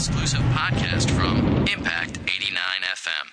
exclusive 0.00 0.40
podcast 0.54 1.10
from 1.10 1.36
Impact 1.66 2.20
89 2.26 2.56
FM. 2.94 3.26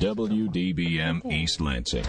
WDBM 0.00 1.32
East 1.32 1.60
Lansing. 1.60 2.04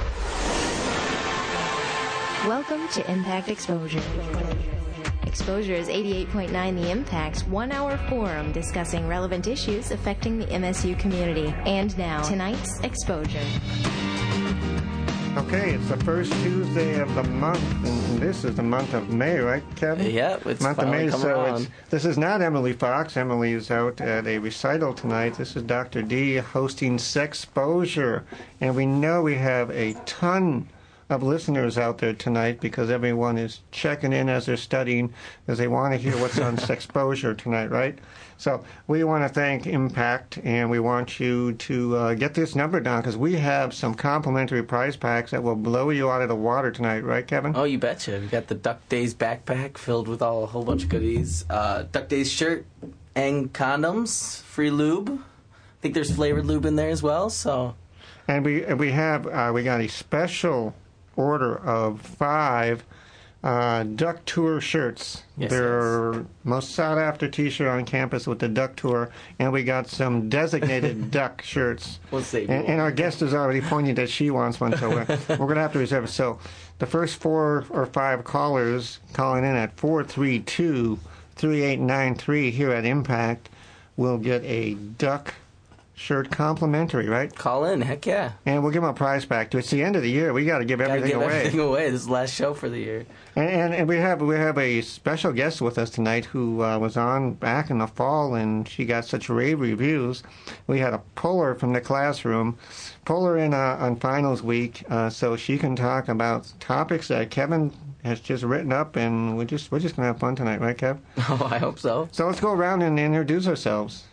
Welcome 2.47 2.87
to 2.93 3.11
Impact 3.11 3.49
Exposure. 3.49 4.01
Exposure 5.27 5.75
is 5.75 5.87
88.9 5.87 6.49
The 6.81 6.89
Impact's 6.89 7.45
one 7.45 7.71
hour 7.71 7.95
forum 8.09 8.51
discussing 8.53 9.07
relevant 9.07 9.45
issues 9.45 9.91
affecting 9.91 10.39
the 10.39 10.47
MSU 10.47 10.97
community. 10.97 11.53
And 11.67 11.95
now, 11.95 12.23
tonight's 12.23 12.79
Exposure. 12.79 13.45
Okay, 15.35 15.71
it's 15.71 15.89
the 15.89 15.97
first 15.97 16.31
Tuesday 16.43 16.99
of 16.99 17.13
the 17.15 17.23
month, 17.23 17.59
and 17.83 18.19
this 18.19 18.43
is 18.43 18.55
the 18.55 18.61
month 18.61 18.93
of 18.93 19.09
May, 19.09 19.39
right, 19.39 19.63
Kevin? 19.75 20.11
Yeah, 20.11 20.37
it's 20.45 20.61
month 20.61 20.77
of 20.77 20.89
May. 20.89 21.09
So 21.09 21.55
it's, 21.55 21.67
this 21.89 22.05
is 22.05 22.19
not 22.19 22.43
Emily 22.43 22.73
Fox. 22.73 23.17
Emily 23.17 23.53
is 23.53 23.71
out 23.71 23.99
at 23.99 24.27
a 24.27 24.37
recital 24.37 24.93
tonight. 24.93 25.33
This 25.33 25.55
is 25.55 25.63
Dr. 25.63 26.03
D 26.03 26.35
hosting 26.35 26.97
Sexposure, 26.97 28.21
and 28.61 28.75
we 28.75 28.85
know 28.85 29.23
we 29.23 29.33
have 29.33 29.71
a 29.71 29.93
ton 30.05 30.69
of 31.09 31.23
listeners 31.23 31.79
out 31.79 31.97
there 31.97 32.13
tonight 32.13 32.61
because 32.61 32.91
everyone 32.91 33.39
is 33.39 33.61
checking 33.71 34.13
in 34.13 34.29
as 34.29 34.45
they're 34.45 34.55
studying 34.55 35.11
because 35.45 35.57
they 35.57 35.67
want 35.67 35.93
to 35.93 35.97
hear 35.97 36.15
what's 36.17 36.39
on 36.39 36.57
Sexposure 36.57 37.35
tonight, 37.35 37.71
right? 37.71 37.97
So 38.43 38.61
we 38.87 39.05
want 39.05 39.23
to 39.23 39.29
thank 39.29 39.67
Impact, 39.67 40.37
and 40.43 40.69
we 40.69 40.81
want 40.81 41.17
you 41.17 41.53
to 41.53 41.95
uh, 41.95 42.13
get 42.13 42.33
this 42.33 42.55
number 42.55 42.81
down 42.81 42.99
because 42.99 43.15
we 43.15 43.35
have 43.35 43.73
some 43.73 43.93
complimentary 43.93 44.61
prize 44.61 44.97
packs 44.97 45.31
that 45.31 45.41
will 45.41 45.55
blow 45.55 45.91
you 45.91 46.11
out 46.11 46.21
of 46.21 46.27
the 46.27 46.35
water 46.35 46.69
tonight, 46.69 47.05
right, 47.05 47.25
Kevin? 47.25 47.53
Oh, 47.55 47.63
you 47.63 47.77
betcha. 47.77 48.19
We 48.19 48.27
got 48.27 48.47
the 48.47 48.55
Duck 48.55 48.89
Days 48.89 49.15
backpack 49.15 49.77
filled 49.77 50.09
with 50.09 50.21
all 50.21 50.43
a 50.43 50.47
whole 50.47 50.65
bunch 50.65 50.83
of 50.83 50.89
goodies. 50.89 51.45
Uh, 51.49 51.83
Duck 51.89 52.09
Days 52.09 52.29
shirt 52.29 52.65
and 53.15 53.53
condoms, 53.53 54.41
free 54.41 54.71
lube. 54.71 55.07
I 55.09 55.81
think 55.81 55.93
there's 55.93 56.13
flavored 56.13 56.45
lube 56.45 56.65
in 56.65 56.75
there 56.75 56.89
as 56.89 57.01
well. 57.01 57.29
So 57.29 57.75
And 58.27 58.43
we 58.43 58.65
we 58.73 58.91
have 58.91 59.25
uh, 59.25 59.51
we 59.53 59.63
got 59.63 59.79
a 59.79 59.87
special 59.87 60.75
order 61.15 61.55
of 61.55 62.01
five 62.01 62.83
uh, 63.43 63.83
Duck 63.83 64.23
Tour 64.25 64.61
shirts. 64.61 65.23
Yes, 65.37 65.51
They're 65.51 66.25
most 66.43 66.71
sought 66.71 66.97
after 66.97 67.27
T-shirt 67.27 67.67
on 67.67 67.83
campus 67.83 68.25
with 68.25 68.39
the 68.39 68.47
Duck 68.47 68.75
Tour, 68.75 69.09
and 69.37 69.51
we 69.51 69.63
got 69.63 69.87
some 69.87 70.29
designated 70.29 71.11
Duck 71.11 71.41
shirts. 71.41 71.99
We'll 72.11 72.21
see. 72.21 72.43
And, 72.43 72.65
and 72.65 72.81
our 72.81 72.91
guest 72.91 73.21
is 73.21 73.33
already 73.33 73.61
pointing 73.61 73.95
that 73.95 74.09
she 74.09 74.29
wants 74.31 74.59
one, 74.61 74.77
so 74.77 74.89
we're, 74.89 75.05
we're 75.29 75.37
going 75.37 75.55
to 75.55 75.61
have 75.61 75.73
to 75.73 75.79
reserve 75.79 76.05
it. 76.05 76.09
So 76.09 76.39
the 76.79 76.85
first 76.85 77.19
four 77.19 77.65
or 77.69 77.85
five 77.85 78.23
callers 78.23 78.99
calling 79.11 79.43
in 79.43 79.55
at 79.55 79.75
432 79.77 80.99
3893 81.35 82.51
here 82.51 82.71
at 82.71 82.85
Impact 82.85 83.49
will 83.97 84.17
get 84.17 84.43
a 84.43 84.75
Duck 84.75 85.33
shirt 85.95 86.31
complimentary, 86.31 87.07
right? 87.07 87.33
call 87.35 87.65
in. 87.65 87.81
Heck 87.81 88.05
yeah. 88.05 88.33
And 88.45 88.63
we'll 88.63 88.71
give 88.71 88.81
them 88.81 88.89
a 88.91 88.93
prize 88.93 89.25
back. 89.25 89.51
To 89.51 89.57
it's 89.57 89.69
the 89.69 89.83
end 89.83 89.95
of 89.95 90.01
the 90.01 90.09
year. 90.09 90.33
We 90.33 90.45
got 90.45 90.59
to 90.59 90.65
give 90.65 90.79
Gotta 90.79 90.91
everything 90.93 91.11
give 91.11 91.21
away. 91.21 91.37
everything 91.39 91.59
away. 91.59 91.89
This 91.91 92.01
is 92.01 92.07
the 92.07 92.13
last 92.13 92.33
show 92.33 92.53
for 92.53 92.67
the 92.69 92.79
year. 92.79 93.05
And, 93.35 93.49
and, 93.49 93.73
and 93.73 93.87
we 93.87 93.97
have 93.97 94.21
we 94.21 94.35
have 94.35 94.57
a 94.57 94.81
special 94.81 95.31
guest 95.31 95.61
with 95.61 95.77
us 95.77 95.89
tonight 95.89 96.25
who 96.25 96.63
uh, 96.63 96.77
was 96.79 96.97
on 96.97 97.33
back 97.33 97.69
in 97.69 97.77
the 97.77 97.87
fall, 97.87 98.35
and 98.35 98.67
she 98.67 98.85
got 98.85 99.05
such 99.05 99.29
rave 99.29 99.59
reviews. 99.59 100.23
We 100.67 100.79
had 100.79 100.91
to 100.91 101.01
pull 101.15 101.41
her 101.41 101.55
from 101.55 101.73
the 101.73 101.81
classroom, 101.81 102.57
pull 103.05 103.25
her 103.25 103.37
in 103.37 103.53
uh, 103.53 103.77
on 103.79 103.95
finals 103.97 104.41
week, 104.41 104.83
uh, 104.89 105.09
so 105.09 105.35
she 105.35 105.57
can 105.57 105.75
talk 105.75 106.09
about 106.09 106.51
topics 106.59 107.07
that 107.09 107.29
Kevin 107.29 107.71
has 108.03 108.19
just 108.19 108.43
written 108.43 108.73
up, 108.73 108.95
and 108.95 109.37
we're 109.37 109.45
just 109.45 109.71
we're 109.71 109.79
just 109.79 109.95
gonna 109.95 110.07
have 110.07 110.19
fun 110.19 110.35
tonight, 110.35 110.59
right, 110.59 110.77
Kev? 110.77 110.97
Oh, 111.29 111.47
I 111.49 111.57
hope 111.59 111.79
so. 111.79 112.09
So 112.11 112.27
let's 112.27 112.39
go 112.39 112.51
around 112.51 112.81
and 112.81 112.99
introduce 112.99 113.47
ourselves. 113.47 114.03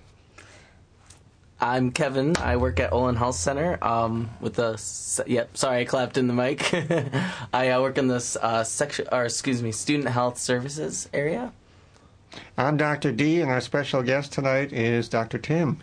I'm 1.62 1.90
Kevin. 1.92 2.36
I 2.38 2.56
work 2.56 2.80
at 2.80 2.90
Olin 2.92 3.16
Health 3.16 3.34
Center. 3.34 3.78
Um, 3.82 4.30
with 4.40 4.54
the 4.54 4.80
yep. 5.26 5.56
Sorry, 5.56 5.80
I 5.80 5.84
clapped 5.84 6.16
in 6.16 6.26
the 6.26 6.32
mic. 6.32 6.72
I 7.52 7.68
uh, 7.68 7.82
work 7.82 7.98
in 7.98 8.08
this 8.08 8.36
uh, 8.36 8.64
section, 8.64 9.06
or 9.12 9.24
excuse 9.24 9.62
me, 9.62 9.70
student 9.70 10.08
health 10.08 10.38
services 10.38 11.08
area. 11.12 11.52
I'm 12.56 12.78
Dr. 12.78 13.12
D, 13.12 13.42
and 13.42 13.50
our 13.50 13.60
special 13.60 14.02
guest 14.02 14.32
tonight 14.32 14.72
is 14.72 15.08
Dr. 15.08 15.36
Timm. 15.36 15.82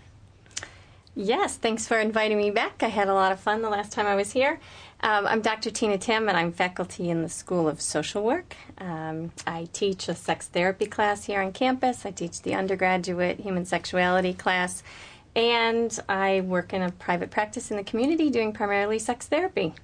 Yes, 1.14 1.58
thanks 1.58 1.88
for 1.88 1.98
inviting 1.98 2.38
me 2.38 2.52
back. 2.52 2.82
I 2.84 2.88
had 2.88 3.08
a 3.08 3.14
lot 3.14 3.32
of 3.32 3.40
fun 3.40 3.62
the 3.62 3.70
last 3.70 3.92
time 3.92 4.06
I 4.06 4.16
was 4.16 4.32
here. 4.32 4.60
Um, 5.02 5.28
I'm 5.28 5.42
Dr. 5.42 5.70
Tina 5.70 5.98
Timm, 5.98 6.28
and 6.30 6.38
I'm 6.38 6.52
faculty 6.52 7.10
in 7.10 7.22
the 7.22 7.30
School 7.30 7.68
of 7.68 7.82
Social 7.82 8.24
Work. 8.24 8.56
Um, 8.78 9.32
I 9.46 9.68
teach 9.74 10.08
a 10.10 10.16
sex 10.16 10.48
therapy 10.48 10.86
class 10.86 11.26
here 11.26 11.42
on 11.42 11.54
campus. 11.54 12.06
I 12.06 12.12
teach 12.12 12.42
the 12.42 12.56
undergraduate 12.56 13.40
human 13.40 13.66
sexuality 13.66 14.34
class, 14.34 14.84
and 15.38 15.98
I 16.10 16.42
work 16.42 16.74
in 16.74 16.82
a 16.82 16.92
private 16.92 17.30
practice 17.30 17.70
in 17.70 17.78
the 17.78 17.84
community 17.84 18.32
doing 18.32 18.52
primarily 18.52 18.98
sex 18.98 19.28
therapy. 19.28 19.76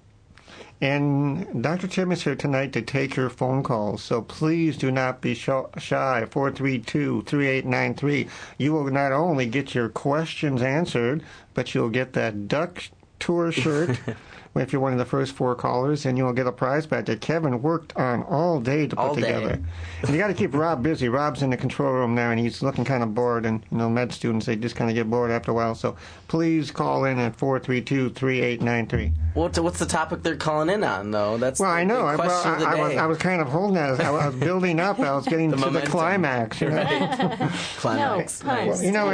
And 0.82 1.64
Dr. 1.64 1.88
Timm 1.88 2.12
is 2.12 2.24
here 2.24 2.36
tonight 2.36 2.74
to 2.74 2.82
take 2.82 3.16
your 3.16 3.30
phone 3.30 3.64
calls, 3.64 4.04
so 4.04 4.22
please 4.24 4.76
do 4.76 4.92
not 4.92 5.22
be 5.22 5.36
shy. 5.36 5.70
432 5.78 7.22
3893. 7.22 8.28
You 8.58 8.74
will 8.74 8.92
not 8.92 9.12
only 9.12 9.46
get 9.46 9.76
your 9.76 9.90
questions 9.90 10.62
answered, 10.62 11.24
but 11.54 11.74
you'll 11.74 11.90
get 11.90 12.14
that 12.14 12.48
duck 12.48 12.90
tour 13.20 13.52
shirt. 13.52 13.98
If 14.56 14.72
you're 14.72 14.82
one 14.82 14.92
of 14.94 15.00
the 15.00 15.06
first 15.06 15.34
four 15.34 15.56
callers, 15.56 16.06
and 16.06 16.16
you 16.18 16.26
will 16.26 16.34
get 16.34 16.46
a 16.46 16.52
prize 16.52 16.86
back 16.86 17.06
that 17.08 17.22
Kevin 17.22 17.62
worked 17.64 17.96
on 17.98 18.22
all 18.24 18.60
day 18.60 18.86
to 18.88 18.96
put 18.96 19.02
All 19.02 19.16
day. 19.16 19.22
together. 19.22 19.60
And 20.04 20.12
you 20.12 20.18
got 20.18 20.28
to 20.28 20.34
keep 20.36 20.54
Rob 20.54 20.84
busy. 20.84 21.10
Rob's 21.10 21.42
in 21.42 21.50
the 21.50 21.58
control 21.58 21.92
room 21.94 22.14
there, 22.14 22.32
and 22.32 22.40
he's 22.40 22.62
looking 22.62 22.86
kind 22.86 23.02
of 23.02 23.16
bored. 23.16 23.46
And 23.48 23.64
you 23.72 23.78
know, 23.80 23.90
med 23.90 24.12
students 24.14 24.46
they 24.46 24.56
just 24.56 24.76
kind 24.76 24.92
of 24.92 24.96
get 24.96 25.10
bored 25.10 25.32
after 25.32 25.50
a 25.50 25.54
while. 25.56 25.74
So 25.74 25.96
please 26.28 26.70
call 26.70 27.06
in 27.06 27.18
at 27.18 27.36
432 27.36 28.12
3893. 28.12 29.12
What's 29.34 29.60
what's 29.60 29.80
the 29.80 29.88
topic 29.88 30.22
they're 30.22 30.36
calling 30.36 30.70
in 30.70 30.84
on 30.84 31.10
though? 31.10 31.38
That's 31.38 31.60
Well, 31.60 31.72
the 31.72 31.78
I 31.78 31.84
know. 31.84 31.96
big 31.96 32.06
I, 32.06 32.16
well, 32.16 32.42
question 32.44 32.60
the 32.60 32.68
I, 32.68 32.72
I, 32.78 32.82
was. 32.88 32.98
I 32.98 33.06
was 33.08 33.18
kind 33.18 33.42
of 33.42 33.48
holding 33.48 33.74
that. 33.76 34.00
I 34.00 34.12
was 34.12 34.36
building 34.36 34.80
up. 34.80 35.00
I 35.00 35.16
was 35.16 35.26
getting 35.26 35.50
The 35.54 35.58
to 35.58 35.70
the 35.72 35.82
climax. 35.82 36.62
You 36.62 36.70
know, 36.70 36.84
Climax. 37.78 38.44
No, 38.44 38.48
Nice. 38.54 38.78
pun. 38.78 38.86
you 38.86 38.92
know 38.92 39.08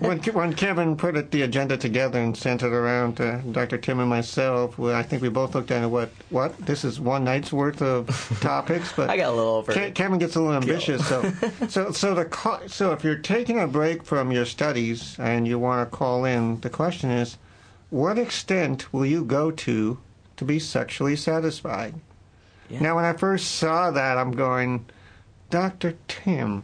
when, 0.00 0.18
when 0.20 0.54
Kevin 0.54 0.96
put 0.96 1.16
it, 1.16 1.30
the 1.30 1.42
agenda 1.42 1.76
together 1.76 2.18
and 2.18 2.34
sent 2.36 2.62
it 2.62 2.72
around 2.72 3.16
to 3.18 3.42
Dr. 3.52 3.76
Timm 3.78 4.00
and 4.00 4.08
myself, 4.08 4.77
well, 4.78 4.94
I 4.94 5.02
think 5.02 5.22
we 5.22 5.28
both 5.28 5.54
looked 5.54 5.70
at 5.70 5.82
it. 5.82 5.88
What? 5.88 6.10
What? 6.30 6.56
This 6.58 6.84
is 6.84 7.00
one 7.00 7.24
night's 7.24 7.52
worth 7.52 7.82
of 7.82 8.06
topics, 8.40 8.92
but 8.94 9.10
I 9.10 9.16
got 9.16 9.30
a 9.30 9.36
little 9.36 9.54
over. 9.56 9.72
Ke- 9.72 9.94
Kevin 9.94 10.18
gets 10.18 10.36
a 10.36 10.40
little 10.40 10.54
ambitious. 10.54 11.06
So, 11.06 11.30
so, 11.68 11.90
so 11.90 12.14
the 12.14 12.24
ca- 12.24 12.68
so 12.68 12.92
if 12.92 13.02
you're 13.02 13.16
taking 13.18 13.58
a 13.58 13.66
break 13.66 14.04
from 14.04 14.30
your 14.30 14.46
studies 14.46 15.18
and 15.18 15.46
you 15.48 15.58
want 15.58 15.90
to 15.90 15.96
call 15.96 16.24
in, 16.24 16.60
the 16.60 16.70
question 16.70 17.10
is, 17.10 17.36
what 17.90 18.18
extent 18.18 18.92
will 18.92 19.04
you 19.06 19.24
go 19.24 19.50
to 19.50 19.98
to 20.36 20.44
be 20.44 20.58
sexually 20.60 21.16
satisfied? 21.16 21.94
Yeah. 22.70 22.80
Now, 22.80 22.96
when 22.96 23.04
I 23.04 23.14
first 23.14 23.56
saw 23.56 23.90
that, 23.90 24.16
I'm 24.16 24.32
going, 24.32 24.86
Doctor 25.50 25.96
Timm, 26.06 26.62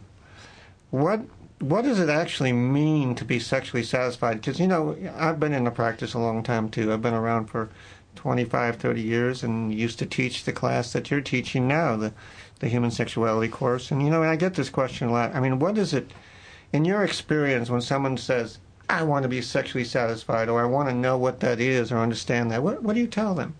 what 0.89 1.21
what 1.59 1.83
does 1.83 1.99
it 1.99 2.09
actually 2.09 2.51
mean 2.53 3.15
to 3.15 3.25
be 3.25 3.39
sexually 3.39 3.83
satisfied? 3.83 4.35
Because 4.35 4.59
you 4.59 4.67
know, 4.67 4.95
I've 5.17 5.39
been 5.39 5.53
in 5.53 5.63
the 5.63 5.71
practice 5.71 6.13
a 6.13 6.19
long 6.19 6.43
time 6.43 6.69
too. 6.69 6.91
I've 6.91 7.01
been 7.01 7.13
around 7.13 7.47
for 7.47 7.69
25, 8.15 8.77
30 8.77 9.01
years, 9.01 9.43
and 9.43 9.73
used 9.73 9.99
to 9.99 10.05
teach 10.05 10.43
the 10.43 10.51
class 10.53 10.93
that 10.93 11.11
you're 11.11 11.21
teaching 11.21 11.67
now, 11.67 11.95
the 11.95 12.13
the 12.59 12.69
human 12.69 12.89
sexuality 12.89 13.49
course. 13.51 13.91
And 13.91 14.01
you 14.01 14.09
know, 14.09 14.21
and 14.21 14.31
I 14.31 14.35
get 14.37 14.53
this 14.53 14.69
question 14.69 15.09
a 15.09 15.11
lot. 15.11 15.35
I 15.35 15.39
mean, 15.41 15.59
what 15.59 15.77
is 15.77 15.93
it 15.93 16.11
in 16.71 16.85
your 16.85 17.03
experience 17.03 17.69
when 17.69 17.81
someone 17.81 18.17
says, 18.17 18.59
"I 18.89 19.03
want 19.03 19.23
to 19.23 19.29
be 19.29 19.41
sexually 19.41 19.83
satisfied," 19.85 20.47
or 20.49 20.61
"I 20.61 20.65
want 20.65 20.89
to 20.89 20.95
know 20.95 21.17
what 21.17 21.41
that 21.41 21.59
is," 21.59 21.91
or 21.91 21.97
understand 21.97 22.51
that? 22.51 22.63
What 22.63 22.81
what 22.81 22.93
do 22.95 23.01
you 23.01 23.07
tell 23.07 23.35
them? 23.35 23.55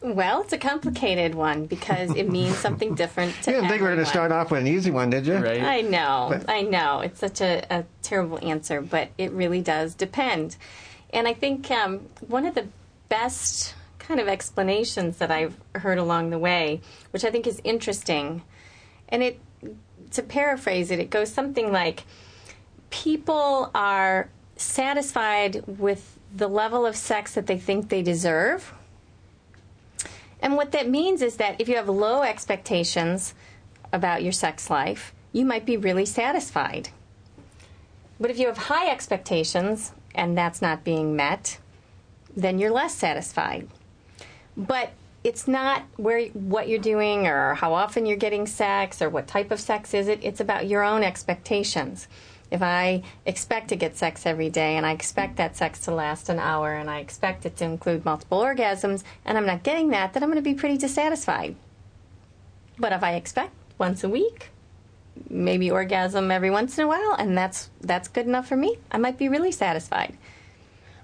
Well, 0.00 0.42
it's 0.42 0.52
a 0.52 0.58
complicated 0.58 1.34
one 1.34 1.64
because 1.64 2.14
it 2.14 2.28
means 2.30 2.58
something 2.58 2.94
different 2.94 3.34
to 3.42 3.50
You 3.52 3.56
didn't 3.56 3.70
think 3.70 3.80
we 3.80 3.88
were 3.88 3.94
going 3.94 4.04
to 4.04 4.10
start 4.10 4.32
off 4.32 4.50
with 4.50 4.60
an 4.60 4.66
easy 4.66 4.90
one, 4.90 5.08
did 5.08 5.26
you? 5.26 5.36
Right. 5.36 5.62
I 5.62 5.80
know, 5.80 6.28
But- 6.30 6.50
I 6.50 6.60
know. 6.60 7.00
It's 7.00 7.18
such 7.18 7.40
a, 7.40 7.64
a 7.70 7.84
terrible 8.02 8.38
answer, 8.46 8.82
but 8.82 9.08
it 9.16 9.32
really 9.32 9.62
does 9.62 9.94
depend. 9.94 10.58
And 11.14 11.28
I 11.28 11.32
think 11.32 11.70
um, 11.70 12.00
one 12.26 12.44
of 12.44 12.56
the 12.56 12.66
best 13.08 13.74
kind 14.00 14.18
of 14.18 14.26
explanations 14.26 15.18
that 15.18 15.30
I've 15.30 15.56
heard 15.76 15.96
along 15.96 16.30
the 16.30 16.38
way, 16.38 16.80
which 17.12 17.24
I 17.24 17.30
think 17.30 17.46
is 17.46 17.60
interesting, 17.62 18.42
and 19.08 19.22
it, 19.22 19.40
to 20.10 20.22
paraphrase 20.22 20.90
it, 20.90 20.98
it 20.98 21.10
goes 21.10 21.32
something 21.32 21.70
like 21.70 22.02
people 22.90 23.70
are 23.74 24.28
satisfied 24.56 25.62
with 25.66 26.18
the 26.34 26.48
level 26.48 26.84
of 26.84 26.96
sex 26.96 27.34
that 27.34 27.46
they 27.46 27.58
think 27.58 27.88
they 27.88 28.02
deserve. 28.02 28.74
And 30.40 30.56
what 30.56 30.72
that 30.72 30.90
means 30.90 31.22
is 31.22 31.36
that 31.36 31.60
if 31.60 31.68
you 31.68 31.76
have 31.76 31.88
low 31.88 32.22
expectations 32.22 33.34
about 33.92 34.24
your 34.24 34.32
sex 34.32 34.68
life, 34.68 35.14
you 35.32 35.44
might 35.44 35.64
be 35.64 35.76
really 35.76 36.04
satisfied. 36.06 36.88
But 38.18 38.30
if 38.30 38.38
you 38.38 38.46
have 38.48 38.58
high 38.58 38.90
expectations 38.90 39.92
and 40.14 40.36
that's 40.36 40.62
not 40.62 40.84
being 40.84 41.16
met, 41.16 41.58
then 42.36 42.58
you're 42.58 42.70
less 42.70 42.94
satisfied. 42.94 43.68
But 44.56 44.92
it's 45.24 45.48
not 45.48 45.82
where 45.96 46.26
what 46.28 46.68
you're 46.68 46.78
doing 46.78 47.26
or 47.26 47.54
how 47.54 47.72
often 47.72 48.04
you're 48.04 48.16
getting 48.16 48.46
sex 48.46 49.00
or 49.00 49.08
what 49.08 49.26
type 49.26 49.50
of 49.50 49.58
sex 49.58 49.94
is 49.94 50.06
it. 50.06 50.20
It's 50.22 50.40
about 50.40 50.66
your 50.66 50.82
own 50.82 51.02
expectations. 51.02 52.08
If 52.50 52.62
I 52.62 53.02
expect 53.24 53.68
to 53.68 53.76
get 53.76 53.96
sex 53.96 54.26
every 54.26 54.50
day 54.50 54.76
and 54.76 54.84
I 54.84 54.92
expect 54.92 55.36
that 55.36 55.56
sex 55.56 55.80
to 55.80 55.94
last 55.94 56.28
an 56.28 56.38
hour 56.38 56.74
and 56.74 56.90
I 56.90 56.98
expect 56.98 57.46
it 57.46 57.56
to 57.56 57.64
include 57.64 58.04
multiple 58.04 58.38
orgasms 58.38 59.02
and 59.24 59.38
I'm 59.38 59.46
not 59.46 59.62
getting 59.62 59.88
that, 59.90 60.12
then 60.12 60.22
I'm 60.22 60.28
going 60.28 60.42
to 60.42 60.50
be 60.50 60.54
pretty 60.54 60.76
dissatisfied. 60.76 61.56
But 62.78 62.92
if 62.92 63.02
I 63.02 63.14
expect 63.14 63.52
once 63.78 64.04
a 64.04 64.08
week, 64.08 64.50
maybe 65.30 65.70
orgasm 65.70 66.30
every 66.30 66.50
once 66.50 66.78
in 66.78 66.84
a 66.84 66.88
while, 66.88 67.14
and 67.18 67.36
that's 67.36 67.70
that's 67.80 68.08
good 68.08 68.26
enough 68.26 68.48
for 68.48 68.56
me, 68.56 68.78
I 68.90 68.98
might 68.98 69.18
be 69.18 69.28
really 69.28 69.52
satisfied. 69.52 70.16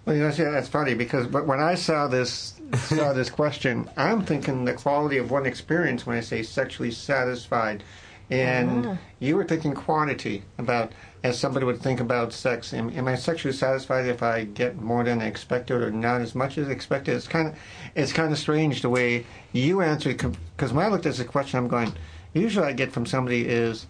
Well, 0.05 0.17
you 0.17 0.23
know, 0.23 0.31
see, 0.31 0.45
that's 0.45 0.69
funny 0.69 0.95
because 0.95 1.27
but 1.27 1.47
when 1.47 1.61
I 1.61 1.75
saw 1.75 2.07
this 2.09 2.55
saw 2.75 3.13
this 3.21 3.31
question, 3.31 3.89
I'm 3.97 4.25
thinking 4.25 4.65
the 4.65 4.73
quality 4.73 5.19
of 5.19 5.31
one 5.31 5.47
experience 5.47 6.07
when 6.07 6.17
I 6.17 6.21
say 6.21 6.43
sexually 6.43 6.91
satisfied, 6.91 7.83
and 8.31 8.87
Ah. 8.87 8.97
you 9.19 9.37
were 9.37 9.45
thinking 9.45 9.75
quantity 9.75 10.43
about 10.59 10.93
as 11.23 11.39
somebody 11.39 11.67
would 11.67 11.83
think 11.83 12.01
about 12.01 12.33
sex. 12.33 12.73
Am, 12.73 12.89
am 12.97 13.07
I 13.07 13.15
sexually 13.15 13.53
satisfied 13.55 14.07
if 14.07 14.23
I 14.23 14.45
get 14.45 14.81
more 14.81 15.05
than 15.05 15.21
I 15.21 15.27
expected 15.27 15.83
or 15.83 15.91
not 15.91 16.23
as 16.23 16.35
much 16.35 16.57
as 16.57 16.69
expected? 16.71 17.15
It's 17.15 17.29
kind 17.29 17.49
of 17.49 17.59
it's 17.95 18.13
kind 18.13 18.33
of 18.33 18.39
strange 18.39 18.81
the 18.83 18.89
way 18.89 19.27
you 19.53 19.83
answered 19.83 20.17
because 20.57 20.73
when 20.73 20.87
I 20.87 20.89
looked 20.89 21.07
at 21.07 21.15
this 21.15 21.27
question, 21.27 21.59
I'm 21.59 21.69
going. 21.69 21.93
Usually, 22.35 22.67
I 22.67 22.73
get 22.73 22.93
from 22.93 23.07
somebody 23.07 23.47
is. 23.49 23.87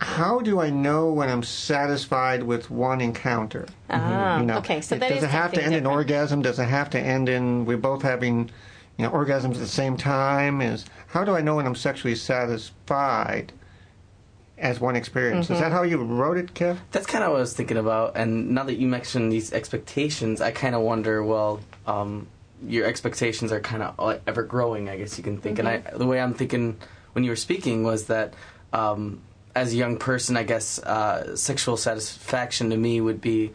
How 0.00 0.40
do 0.40 0.60
I 0.60 0.68
know 0.68 1.12
when 1.12 1.28
I'm 1.28 1.44
satisfied 1.44 2.42
with 2.42 2.70
one 2.72 3.00
encounter? 3.00 3.66
Ah, 3.88 4.40
You 4.40 4.46
know, 4.46 4.58
okay, 4.58 4.80
so 4.80 4.96
it- 4.96 4.98
that 4.98 5.08
does 5.10 5.18
is 5.18 5.24
it 5.24 5.30
have 5.30 5.50
to 5.52 5.56
something 5.56 5.64
end 5.66 5.74
in 5.76 5.82
different. 5.84 5.96
orgasm? 5.96 6.42
Does 6.42 6.58
it 6.58 6.64
have 6.64 6.90
to 6.90 6.98
end 6.98 7.28
in 7.28 7.64
we're 7.66 7.76
both 7.76 8.02
having, 8.02 8.50
you 8.96 9.04
know, 9.04 9.10
orgasms 9.12 9.52
at 9.52 9.58
the 9.58 9.66
same 9.68 9.96
time? 9.96 10.60
Is 10.60 10.86
how 11.08 11.22
do 11.24 11.36
I 11.36 11.40
know 11.40 11.54
when 11.54 11.66
I'm 11.66 11.76
sexually 11.76 12.16
satisfied 12.16 13.52
as 14.58 14.80
one 14.80 14.96
experience? 14.96 15.44
Mm-hmm. 15.46 15.54
Is 15.54 15.60
that 15.60 15.70
how 15.70 15.82
you 15.82 16.02
wrote 16.02 16.36
it, 16.36 16.52
Kev? 16.54 16.78
That's 16.90 17.06
kind 17.06 17.22
of 17.22 17.30
what 17.30 17.36
I 17.36 17.40
was 17.40 17.52
thinking 17.54 17.76
about. 17.76 18.16
And 18.16 18.50
now 18.50 18.64
that 18.64 18.78
you 18.78 18.88
mentioned 18.88 19.30
these 19.32 19.52
expectations, 19.52 20.40
I 20.40 20.50
kind 20.50 20.74
of 20.74 20.80
wonder. 20.82 21.22
Well, 21.22 21.60
um, 21.86 22.26
your 22.66 22.86
expectations 22.86 23.52
are 23.52 23.60
kind 23.60 23.84
of 23.84 24.20
ever 24.26 24.42
growing. 24.42 24.88
I 24.88 24.96
guess 24.96 25.16
you 25.16 25.22
can 25.22 25.36
think. 25.38 25.60
And 25.60 25.68
I, 25.68 25.78
the 25.78 26.06
way 26.06 26.20
I'm 26.20 26.34
thinking 26.34 26.76
when 27.12 27.24
you 27.24 27.30
were 27.30 27.36
speaking 27.36 27.84
was 27.84 28.06
that. 28.06 28.34
Um, 28.72 29.22
as 29.54 29.74
a 29.74 29.76
young 29.76 29.98
person, 29.98 30.34
I 30.38 30.44
guess 30.44 30.78
uh, 30.78 31.36
sexual 31.36 31.76
satisfaction 31.76 32.70
to 32.70 32.76
me 32.78 33.02
would 33.02 33.20
be 33.20 33.52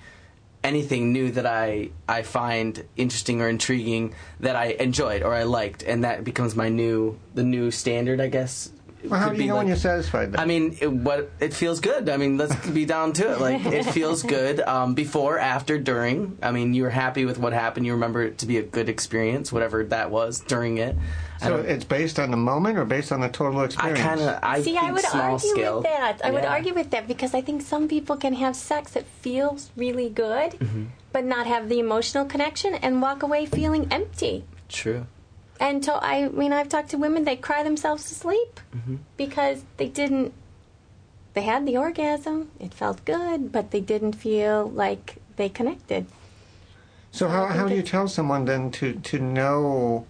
anything 0.64 1.14
new 1.14 1.32
that 1.32 1.46
I 1.46 1.90
I 2.08 2.24
find 2.24 2.84
interesting 2.98 3.42
or 3.42 3.50
intriguing 3.50 4.14
that 4.40 4.56
I 4.56 4.68
enjoyed 4.80 5.24
or 5.24 5.34
I 5.34 5.44
liked, 5.44 5.84
and 5.84 6.04
that 6.04 6.24
becomes 6.24 6.56
my 6.56 6.70
new 6.70 7.18
the 7.34 7.44
new 7.44 7.72
standard, 7.72 8.20
I 8.20 8.28
guess. 8.28 8.70
It 9.04 9.10
Well, 9.12 9.20
how 9.20 9.28
could 9.30 9.38
do 9.38 9.44
you 9.44 9.44
be 9.44 9.48
know 9.50 9.58
when 9.58 9.68
you're 9.68 9.76
satisfied? 9.78 10.32
Then? 10.32 10.40
I 10.40 10.46
mean, 10.46 10.78
it, 10.82 10.92
what 10.92 11.30
it 11.40 11.54
feels 11.54 11.80
good. 11.80 12.10
I 12.10 12.18
mean, 12.18 12.38
let's 12.38 12.56
be 12.68 12.86
down 12.86 13.14
to 13.14 13.32
it. 13.34 13.40
Like 13.40 13.66
it 13.66 13.84
feels 13.86 14.24
good 14.38 14.60
um, 14.62 14.96
before, 14.96 15.38
after, 15.38 15.78
during. 15.78 16.38
I 16.42 16.52
mean, 16.52 16.74
you 16.74 16.84
were 16.84 16.90
happy 16.90 17.26
with 17.26 17.38
what 17.38 17.54
happened. 17.54 17.86
You 17.86 17.94
remember 17.94 18.24
it 18.24 18.40
to 18.40 18.46
be 18.48 18.58
a 18.58 18.64
good 18.64 18.90
experience, 18.90 19.52
whatever 19.52 19.84
that 19.86 20.10
was 20.10 20.40
during 20.40 20.78
it. 20.80 20.96
So 21.40 21.58
it's 21.58 21.84
based 21.86 22.18
on 22.18 22.32
the 22.32 22.38
moment 22.38 22.80
or 22.80 22.86
based 22.86 23.12
on 23.12 23.22
the 23.22 23.30
total 23.30 23.62
experience. 23.62 24.00
I 24.00 24.02
experience? 24.02 24.26
kind 24.26 24.38
of 24.38 24.44
I 24.44 24.58
See, 24.58 24.74
think 24.74 24.84
I 24.84 24.92
would 24.92 25.02
small 25.04 25.22
argue 25.34 25.50
scale. 25.50 25.76
with 25.76 25.84
that. 25.84 26.22
I 26.24 26.32
would 26.32 26.46
argue 26.46 26.74
with 26.74 26.90
that 26.90 27.08
because 27.08 27.36
I 27.36 27.42
think 27.42 27.62
some 27.62 27.88
people 27.88 28.18
can 28.18 28.34
have 28.34 28.56
sex 28.56 28.92
that 28.94 29.06
feels 29.22 29.70
really 29.78 30.10
good, 30.10 30.54
Mm-hmm. 30.54 30.86
but 31.14 31.24
not 31.26 31.46
have 31.46 31.70
the 31.70 31.78
emotional 31.80 32.26
connection 32.26 32.74
and 32.74 33.04
walk 33.04 33.22
away 33.22 33.46
feeling 33.46 33.88
empty. 33.92 34.46
True. 34.68 35.06
And 35.60 35.84
so 35.84 36.00
I 36.02 36.28
mean, 36.30 36.54
I've 36.54 36.70
talked 36.70 36.90
to 36.92 36.98
women 36.98 37.24
they 37.24 37.36
cry 37.36 37.64
themselves 37.64 38.08
to 38.10 38.16
sleep 38.16 38.60
Mm-hmm. 38.76 38.96
because 39.18 39.64
they 39.78 39.88
didn't. 39.88 40.34
They 41.34 41.42
had 41.42 41.66
the 41.66 41.78
orgasm; 41.78 42.50
it 42.60 42.74
felt 42.74 43.06
good, 43.06 43.52
but 43.52 43.72
they 43.72 43.82
didn't 43.82 44.14
feel 44.14 44.70
like 44.70 45.18
they 45.36 45.50
connected. 45.50 46.08
So 47.12 47.28
how, 47.30 47.46
how 47.48 47.68
do 47.68 47.76
you 47.76 47.82
tell 47.82 48.08
someone 48.08 48.46
then 48.46 48.70
to, 48.72 48.94
to 48.94 49.20
know 49.20 50.06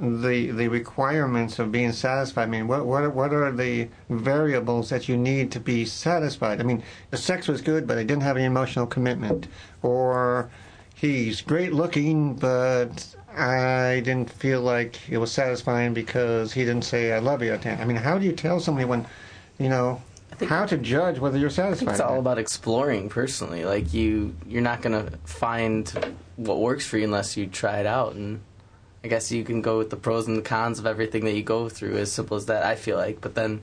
the 0.00 0.50
the 0.50 0.68
requirements 0.68 1.58
of 1.58 1.70
being 1.72 1.92
satisfied? 1.92 2.44
I 2.44 2.46
mean, 2.46 2.66
what 2.68 2.86
what 2.86 3.02
are, 3.04 3.10
what 3.10 3.32
are 3.32 3.50
the 3.52 3.88
variables 4.08 4.90
that 4.90 5.08
you 5.08 5.16
need 5.16 5.50
to 5.52 5.60
be 5.60 5.84
satisfied? 5.84 6.60
I 6.60 6.64
mean, 6.64 6.82
the 7.10 7.16
sex 7.16 7.46
was 7.48 7.60
good, 7.60 7.86
but 7.86 7.98
I 7.98 8.02
didn't 8.04 8.22
have 8.22 8.36
any 8.36 8.46
emotional 8.46 8.86
commitment, 8.86 9.46
or 9.82 10.50
he's 10.94 11.40
great 11.40 11.72
looking, 11.72 12.34
but 12.34 13.14
I 13.38 14.00
didn't 14.00 14.30
feel 14.30 14.60
like 14.60 14.98
it 15.08 15.18
was 15.18 15.30
satisfying 15.30 15.94
because 15.94 16.52
he 16.52 16.64
didn't 16.64 16.84
say 16.84 17.12
"I 17.12 17.18
love 17.18 17.42
you." 17.42 17.52
at 17.52 17.62
the 17.62 17.70
end. 17.70 17.80
I 17.80 17.84
mean, 17.84 17.96
how 17.96 18.18
do 18.18 18.24
you 18.24 18.32
tell 18.32 18.60
somebody 18.60 18.84
when, 18.84 19.06
you 19.58 19.68
know, 19.68 20.02
think- 20.36 20.50
how 20.50 20.66
to 20.66 20.76
judge 20.76 21.18
whether 21.18 21.38
you're 21.38 21.50
satisfied? 21.50 21.92
it's 21.92 22.00
all 22.00 22.18
about 22.18 22.38
exploring 22.38 23.08
personally. 23.08 23.64
Like 23.64 23.94
you, 23.94 24.34
you're 24.46 24.62
not 24.62 24.82
gonna 24.82 25.10
find 25.24 25.88
what 26.36 26.58
works 26.60 26.86
for 26.86 26.98
you 26.98 27.04
unless 27.04 27.36
you 27.36 27.46
try 27.46 27.78
it 27.78 27.86
out. 27.86 28.14
And 28.14 28.40
I 29.04 29.08
guess 29.08 29.30
you 29.30 29.44
can 29.44 29.62
go 29.62 29.78
with 29.78 29.90
the 29.90 29.96
pros 29.96 30.26
and 30.26 30.36
the 30.36 30.42
cons 30.42 30.78
of 30.78 30.86
everything 30.86 31.24
that 31.24 31.34
you 31.34 31.42
go 31.42 31.68
through. 31.68 31.96
As 31.96 32.10
simple 32.12 32.36
as 32.36 32.46
that, 32.46 32.64
I 32.64 32.74
feel 32.74 32.96
like. 32.96 33.20
But 33.20 33.34
then, 33.34 33.62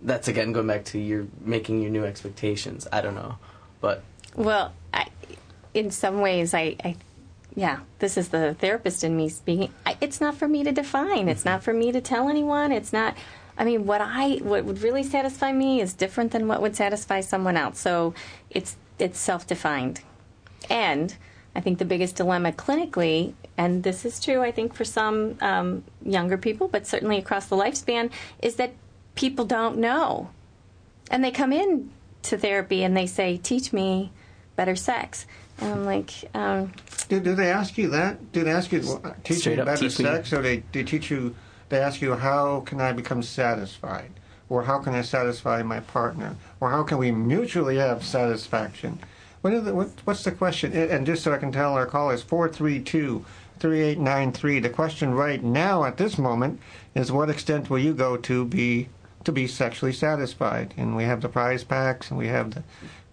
that's 0.00 0.28
again 0.28 0.52
going 0.52 0.66
back 0.66 0.84
to 0.86 0.98
your 0.98 1.26
making 1.40 1.80
your 1.80 1.90
new 1.90 2.04
expectations. 2.04 2.86
I 2.92 3.00
don't 3.00 3.14
know, 3.14 3.36
but 3.80 4.02
Well, 4.34 4.72
I, 4.92 5.06
in 5.74 5.90
some 5.90 6.20
ways, 6.20 6.54
I, 6.54 6.76
I, 6.84 6.96
yeah, 7.54 7.80
this 7.98 8.16
is 8.16 8.28
the 8.28 8.54
therapist 8.54 9.04
in 9.04 9.16
me 9.16 9.28
speaking. 9.28 9.72
I, 9.84 9.96
it's 10.00 10.20
not 10.20 10.34
for 10.34 10.48
me 10.48 10.64
to 10.64 10.72
define. 10.72 11.28
It's 11.28 11.44
not 11.44 11.62
for 11.62 11.72
me 11.72 11.92
to 11.92 12.00
tell 12.00 12.28
anyone. 12.28 12.72
It's 12.72 12.92
not. 12.92 13.16
I 13.58 13.64
mean, 13.64 13.86
what 13.86 14.00
I 14.00 14.36
what 14.42 14.64
would 14.64 14.82
really 14.82 15.02
satisfy 15.02 15.52
me 15.52 15.80
is 15.80 15.92
different 15.92 16.32
than 16.32 16.48
what 16.48 16.62
would 16.62 16.76
satisfy 16.76 17.20
someone 17.20 17.56
else. 17.56 17.78
So 17.78 18.14
it's 18.50 18.76
it's 18.98 19.18
self 19.18 19.46
defined, 19.46 20.00
and 20.70 21.14
I 21.54 21.60
think 21.60 21.78
the 21.78 21.84
biggest 21.84 22.16
dilemma 22.16 22.52
clinically, 22.52 23.34
and 23.58 23.82
this 23.82 24.04
is 24.04 24.20
true, 24.20 24.40
I 24.40 24.52
think 24.52 24.74
for 24.74 24.84
some 24.84 25.36
um, 25.42 25.84
younger 26.04 26.38
people, 26.38 26.68
but 26.68 26.86
certainly 26.86 27.18
across 27.18 27.46
the 27.46 27.56
lifespan, 27.56 28.10
is 28.40 28.56
that 28.56 28.72
people 29.14 29.44
don't 29.44 29.76
know 29.76 30.30
and 31.10 31.22
they 31.22 31.30
come 31.30 31.52
in 31.52 31.90
to 32.22 32.38
therapy 32.38 32.82
and 32.82 32.96
they 32.96 33.06
say, 33.06 33.36
"Teach 33.36 33.72
me 33.72 34.10
better 34.56 34.74
sex," 34.74 35.26
and 35.58 35.72
I'm 35.72 35.84
like, 35.84 36.10
um, 36.34 36.72
Do, 37.08 37.20
do 37.20 37.34
they 37.34 37.50
ask 37.50 37.76
you 37.78 37.88
that? 37.90 38.32
Do 38.32 38.44
they 38.44 38.50
ask 38.50 38.72
you 38.72 38.80
well, 38.80 39.14
teach 39.24 39.46
you 39.46 39.54
up, 39.54 39.66
better 39.66 39.88
teach 39.88 39.92
sex, 39.92 40.32
or 40.32 40.42
they 40.42 40.62
they 40.72 40.82
teach 40.82 41.10
you? 41.10 41.34
They 41.68 41.78
ask 41.78 42.00
you 42.02 42.14
how 42.14 42.60
can 42.60 42.80
I 42.80 42.92
become 42.92 43.22
satisfied, 43.22 44.10
or 44.48 44.64
how 44.64 44.78
can 44.78 44.94
I 44.94 45.02
satisfy 45.02 45.62
my 45.62 45.80
partner, 45.80 46.36
or 46.60 46.70
how 46.70 46.82
can 46.82 46.98
we 46.98 47.10
mutually 47.10 47.76
have 47.76 48.04
satisfaction? 48.04 48.98
What, 49.40 49.64
the, 49.64 49.74
what 49.74 49.90
what's 50.04 50.24
the 50.24 50.32
question? 50.32 50.72
And 50.72 50.90
and 50.90 51.06
just 51.06 51.22
so 51.22 51.32
I 51.32 51.38
can 51.38 51.52
tell 51.52 51.74
our 51.74 51.86
callers, 51.86 52.22
four 52.22 52.48
three 52.48 52.80
two. 52.80 53.24
3893 53.58 54.58
the 54.58 54.68
question 54.68 55.14
right 55.14 55.44
now 55.44 55.84
at 55.84 55.96
this 55.96 56.18
moment 56.18 56.58
is 56.96 57.12
what 57.12 57.30
extent 57.30 57.70
will 57.70 57.78
you 57.78 57.94
go 57.94 58.16
to 58.16 58.44
be 58.44 58.88
to 59.22 59.30
be 59.30 59.46
sexually 59.46 59.92
satisfied 59.92 60.74
and 60.76 60.96
we 60.96 61.04
have 61.04 61.20
the 61.20 61.28
prize 61.28 61.62
packs 61.62 62.10
and 62.10 62.18
we 62.18 62.26
have 62.26 62.54
the 62.54 62.62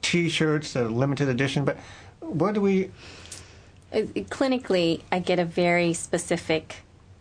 t-shirts 0.01 0.73
the 0.73 0.89
limited 0.89 1.29
edition 1.29 1.63
but 1.63 1.77
what 2.19 2.53
do 2.53 2.61
we 2.61 2.91
uh, 3.91 4.01
clinically, 4.29 5.01
I 5.11 5.19
get 5.19 5.39
a 5.39 5.45
very 5.45 5.93
specific 5.93 6.77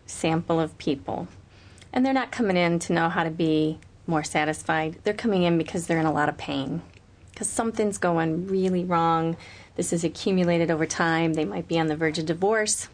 sample 0.06 0.60
of 0.60 0.76
people, 0.76 1.28
and 1.92 2.04
they're 2.04 2.12
not 2.12 2.30
coming 2.30 2.56
in 2.56 2.78
to 2.80 2.92
know 2.92 3.08
how 3.08 3.24
to 3.24 3.30
be 3.30 3.78
more 4.06 4.22
satisfied. 4.22 4.98
They're 5.04 5.14
coming 5.14 5.44
in 5.44 5.56
because 5.56 5.86
they're 5.86 5.98
in 5.98 6.06
a 6.06 6.12
lot 6.12 6.28
of 6.28 6.36
pain, 6.36 6.82
because 7.30 7.48
something's 7.48 7.96
going 7.96 8.46
really 8.48 8.84
wrong. 8.84 9.36
This 9.76 9.92
is 9.92 10.04
accumulated 10.04 10.70
over 10.70 10.84
time. 10.84 11.34
They 11.34 11.44
might 11.44 11.68
be 11.68 11.78
on 11.78 11.86
the 11.86 11.96
verge 11.96 12.18
of 12.18 12.26
divorce. 12.26 12.88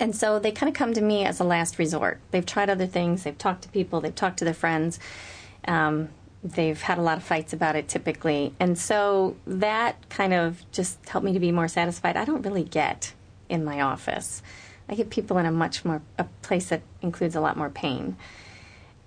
And 0.00 0.16
so 0.16 0.38
they 0.38 0.50
kind 0.50 0.68
of 0.68 0.74
come 0.74 0.94
to 0.94 1.00
me 1.00 1.24
as 1.24 1.40
a 1.40 1.44
last 1.44 1.78
resort. 1.78 2.20
They've 2.30 2.46
tried 2.46 2.70
other 2.70 2.86
things, 2.86 3.24
they've 3.24 3.36
talked 3.36 3.62
to 3.62 3.68
people, 3.68 4.00
they've 4.00 4.14
talked 4.14 4.38
to 4.38 4.44
their 4.44 4.54
friends. 4.54 4.98
Um, 5.68 6.08
they've 6.44 6.80
had 6.80 6.98
a 6.98 7.02
lot 7.02 7.16
of 7.16 7.24
fights 7.24 7.54
about 7.54 7.74
it 7.74 7.88
typically. 7.88 8.54
And 8.60 8.78
so 8.78 9.36
that 9.46 10.08
kind 10.10 10.34
of 10.34 10.62
just 10.70 11.08
helped 11.08 11.24
me 11.24 11.32
to 11.32 11.40
be 11.40 11.50
more 11.50 11.68
satisfied. 11.68 12.16
I 12.16 12.26
don't 12.26 12.42
really 12.42 12.64
get 12.64 13.14
in 13.48 13.64
my 13.64 13.80
office. 13.80 14.42
I 14.88 14.94
get 14.94 15.08
people 15.08 15.38
in 15.38 15.46
a 15.46 15.50
much 15.50 15.84
more, 15.84 16.02
a 16.18 16.24
place 16.42 16.68
that 16.68 16.82
includes 17.00 17.34
a 17.34 17.40
lot 17.40 17.56
more 17.56 17.70
pain. 17.70 18.16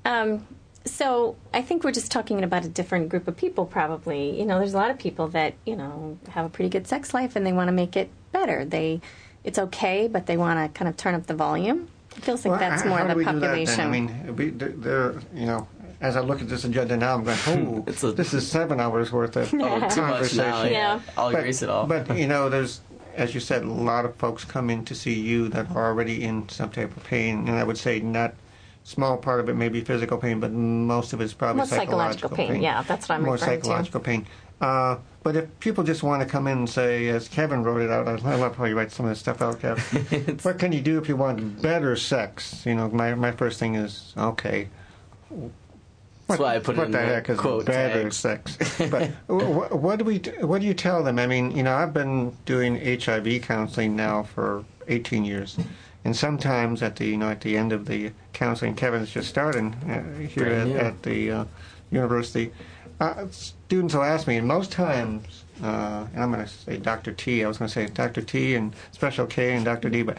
Um, 0.04 0.48
so 0.86 1.36
I 1.54 1.62
think 1.62 1.84
we're 1.84 1.92
just 1.92 2.12
talking 2.12 2.44
about 2.44 2.66
a 2.66 2.70
different 2.70 3.10
group 3.10 3.28
of 3.28 3.38
people, 3.38 3.66
probably. 3.66 4.40
You 4.40 4.46
know, 4.46 4.58
there's 4.58 4.74
a 4.74 4.78
lot 4.78 4.90
of 4.90 4.98
people 4.98 5.28
that 5.30 5.54
you 5.66 5.76
know 5.76 6.18
have 6.30 6.46
a 6.46 6.50
pretty 6.50 6.70
good 6.70 6.88
sex 6.88 7.14
life 7.14 7.36
and 7.36 7.46
they 7.46 7.54
want 7.54 7.68
to 7.68 7.74
make 7.74 7.96
it 7.96 8.10
better. 8.32 8.66
They, 8.66 9.02
it's 9.44 9.60
okay, 9.60 10.08
but 10.08 10.26
they 10.26 10.38
want 10.38 10.60
to 10.60 10.78
kind 10.78 10.90
of 10.90 10.98
turn 10.98 11.14
up 11.14 11.28
the 11.28 11.36
volume. 11.36 11.90
It 12.16 12.24
feels 12.24 12.46
like 12.46 12.60
Well, 12.60 12.70
that's 12.70 12.86
more 12.86 13.00
how 13.00 13.14
the 13.14 13.24
population. 13.24 13.82
I 13.82 13.88
mean, 13.88 14.36
we, 14.36 14.50
there, 14.50 15.16
you 15.36 15.46
know, 15.46 15.68
as 16.02 16.16
I 16.16 16.22
look 16.22 16.42
at 16.42 16.50
this 16.50 16.64
agenda 16.64 16.96
now, 16.98 17.16
I'm 17.16 17.24
going, 17.24 17.38
oh, 17.48 17.84
It's 17.88 18.04
a- 18.04 18.12
this 18.12 18.34
is 18.34 18.50
seven 18.50 18.80
hours 18.80 19.12
worth 19.12 19.36
of 19.36 19.48
oh, 19.48 19.58
too 19.58 19.58
much 19.80 19.96
conversation. 19.96 20.38
now. 20.38 20.64
Yeah, 20.64 20.70
Yeah. 20.70 21.00
I'll 21.18 21.32
But, 21.32 21.42
erase 21.44 21.62
it 21.62 21.70
all. 21.70 21.86
but 21.88 22.16
you 22.18 22.28
know, 22.34 22.50
there's 22.50 22.82
as 23.16 23.34
you 23.34 23.40
said, 23.40 23.64
a 23.64 23.68
lot 23.72 24.06
of 24.06 24.16
folks 24.18 24.46
come 24.46 24.70
in 24.70 24.86
to 24.86 24.94
see 24.94 25.14
you 25.20 25.48
that 25.50 25.72
are 25.72 25.88
already 25.88 26.24
in 26.24 26.48
some 26.50 26.70
type 26.70 26.96
of 26.96 27.04
pain, 27.04 27.48
and 27.48 27.58
I 27.58 27.64
would 27.64 27.78
say 27.80 28.00
not 28.00 28.36
small 28.84 29.18
part 29.18 29.40
of 29.40 29.50
it 29.50 29.56
may 29.56 29.70
be 29.70 29.82
physical 29.82 30.18
pain, 30.20 30.40
but 30.40 30.52
most 30.52 31.14
of 31.14 31.20
it 31.20 31.24
is 31.24 31.34
probably 31.34 31.62
Most 31.62 31.70
psychological 31.72 32.30
pain, 32.30 32.62
yeah, 32.62 32.84
that's 32.84 33.10
what 33.10 33.16
I'm 33.16 33.24
More 33.24 33.34
referring 33.34 33.60
to. 33.60 33.66
psychological 33.66 34.00
pain. 34.02 34.28
Uh, 34.62 34.98
but 35.24 35.36
if 35.36 35.60
people 35.60 35.84
just 35.84 36.04
want 36.04 36.22
to 36.22 36.28
come 36.28 36.46
in 36.48 36.60
and 36.60 36.70
say, 36.70 37.08
as 37.10 37.28
Kevin 37.28 37.64
wrote 37.64 37.82
it 37.82 37.90
out, 37.90 38.08
I 38.08 38.36
love 38.36 38.56
how 38.56 38.66
you 38.66 38.78
write 38.78 38.92
some 38.92 39.06
of 39.08 39.10
this 39.10 39.20
stuff 39.20 39.42
out, 39.42 39.60
Kevin. 39.60 40.38
what 40.44 40.58
can 40.60 40.72
you 40.72 40.82
do 40.82 41.00
if 41.00 41.10
you 41.10 41.16
want 41.16 41.60
better 41.62 41.96
sex? 41.96 42.66
You 42.68 42.76
know, 42.76 42.88
my 42.90 43.14
my 43.16 43.32
first 43.32 43.60
thing 43.60 43.74
is 43.76 44.14
okay. 44.16 44.70
That's 46.28 46.40
why 46.42 46.56
I 46.56 46.60
put 46.60 46.76
it 46.76 46.80
what 46.80 46.86
in 46.88 46.92
the 46.92 46.98
the 46.98 47.06
heck 47.06 47.30
is 47.30 47.40
quote 47.40 47.66
better 47.66 48.04
tags. 48.04 48.18
sex? 48.18 48.58
But 48.92 49.12
what, 49.28 49.80
what 49.80 50.00
do 50.00 50.06
we 50.06 50.18
what 50.42 50.62
do 50.62 50.68
you 50.68 50.74
tell 50.74 51.04
them? 51.04 51.20
I 51.20 51.28
mean, 51.28 51.52
you 51.56 51.64
know, 51.64 51.74
I've 51.74 51.94
been 51.94 52.36
doing 52.46 52.76
HIV 52.76 53.42
counseling 53.44 53.96
now 53.96 54.24
for 54.24 54.66
18 54.90 55.24
years, 55.24 55.58
and 56.04 56.16
sometimes 56.16 56.84
at 56.84 56.98
the 56.98 57.06
you 57.06 57.18
know 57.18 57.30
at 57.30 57.42
the 57.42 57.58
end 57.58 57.72
of 57.72 57.86
the 57.86 58.12
counseling, 58.34 58.76
Kevin's 58.76 59.10
just 59.12 59.30
starting 59.30 59.74
uh, 59.90 60.28
here 60.28 60.48
at, 60.48 60.68
at 60.70 61.04
the 61.04 61.32
uh, 61.32 61.46
university. 61.92 62.52
Uh, 63.00 63.28
students 63.30 63.94
will 63.94 64.04
ask 64.04 64.28
me, 64.28 64.38
and 64.38 64.48
most 64.48 64.72
times, 64.72 65.44
uh, 65.64 66.08
and 66.14 66.24
I'm 66.24 66.32
going 66.32 66.44
to 66.44 66.52
say 66.52 66.78
Dr. 66.78 67.12
T. 67.14 67.44
I 67.44 67.48
was 67.48 67.60
going 67.60 67.68
to 67.70 67.74
say 67.74 67.86
Dr. 67.86 68.24
T. 68.24 68.56
and 68.56 68.74
Special 68.92 69.28
K 69.28 69.54
and 69.54 69.64
Dr. 69.64 69.90
D, 69.90 70.02
but 70.02 70.18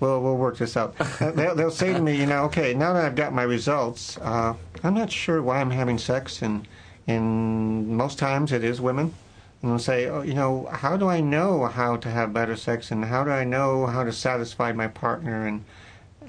we'll 0.00 0.20
we'll 0.20 0.36
work 0.36 0.58
this 0.58 0.76
out. 0.76 0.96
They'll, 1.18 1.54
they'll 1.54 1.70
say 1.70 1.92
to 1.92 2.00
me, 2.00 2.16
you 2.16 2.26
know, 2.26 2.44
okay, 2.44 2.74
now 2.74 2.92
that 2.92 3.04
I've 3.04 3.14
got 3.14 3.32
my 3.32 3.42
results, 3.42 4.16
uh, 4.18 4.54
I'm 4.82 4.94
not 4.94 5.10
sure 5.10 5.42
why 5.42 5.60
I'm 5.60 5.70
having 5.70 5.98
sex, 5.98 6.42
and 6.42 6.66
and 7.06 7.88
most 7.88 8.18
times 8.18 8.52
it 8.52 8.64
is 8.64 8.80
women. 8.80 9.14
And 9.60 9.72
they'll 9.72 9.78
say, 9.80 10.06
oh, 10.06 10.22
you 10.22 10.34
know, 10.34 10.66
how 10.66 10.96
do 10.96 11.08
I 11.08 11.20
know 11.20 11.66
how 11.66 11.96
to 11.96 12.08
have 12.10 12.32
better 12.32 12.54
sex, 12.54 12.90
and 12.90 13.04
how 13.04 13.24
do 13.24 13.30
I 13.30 13.44
know 13.44 13.86
how 13.86 14.04
to 14.04 14.12
satisfy 14.12 14.72
my 14.72 14.86
partner, 14.86 15.46
and 15.46 15.64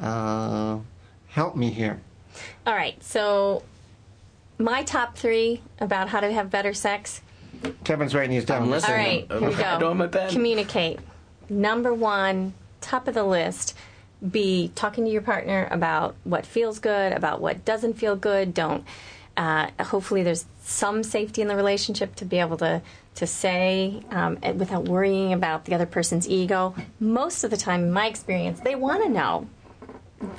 uh, 0.01 0.79
help 1.27 1.55
me 1.55 1.69
here. 1.69 1.99
All 2.65 2.73
right, 2.73 3.01
so 3.03 3.63
my 4.57 4.83
top 4.83 5.15
three 5.15 5.61
about 5.79 6.09
how 6.09 6.19
to 6.19 6.31
have 6.31 6.49
better 6.49 6.73
sex. 6.73 7.21
Kevin's 7.83 8.15
writing 8.15 8.31
these 8.31 8.45
down. 8.45 8.63
I'm 8.63 8.71
listening. 8.71 8.91
All 9.29 9.39
right, 9.39 9.41
here 9.41 9.49
we 9.49 9.55
go. 9.55 9.63
have 9.63 9.97
my 9.97 10.07
pen. 10.07 10.29
Communicate. 10.31 10.99
Number 11.49 11.93
one, 11.93 12.53
top 12.81 13.07
of 13.07 13.13
the 13.13 13.23
list, 13.23 13.75
be 14.27 14.71
talking 14.75 15.05
to 15.05 15.11
your 15.11 15.21
partner 15.21 15.67
about 15.71 16.15
what 16.23 16.45
feels 16.45 16.79
good, 16.79 17.13
about 17.13 17.41
what 17.41 17.65
doesn't 17.65 17.93
feel 17.93 18.15
good. 18.15 18.53
Don't. 18.53 18.85
Uh, 19.37 19.69
hopefully, 19.79 20.23
there's 20.23 20.45
some 20.61 21.03
safety 21.03 21.41
in 21.41 21.47
the 21.47 21.55
relationship 21.55 22.15
to 22.15 22.25
be 22.25 22.39
able 22.39 22.57
to 22.57 22.81
to 23.15 23.27
say 23.27 24.01
um, 24.11 24.37
without 24.55 24.85
worrying 24.85 25.33
about 25.33 25.65
the 25.65 25.75
other 25.75 25.85
person's 25.85 26.27
ego. 26.27 26.73
Most 26.99 27.43
of 27.43 27.51
the 27.51 27.57
time, 27.57 27.83
in 27.83 27.91
my 27.91 28.07
experience, 28.07 28.59
they 28.61 28.75
want 28.75 29.03
to 29.03 29.09
know 29.09 29.47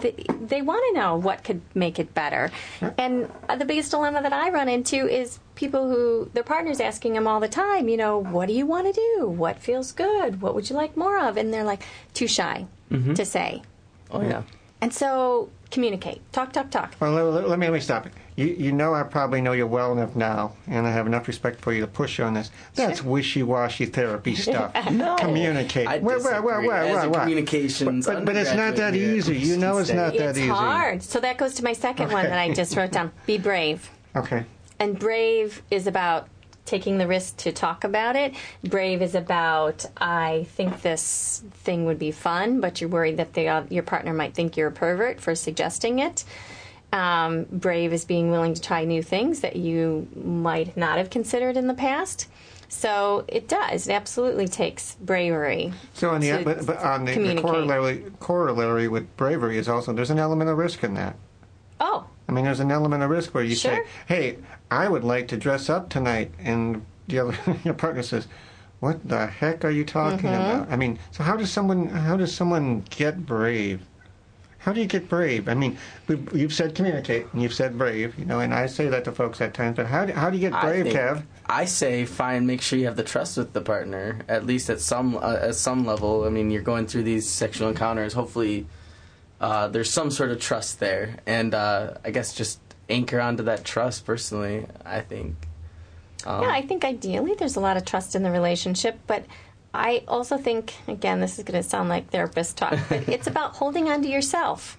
they, 0.01 0.15
they 0.41 0.63
want 0.63 0.83
to 0.89 1.01
know 1.01 1.17
what 1.17 1.45
could 1.45 1.61
make 1.75 1.99
it 1.99 2.15
better. 2.15 2.51
And 2.99 3.31
uh, 3.49 3.57
the 3.57 3.65
biggest 3.65 3.91
dilemma 3.91 4.23
that 4.23 4.33
I 4.33 4.51
run 4.51 4.69
into 4.69 5.09
is 5.09 5.39
people 5.61 5.91
who 5.91 6.31
their 6.33 6.43
partner's 6.43 6.81
asking 6.81 7.13
them 7.13 7.27
all 7.29 7.39
the 7.39 7.49
time, 7.49 7.87
you 7.89 7.97
know, 7.99 8.17
what 8.19 8.47
do 8.49 8.55
you 8.55 8.65
want 8.65 8.87
to 8.93 8.93
do? 9.19 9.29
What 9.29 9.59
feels 9.59 9.93
good? 9.93 10.41
What 10.41 10.55
would 10.55 10.71
you 10.71 10.75
like 10.75 10.97
more 10.97 11.19
of? 11.19 11.37
And 11.37 11.53
they're 11.53 11.65
like 11.65 11.83
too 12.15 12.27
shy 12.27 12.67
mm-hmm. 12.91 13.13
to 13.13 13.25
say. 13.27 13.63
Oh 14.11 14.23
yeah. 14.23 14.43
And 14.81 14.93
so 14.93 15.51
communicate. 15.71 16.21
Talk, 16.33 16.55
talk, 16.55 16.71
talk. 16.71 16.95
Well, 16.99 17.13
let, 17.13 17.25
let- 17.25 17.49
let 17.51 17.59
me 17.59 17.67
let 17.67 17.75
me 17.75 17.81
stop 17.81 18.07
it. 18.07 18.13
You 18.37 18.47
you 18.47 18.73
know 18.73 18.95
I 18.95 19.03
probably 19.03 19.43
know 19.43 19.53
you 19.53 19.67
well 19.67 19.93
enough 19.93 20.17
now, 20.17 20.55
and 20.67 20.87
I 20.87 20.91
have 20.93 21.07
enough 21.07 21.29
respect 21.29 21.61
for 21.61 21.75
you 21.75 21.83
to 21.83 21.87
push 21.87 22.19
you 22.19 22.25
on 22.25 22.33
this. 22.33 22.51
That's 22.75 23.05
wishy-washy 23.05 23.85
therapy 23.87 24.35
stuff. 24.47 24.73
No. 24.91 25.17
Communicate. 25.17 25.87
I 25.87 25.99
wait, 25.99 26.17
As 26.17 26.25
a 26.25 26.41
wait, 26.41 26.67
wait. 26.67 27.13
communications 27.13 28.07
But, 28.07 28.25
but 28.25 28.37
it's 28.37 28.55
not 28.55 28.77
that 28.77 28.95
easy. 28.97 29.37
You 29.37 29.59
know 29.59 29.77
it's 29.77 29.93
not 29.93 30.15
that 30.15 30.31
It's 30.31 30.39
easy. 30.39 30.49
hard. 30.49 31.03
So 31.03 31.21
that 31.21 31.37
goes 31.37 31.53
to 31.57 31.65
my 31.65 31.75
second 31.75 32.13
one 32.13 32.25
that 32.25 32.39
I 32.39 32.51
just 32.55 32.75
wrote 32.77 32.93
down. 32.93 33.13
Be 33.27 33.37
brave. 33.37 33.91
Okay. 34.17 34.47
And 34.81 34.99
brave 34.99 35.63
is 35.71 35.87
about 35.87 36.29
taking 36.65 36.99
the 36.99 37.07
risk 37.07 37.37
to 37.37 37.53
talk 37.53 37.85
about 37.85 38.17
it. 38.17 38.35
Brave 38.65 39.03
is 39.03 39.15
about 39.15 39.85
I 39.97 40.47
think 40.51 40.83
this 40.83 41.43
thing 41.65 41.85
would 41.85 41.99
be 41.99 42.13
fun, 42.13 42.61
but 42.61 42.81
you're 42.81 42.91
worried 42.91 43.19
that 43.19 43.35
the, 43.35 43.49
uh, 43.49 43.65
your 43.69 43.83
partner 43.83 44.15
might 44.15 44.35
think 44.35 44.57
you're 44.57 44.69
a 44.69 44.73
pervert 44.73 45.21
for 45.21 45.35
suggesting 45.35 45.99
it. 45.99 46.25
Um, 46.93 47.47
brave 47.51 47.93
is 47.93 48.05
being 48.05 48.31
willing 48.31 48.55
to 48.55 48.61
try 48.61 48.85
new 48.85 49.03
things 49.03 49.41
that 49.41 49.57
you 49.57 50.09
might 50.17 50.77
not 50.77 50.99
have 50.99 51.11
considered 51.11 51.57
in 51.57 51.67
the 51.67 51.75
past. 51.75 52.29
So 52.69 53.25
it 53.27 53.49
does. 53.49 53.89
It 53.89 53.93
absolutely 53.93 54.47
takes 54.47 54.95
bravery. 54.95 55.73
So 55.95 56.11
on 56.11 56.21
the 56.21 56.43
but, 56.45 56.67
but 56.67 56.79
on 56.79 57.05
the, 57.05 57.19
the 57.19 57.43
corollary 57.43 58.05
corollary 58.21 58.87
with 58.87 59.17
bravery 59.17 59.59
is 59.59 59.69
also 59.69 59.93
there's 59.93 60.11
an 60.11 60.21
element 60.21 60.51
of 60.51 60.57
risk 60.57 60.85
in 60.85 60.95
that. 60.95 61.17
Oh, 61.81 62.07
I 62.29 62.33
mean, 62.33 62.45
there's 62.45 62.61
an 62.61 62.71
element 62.71 63.03
of 63.03 63.11
risk 63.11 63.35
where 63.35 63.43
you 63.43 63.57
say, 63.57 63.83
"Hey, 64.07 64.37
I 64.71 64.89
would 64.89 65.05
like 65.05 65.29
to 65.29 65.37
dress 65.37 65.69
up 65.69 65.89
tonight," 65.89 66.33
and 66.39 66.85
the 67.09 67.19
other 67.21 67.37
your 67.65 67.75
partner 67.75 68.03
says, 68.03 68.27
"What 68.81 69.07
the 69.09 69.27
heck 69.27 69.65
are 69.65 69.71
you 69.71 69.85
talking 69.85 70.19
Mm-hmm. 70.31 70.61
about?" 70.61 70.71
I 70.73 70.77
mean, 70.77 70.99
so 71.11 71.23
how 71.25 71.37
does 71.37 71.51
someone 71.51 71.89
how 71.89 72.17
does 72.17 72.35
someone 72.35 72.85
get 72.91 73.27
brave? 73.27 73.83
How 74.59 74.75
do 74.75 74.81
you 74.83 74.87
get 74.87 75.09
brave? 75.09 75.49
I 75.49 75.55
mean, 75.55 75.79
you've 76.35 76.53
said 76.53 76.75
communicate, 76.75 77.27
and 77.33 77.41
you've 77.41 77.55
said 77.55 77.79
brave, 77.79 78.19
you 78.19 78.27
know, 78.27 78.41
and 78.41 78.53
I 78.53 78.67
say 78.67 78.89
that 78.91 79.05
to 79.05 79.13
folks 79.13 79.41
at 79.41 79.55
times. 79.55 79.77
But 79.77 79.87
how 79.87 80.05
do, 80.05 80.13
how 80.13 80.29
do 80.29 80.37
you 80.37 80.51
get 80.51 80.53
I 80.53 80.61
brave, 80.61 80.85
think- 80.85 80.97
Kev? 80.99 81.23
I 81.47 81.65
say 81.65 82.05
fine. 82.05 82.47
Make 82.47 82.61
sure 82.61 82.79
you 82.79 82.85
have 82.85 82.97
the 82.97 83.03
trust 83.03 83.39
with 83.39 83.55
the 83.55 83.63
partner, 83.63 84.19
at 84.29 84.45
least 84.45 84.69
at 84.69 84.81
some 84.81 85.17
uh, 85.17 85.39
at 85.41 85.55
some 85.55 85.87
level. 85.87 86.25
I 86.25 86.29
mean, 86.29 86.51
you're 86.51 86.61
going 86.63 86.87
through 86.87 87.05
these 87.05 87.27
sexual 87.27 87.71
encounters. 87.71 88.13
Hopefully, 88.13 88.67
uh, 89.41 89.69
there's 89.69 89.91
some 89.91 90.11
sort 90.11 90.31
of 90.31 90.39
trust 90.41 90.79
there, 90.79 91.17
and 91.27 91.55
uh, 91.55 91.95
I 92.05 92.11
guess 92.11 92.35
just 92.35 92.61
anchor 92.91 93.21
onto 93.21 93.45
that 93.45 93.65
trust. 93.65 94.05
Personally, 94.05 94.67
I 94.85 95.01
think. 95.01 95.37
Um, 96.27 96.43
Yeah, 96.43 96.51
I 96.51 96.63
think 96.63 96.85
ideally 96.85 97.35
there's 97.35 97.57
a 97.57 97.61
lot 97.61 97.77
of 97.77 97.85
trust 97.85 98.15
in 98.15 98.23
the 98.23 98.31
relationship, 98.31 98.99
but 99.07 99.25
I 99.73 100.03
also 100.09 100.37
think, 100.37 100.75
again, 100.89 101.21
this 101.21 101.39
is 101.39 101.45
going 101.45 101.63
to 101.63 101.69
sound 101.69 101.89
like 101.89 102.11
therapist 102.11 102.57
talk, 102.59 102.79
but 102.89 103.09
it's 103.09 103.27
about 103.27 103.57
holding 103.57 103.89
on 103.89 104.03
to 104.03 104.09
yourself. 104.09 104.77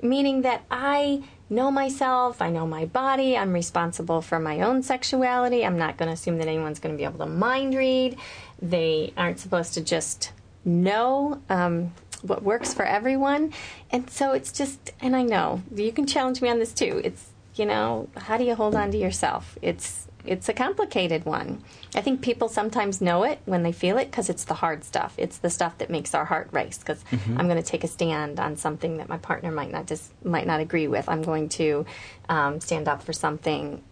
Meaning 0.00 0.42
that 0.42 0.64
I 0.70 1.24
know 1.50 1.70
myself, 1.70 2.42
I 2.42 2.50
know 2.50 2.66
my 2.66 2.84
body, 2.84 3.36
I'm 3.36 3.52
responsible 3.52 4.20
for 4.20 4.38
my 4.38 4.60
own 4.60 4.82
sexuality. 4.82 5.64
I'm 5.64 5.78
not 5.78 5.96
going 5.96 6.08
to 6.08 6.12
assume 6.12 6.38
that 6.38 6.48
anyone's 6.48 6.78
going 6.78 6.94
to 6.94 6.98
be 6.98 7.04
able 7.04 7.18
to 7.18 7.26
mind 7.26 7.74
read. 7.74 8.16
They 8.60 9.12
aren't 9.16 9.40
supposed 9.40 9.74
to 9.74 9.80
just 9.80 10.32
know 10.64 11.40
um, 11.48 11.92
what 12.26 12.42
works 12.42 12.74
for 12.74 12.84
everyone. 12.84 13.52
And 13.90 14.08
so 14.10 14.32
it's 14.32 14.52
just, 14.52 14.92
and 15.00 15.16
I 15.16 15.22
know 15.22 15.62
you 15.74 15.92
can 15.92 16.06
challenge 16.06 16.42
me 16.42 16.48
on 16.48 16.58
this 16.58 16.72
too. 16.72 17.00
It's, 17.04 17.30
you 17.54 17.66
know, 17.66 18.08
how 18.16 18.36
do 18.36 18.44
you 18.44 18.54
hold 18.54 18.74
on 18.74 18.90
to 18.90 18.98
yourself? 18.98 19.58
It's, 19.62 20.06
it's 20.26 20.48
a 20.48 20.52
complicated 20.52 21.24
one. 21.24 21.62
I 21.94 22.00
think 22.00 22.20
people 22.20 22.48
sometimes 22.48 23.00
know 23.00 23.22
it 23.22 23.38
when 23.44 23.62
they 23.62 23.72
feel 23.72 23.96
it 23.96 24.10
because 24.10 24.28
it's 24.28 24.44
the 24.44 24.54
hard 24.54 24.84
stuff. 24.84 25.14
It's 25.16 25.38
the 25.38 25.50
stuff 25.50 25.78
that 25.78 25.88
makes 25.88 26.14
our 26.14 26.24
heart 26.24 26.48
race 26.50 26.78
because 26.78 27.04
I'm 27.38 27.46
going 27.46 27.62
to 27.62 27.68
take 27.68 27.84
a 27.84 27.88
stand 27.88 28.40
on 28.40 28.56
something 28.56 28.98
that 28.98 29.08
my 29.08 29.18
partner 29.18 29.50
might 29.50 29.70
not 29.70 29.86
just 29.86 30.12
might 30.24 30.46
not 30.46 30.60
agree 30.60 30.88
with. 30.88 31.08
I'm 31.08 31.22
going 31.22 31.48
to 31.50 31.86
um, 32.28 32.60
stand 32.60 32.88
up 32.88 33.02
for 33.02 33.12
something 33.12 33.82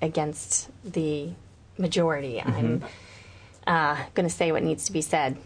against 0.00 0.70
the 0.84 1.30
majority. 1.76 2.40
I'm 2.40 2.84
uh, 3.66 3.96
going 4.14 4.28
to 4.28 4.34
say 4.34 4.52
what 4.52 4.62
needs 4.62 4.84
to 4.86 4.92
be 4.92 5.02
said. 5.02 5.36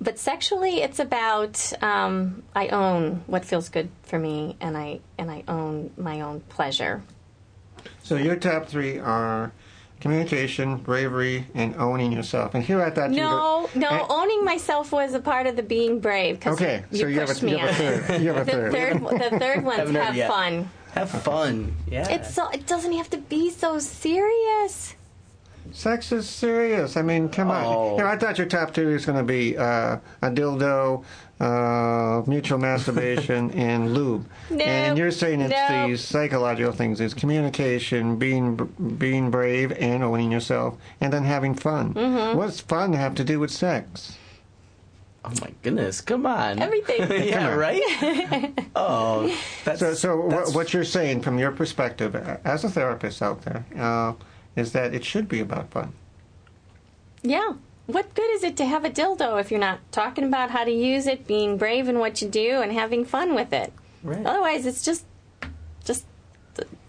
But 0.00 0.18
sexually, 0.18 0.82
it's 0.82 0.98
about 0.98 1.72
um, 1.82 2.42
I 2.54 2.68
own 2.68 3.22
what 3.26 3.44
feels 3.44 3.68
good 3.70 3.88
for 4.02 4.18
me, 4.18 4.56
and 4.60 4.76
I 4.76 5.00
and 5.18 5.30
I 5.30 5.42
own 5.48 5.90
my 5.96 6.20
own 6.20 6.40
pleasure. 6.40 7.02
So 8.02 8.16
your 8.16 8.36
top 8.36 8.66
three 8.66 8.98
are 8.98 9.52
communication, 10.00 10.76
bravery, 10.76 11.46
and 11.54 11.74
owning 11.76 12.12
yourself. 12.12 12.54
And 12.54 12.62
here 12.62 12.82
I 12.82 12.90
thought 12.90 13.10
you 13.12 13.20
No, 13.22 13.68
were, 13.74 13.80
no, 13.80 13.88
Eh, 13.88 14.06
owning 14.10 14.44
myself 14.44 14.92
was 14.92 15.14
a 15.14 15.20
part 15.20 15.46
of 15.46 15.56
the 15.56 15.62
being 15.62 16.00
brave. 16.00 16.38
'cause 16.40 16.54
Okay, 16.54 16.84
you, 16.90 16.98
so 16.98 17.06
you 17.06 17.18
have, 17.20 17.28
pushed 17.28 17.42
a, 17.42 17.44
me 17.46 17.52
you 17.52 17.58
have 17.58 17.68
a 17.80 17.96
on 17.96 18.02
third. 18.02 18.20
You 18.22 18.28
have 18.28 18.36
a 18.36 18.44
The 18.44 18.52
third. 18.52 18.72
third, 18.72 19.02
the 19.32 19.38
third 19.40 19.64
one's 19.70 19.78
Haven't 19.78 19.94
have 19.94 20.14
yet. 20.16 20.28
fun. 20.30 20.70
have 20.92 21.10
fun. 21.10 21.74
Yeah. 21.90 22.08
It's 22.10 22.34
so 22.34 22.48
it 22.50 22.66
doesn't 22.66 22.92
have 22.92 23.08
to 23.10 23.16
be 23.18 23.48
so 23.50 23.78
serious. 23.78 24.94
Sex 25.72 26.12
is 26.12 26.28
serious. 26.28 26.96
I 26.96 27.02
mean, 27.02 27.28
come 27.28 27.50
on. 27.50 27.64
Oh. 27.64 27.96
You 27.96 28.04
know, 28.04 28.08
I 28.08 28.16
thought 28.16 28.38
your 28.38 28.46
top 28.46 28.74
two 28.74 28.88
was 28.88 29.06
going 29.06 29.18
to 29.18 29.24
be 29.24 29.56
uh, 29.56 29.98
a 30.22 30.30
dildo, 30.30 31.04
uh, 31.40 32.22
mutual 32.26 32.58
masturbation, 32.58 33.50
and 33.52 33.92
lube. 33.94 34.26
No, 34.50 34.64
and 34.64 34.98
you're 34.98 35.10
saying 35.10 35.40
it's 35.40 35.52
no. 35.52 35.88
these 35.88 36.02
psychological 36.02 36.72
things: 36.72 37.00
it's 37.00 37.14
communication, 37.14 38.16
being 38.16 38.56
being 38.98 39.30
brave, 39.30 39.72
and 39.72 40.02
owning 40.02 40.32
yourself, 40.32 40.76
and 41.00 41.12
then 41.12 41.24
having 41.24 41.54
fun. 41.54 41.94
Mm-hmm. 41.94 42.38
What's 42.38 42.60
fun 42.60 42.92
have 42.94 43.14
to 43.16 43.24
do 43.24 43.40
with 43.40 43.50
sex? 43.50 44.16
oh 45.26 45.32
my 45.40 45.52
goodness! 45.62 46.00
Come 46.00 46.26
on. 46.26 46.60
Everything. 46.60 47.00
yeah. 47.28 47.50
on. 47.50 47.58
Right. 47.58 48.68
oh, 48.76 49.36
that's 49.64 49.80
So, 49.80 49.94
so 49.94 50.16
what, 50.20 50.30
that's- 50.30 50.54
what 50.54 50.72
you're 50.72 50.84
saying 50.84 51.22
from 51.22 51.38
your 51.38 51.52
perspective 51.52 52.14
as 52.44 52.64
a 52.64 52.70
therapist 52.70 53.22
out 53.22 53.42
there 53.42 53.64
uh, 53.76 54.12
is 54.56 54.72
that 54.72 54.94
it 54.94 55.04
should 55.04 55.28
be 55.28 55.40
about 55.40 55.70
fun. 55.70 55.92
Yeah, 57.22 57.54
what 57.86 58.14
good 58.14 58.30
is 58.30 58.42
it 58.42 58.56
to 58.56 58.66
have 58.66 58.84
a 58.84 58.90
dildo 58.90 59.40
if 59.40 59.50
you're 59.50 59.60
not 59.60 59.80
talking 59.92 60.24
about 60.24 60.50
how 60.50 60.64
to 60.64 60.72
use 60.72 61.06
it, 61.06 61.26
being 61.26 61.56
brave 61.56 61.88
in 61.88 61.98
what 61.98 62.20
you 62.20 62.28
do, 62.28 62.60
and 62.60 62.72
having 62.72 63.04
fun 63.04 63.34
with 63.34 63.52
it? 63.52 63.72
Right. 64.02 64.24
Otherwise, 64.26 64.66
it's 64.66 64.84
just, 64.84 65.04
just, 65.84 66.04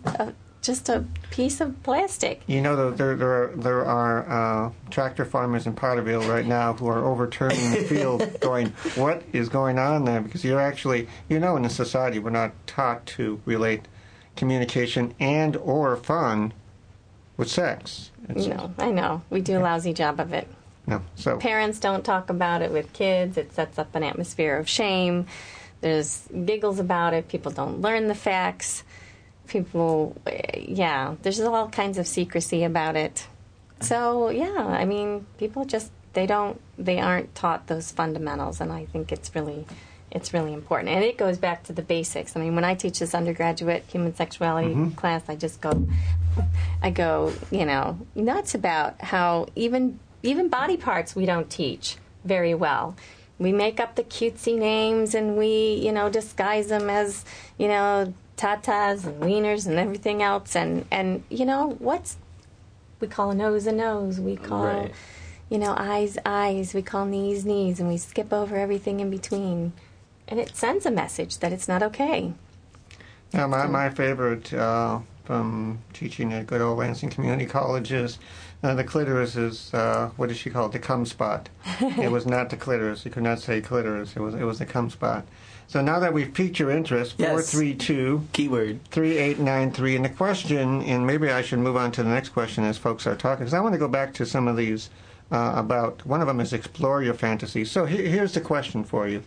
a, 0.06 0.34
just 0.62 0.90
a 0.90 1.06
piece 1.30 1.62
of 1.62 1.82
plastic. 1.84 2.42
You 2.48 2.62
know, 2.62 2.92
there 2.92 3.16
there 3.16 3.44
are, 3.44 3.54
there 3.56 3.86
are 3.86 4.66
uh, 4.68 4.72
tractor 4.90 5.24
farmers 5.24 5.68
in 5.68 5.74
Potterville 5.74 6.28
right 6.28 6.46
now 6.46 6.74
who 6.74 6.88
are 6.88 7.04
overturning 7.04 7.72
the 7.72 7.84
field, 7.84 8.28
going, 8.40 8.70
"What 8.96 9.24
is 9.34 9.50
going 9.50 9.78
on 9.78 10.06
there?" 10.06 10.22
Because 10.22 10.44
you're 10.44 10.60
actually, 10.60 11.08
you 11.30 11.40
know, 11.40 11.58
in 11.58 11.66
a 11.66 11.70
society 11.70 12.18
we're 12.20 12.32
not 12.32 12.54
taught 12.66 13.06
to 13.08 13.40
relate 13.46 13.88
communication 14.36 15.14
and 15.20 15.56
or 15.58 15.96
fun 15.96 16.54
with 17.38 17.50
sex. 17.50 18.12
It's- 18.30 18.46
No, 18.48 18.74
I 18.78 18.92
know 18.92 19.22
we 19.30 19.42
do 19.42 19.58
a 19.58 19.62
lousy 19.62 19.94
job 19.94 20.20
of 20.20 20.34
it. 20.34 20.48
no. 20.86 21.02
So 21.16 21.38
Parents 21.38 21.80
don't 21.80 22.04
talk 22.04 22.30
about 22.30 22.62
it 22.62 22.72
with 22.72 22.92
kids. 22.94 23.38
It 23.38 23.54
sets 23.54 23.78
up 23.80 23.94
an 23.96 24.04
atmosphere 24.04 24.58
of 24.58 24.68
shame. 24.68 25.26
There's 25.82 26.28
giggles 26.46 26.80
about 26.80 27.14
it. 27.14 27.28
People 27.28 27.52
don't 27.52 27.82
learn 27.82 28.08
the 28.08 28.16
facts. 28.16 28.84
People, 29.48 30.16
eh, 30.26 30.60
yeah, 30.68 31.16
there's 31.22 31.40
all 31.40 31.70
kinds 31.70 31.98
of 31.98 32.08
secrecy 32.08 32.64
about 32.64 32.96
it. 32.96 33.28
So 33.80 34.30
yeah, 34.30 34.66
I 34.68 34.86
mean, 34.86 35.26
people 35.38 35.64
just 35.66 35.92
they 36.14 36.26
don't 36.26 36.60
they 36.78 37.00
aren't 37.00 37.34
taught 37.36 37.68
those 37.68 37.92
fundamentals, 37.92 38.60
and 38.60 38.74
I 38.74 38.86
think 38.86 39.12
it's 39.12 39.34
really 39.36 39.66
it's 40.12 40.34
really 40.34 40.54
important. 40.54 40.90
And 40.90 41.04
it 41.04 41.18
goes 41.18 41.38
back 41.38 41.64
to 41.64 41.74
the 41.74 41.82
basics. 41.82 42.36
I 42.36 42.40
mean, 42.40 42.56
when 42.56 42.64
I 42.64 42.76
teach 42.76 43.00
this 43.00 43.14
undergraduate 43.14 43.84
human 43.88 44.16
sexuality 44.16 44.70
mm-hmm. 44.70 44.92
class, 44.92 45.24
I 45.28 45.36
just 45.36 45.62
go, 45.62 45.88
I 46.82 46.90
go, 46.90 47.34
you 47.52 47.66
know, 47.66 48.00
nuts 48.16 48.56
about 48.56 49.02
how 49.02 49.48
even 49.56 50.00
even 50.24 50.50
body 50.50 50.78
parts 50.78 51.16
we 51.16 51.26
don't 51.26 51.50
teach 51.50 51.98
very 52.24 52.54
well. 52.54 52.96
We 53.40 53.52
make 53.52 53.80
up 53.80 53.96
the 53.96 54.04
cutesy 54.04 54.58
names 54.58 55.14
and 55.14 55.38
we, 55.38 55.76
you 55.76 55.92
know, 55.92 56.10
disguise 56.10 56.68
them 56.68 56.90
as, 56.90 57.24
you 57.58 57.68
know, 57.68 58.14
tatas 58.38 59.06
and 59.06 59.22
wieners 59.22 59.68
and 59.68 59.78
everything 59.78 60.24
else. 60.24 60.56
And 60.56 60.86
and 60.92 61.24
you 61.30 61.46
know 61.46 61.76
what's 61.80 62.18
we 63.00 63.08
call 63.08 63.32
a 63.32 63.36
nose 63.36 63.68
a 63.68 63.72
nose. 63.72 64.20
We 64.20 64.36
call 64.38 64.66
Right. 64.66 64.92
you 65.50 65.58
know 65.58 65.74
eyes 65.78 66.18
eyes. 66.26 66.74
We 66.74 66.82
call 66.82 67.06
knees 67.06 67.46
knees, 67.46 67.80
and 67.80 67.90
we 67.90 67.98
skip 67.98 68.32
over 68.32 68.56
everything 68.56 69.00
in 69.00 69.10
between. 69.10 69.74
And 70.28 70.40
it 70.40 70.56
sends 70.56 70.86
a 70.86 70.92
message 70.92 71.40
that 71.40 71.54
it's 71.54 71.68
not 71.68 71.82
okay. 71.84 72.34
Now, 73.34 73.48
my, 73.48 73.66
my 73.68 73.90
favorite 73.90 74.54
uh, 74.54 75.00
from 75.26 75.80
teaching 75.94 76.32
at 76.34 76.48
good 76.48 76.62
old 76.62 76.80
Lansing 76.80 77.10
Community 77.10 77.46
College 77.46 77.92
is 77.92 78.20
uh, 78.64 78.74
the 78.74 78.84
clitoris 78.84 79.36
is, 79.36 79.74
uh, 79.74 80.10
what 80.18 80.28
did 80.30 80.38
she 80.38 80.50
call 80.50 80.66
it, 80.68 80.72
the 80.72 80.80
cum 80.80 81.06
spot. 81.06 81.50
it 81.82 82.12
was 82.12 82.26
not 82.26 82.50
the 82.50 82.58
clitoris. 82.58 83.06
You 83.06 83.12
could 83.12 83.24
not 83.24 83.40
say 83.40 83.62
clitoris. 83.62 84.16
It 84.16 84.20
was, 84.20 84.34
it 84.36 84.44
was 84.44 84.60
the 84.60 84.66
cum 84.66 84.90
spot. 84.90 85.26
So 85.68 85.82
now 85.82 86.00
that 86.00 86.14
we've 86.14 86.34
piqued 86.34 86.60
your 86.60 86.72
interest, 86.72 87.16
Yes. 87.18 87.52
432 87.52 88.28
Keyword. 88.32 88.80
3893. 88.92 89.96
And 89.98 90.06
the 90.06 90.10
question, 90.10 90.82
and 90.84 91.06
maybe 91.06 91.30
I 91.30 91.42
should 91.42 91.60
move 91.60 91.76
on 91.76 91.92
to 91.94 92.04
the 92.04 92.10
next 92.10 92.30
question 92.30 92.64
as 92.64 92.78
folks 92.78 93.06
are 93.06 93.16
talking, 93.16 93.40
because 93.44 93.54
I 93.54 93.60
want 93.60 93.74
to 93.74 93.80
go 93.80 93.90
back 93.90 94.14
to 94.16 94.26
some 94.26 94.48
of 94.48 94.56
these 94.56 94.90
uh, 95.32 95.54
about, 95.58 96.06
one 96.06 96.22
of 96.22 96.28
them 96.28 96.40
is 96.40 96.54
explore 96.54 97.04
your 97.04 97.14
fantasies. 97.14 97.70
So 97.70 97.86
he- 97.86 98.08
here's 98.08 98.34
the 98.34 98.40
question 98.42 98.86
for 98.86 99.10
you. 99.10 99.24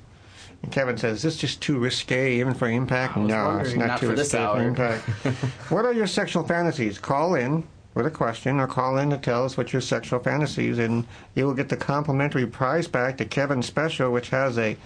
And 0.62 0.72
Kevin 0.72 0.96
says, 0.98 1.18
is 1.18 1.22
this 1.22 1.36
just 1.36 1.62
too 1.62 1.78
risque 1.78 2.38
even 2.38 2.54
for 2.54 2.68
impact? 2.68 3.16
No, 3.16 3.58
it's 3.58 3.74
not, 3.74 3.88
not 3.88 4.00
too 4.00 4.10
risque 4.10 4.38
for 4.38 4.62
impact. 4.62 5.08
what 5.70 5.84
are 5.84 5.92
your 5.92 6.06
sexual 6.06 6.44
fantasies? 6.44 6.98
Call 6.98 7.34
in 7.34 7.64
with 7.94 8.06
a 8.06 8.10
question 8.10 8.60
or 8.60 8.66
call 8.66 8.98
in 8.98 9.10
to 9.10 9.18
tell 9.18 9.44
us 9.44 9.56
what 9.56 9.72
your 9.72 9.82
sexual 9.82 10.20
fantasies 10.20 10.78
and 10.78 11.06
you 11.34 11.44
will 11.44 11.54
get 11.54 11.68
the 11.68 11.76
complimentary 11.76 12.46
prize 12.46 12.86
back 12.86 13.16
to 13.18 13.24
Kevin's 13.24 13.66
special 13.66 14.12
which 14.12 14.30
has 14.30 14.58
a 14.58 14.76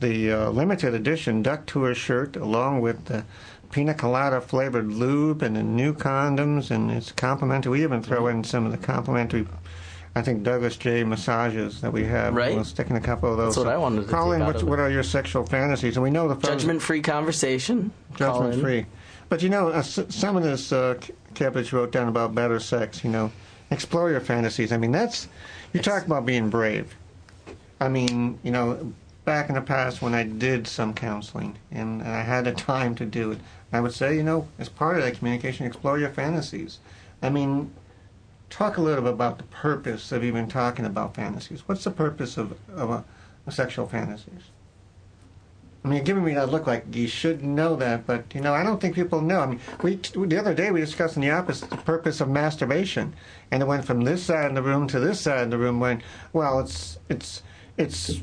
the 0.00 0.32
uh, 0.32 0.50
limited 0.50 0.94
edition 0.94 1.42
duck 1.42 1.66
tour 1.66 1.94
shirt 1.94 2.34
along 2.34 2.80
with 2.80 3.04
the 3.04 3.24
pina 3.70 3.94
colada 3.94 4.40
flavored 4.40 4.90
lube 4.90 5.42
and 5.42 5.54
the 5.54 5.62
new 5.62 5.94
condoms 5.94 6.70
and 6.70 6.90
it's 6.90 7.12
complimentary 7.12 7.70
we 7.70 7.82
even 7.84 8.02
throw 8.02 8.26
in 8.26 8.42
some 8.42 8.66
of 8.66 8.72
the 8.72 8.78
complimentary 8.78 9.46
I 10.14 10.22
think 10.22 10.42
Douglas 10.42 10.76
J 10.76 11.04
massages 11.04 11.80
that 11.82 11.92
we 11.92 12.04
have. 12.04 12.34
Right. 12.34 12.54
We'll 12.54 12.64
stick 12.64 12.90
in 12.90 12.96
a 12.96 13.00
couple 13.00 13.30
of 13.30 13.36
those. 13.36 13.54
That's 13.54 13.64
what 13.64 13.72
I 13.72 13.78
wanted 13.78 14.02
to 14.02 14.08
Call 14.08 14.32
in. 14.32 14.44
What, 14.44 14.62
what 14.64 14.80
are 14.80 14.90
your 14.90 15.04
sexual 15.04 15.46
fantasies? 15.46 15.96
And 15.96 16.02
we 16.02 16.10
know 16.10 16.26
the 16.26 16.34
Judgment 16.34 16.82
free 16.82 17.00
conversation. 17.00 17.92
Judgment 18.16 18.60
free. 18.60 18.86
But 19.28 19.42
you 19.42 19.48
know, 19.48 19.68
uh, 19.68 19.82
some 19.82 20.36
of 20.36 20.42
this 20.42 20.72
uh, 20.72 20.98
you 21.38 21.64
wrote 21.72 21.92
down 21.92 22.08
about 22.08 22.34
better 22.34 22.58
sex. 22.58 23.04
You 23.04 23.10
know, 23.10 23.30
explore 23.70 24.10
your 24.10 24.20
fantasies. 24.20 24.72
I 24.72 24.76
mean, 24.76 24.90
that's 24.90 25.28
you 25.72 25.80
talk 25.80 26.04
about 26.04 26.26
being 26.26 26.50
brave. 26.50 26.96
I 27.80 27.88
mean, 27.88 28.38
you 28.42 28.50
know, 28.50 28.92
back 29.24 29.48
in 29.48 29.54
the 29.54 29.60
past 29.60 30.02
when 30.02 30.14
I 30.14 30.24
did 30.24 30.66
some 30.66 30.92
counseling 30.92 31.56
and, 31.70 32.02
and 32.02 32.10
I 32.10 32.22
had 32.22 32.44
the 32.44 32.52
time 32.52 32.94
to 32.96 33.06
do 33.06 33.30
it, 33.32 33.38
I 33.72 33.80
would 33.80 33.94
say, 33.94 34.16
you 34.16 34.22
know, 34.22 34.48
as 34.58 34.68
part 34.68 34.96
of 34.96 35.04
that 35.04 35.14
communication, 35.16 35.66
explore 35.66 35.98
your 35.98 36.10
fantasies. 36.10 36.78
I 37.22 37.30
mean, 37.30 37.72
talk 38.50 38.76
a 38.76 38.82
little 38.82 39.02
bit 39.04 39.12
about 39.12 39.38
the 39.38 39.44
purpose 39.44 40.12
of 40.12 40.22
even 40.22 40.48
talking 40.48 40.84
about 40.84 41.14
fantasies. 41.14 41.62
What's 41.66 41.84
the 41.84 41.90
purpose 41.90 42.36
of, 42.36 42.56
of 42.74 42.90
a, 42.90 43.04
sexual 43.50 43.88
fantasies? 43.88 44.42
I 45.84 45.88
mean, 45.88 46.04
giving 46.04 46.22
me 46.22 46.34
that 46.34 46.50
look 46.50 46.66
like 46.66 46.94
you 46.94 47.08
should 47.08 47.42
know 47.42 47.74
that, 47.76 48.06
but 48.06 48.24
you 48.34 48.40
know, 48.40 48.52
I 48.52 48.62
don't 48.62 48.80
think 48.80 48.94
people 48.94 49.22
know. 49.22 49.40
I 49.40 49.46
mean, 49.46 49.60
we 49.82 49.96
the 49.96 50.38
other 50.38 50.54
day 50.54 50.70
we 50.70 50.78
discussed 50.80 51.16
in 51.16 51.22
the 51.22 51.30
opposite 51.30 51.70
the 51.70 51.78
purpose 51.78 52.20
of 52.20 52.28
masturbation, 52.28 53.14
and 53.50 53.62
it 53.62 53.66
went 53.66 53.86
from 53.86 54.02
this 54.02 54.22
side 54.22 54.46
of 54.50 54.54
the 54.54 54.62
room 54.62 54.86
to 54.88 55.00
this 55.00 55.20
side 55.20 55.42
of 55.42 55.50
the 55.50 55.58
room. 55.58 55.80
When 55.80 56.02
well, 56.34 56.60
it's 56.60 56.98
it's 57.08 57.42
it's 57.78 58.20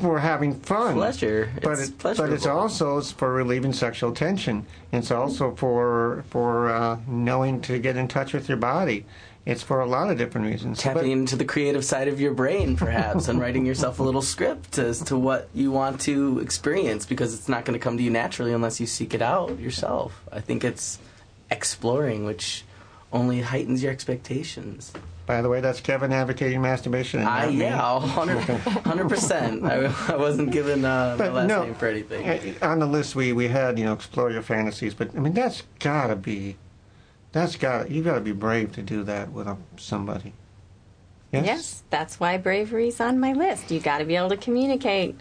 for 0.00 0.18
having 0.18 0.54
fun, 0.54 0.94
Pleasure. 0.94 1.52
but 1.62 1.78
It's 1.78 1.90
it, 1.90 1.98
but 1.98 2.30
it's 2.30 2.46
also 2.46 2.98
it's 2.98 3.12
for 3.12 3.32
relieving 3.32 3.72
sexual 3.72 4.12
tension. 4.12 4.66
It's 4.92 5.10
also 5.10 5.54
for 5.54 6.24
for 6.30 6.70
uh, 6.70 6.98
knowing 7.06 7.60
to 7.62 7.78
get 7.78 7.96
in 7.96 8.08
touch 8.08 8.32
with 8.32 8.48
your 8.48 8.58
body. 8.58 9.06
It's 9.46 9.62
for 9.62 9.80
a 9.80 9.86
lot 9.86 10.10
of 10.10 10.18
different 10.18 10.46
reasons. 10.46 10.78
Tapping 10.78 11.02
But- 11.02 11.08
into 11.10 11.34
the 11.36 11.44
creative 11.46 11.84
side 11.84 12.08
of 12.08 12.20
your 12.20 12.34
brain, 12.34 12.76
perhaps, 12.76 13.26
and 13.28 13.40
writing 13.40 13.64
yourself 13.66 13.98
a 13.98 14.02
little 14.02 14.22
script 14.22 14.78
as 14.78 15.00
to 15.04 15.16
what 15.16 15.48
you 15.54 15.72
want 15.72 16.00
to 16.02 16.38
experience 16.40 17.06
because 17.06 17.32
it's 17.34 17.48
not 17.48 17.64
going 17.64 17.78
to 17.78 17.82
come 17.82 17.96
to 17.96 18.02
you 18.02 18.10
naturally 18.10 18.52
unless 18.52 18.80
you 18.80 18.86
seek 18.86 19.14
it 19.14 19.22
out 19.22 19.58
yourself. 19.58 20.22
I 20.30 20.40
think 20.40 20.62
it's 20.62 20.98
exploring, 21.50 22.24
which 22.24 22.64
only 23.12 23.40
heightens 23.40 23.82
your 23.82 23.90
expectations. 23.90 24.92
by 25.26 25.42
the 25.42 25.48
way, 25.48 25.60
that's 25.60 25.80
Kevin 25.80 26.12
advocating 26.12 26.60
masturbation. 26.60 27.20
And 27.20 27.28
I, 27.28 27.48
yeah, 27.48 27.92
100 27.94 29.08
percent. 29.08 29.64
I, 29.64 29.92
I 30.08 30.16
wasn't 30.16 30.50
given 30.52 30.84
uh, 30.84 31.16
my 31.18 31.28
last 31.28 31.48
no, 31.48 31.64
name 31.64 31.74
for 31.74 31.86
anything. 31.88 32.24
uh, 32.62 32.66
On 32.70 32.78
the 32.78 32.86
list 32.86 33.16
we, 33.16 33.32
we 33.32 33.48
had, 33.48 33.78
you 33.78 33.84
know, 33.84 33.92
explore 33.94 34.30
your 34.30 34.42
fantasies, 34.42 34.94
but 34.94 35.14
I 35.16 35.20
mean 35.20 35.32
that's 35.32 35.62
gotta 35.78 36.14
be, 36.16 36.56
that's 37.32 37.56
got 37.56 37.90
you 37.90 38.02
gotta 38.02 38.20
be 38.20 38.32
brave 38.32 38.72
to 38.72 38.82
do 38.82 39.02
that 39.04 39.32
with 39.32 39.46
a, 39.46 39.56
somebody. 39.76 40.32
Yes. 41.32 41.46
Yes, 41.46 41.82
that's 41.90 42.18
why 42.18 42.38
bravery's 42.38 43.00
on 43.00 43.20
my 43.20 43.32
list. 43.32 43.70
You 43.70 43.78
got 43.78 43.98
to 43.98 44.04
be 44.04 44.16
able 44.16 44.30
to 44.30 44.36
communicate. 44.36 45.16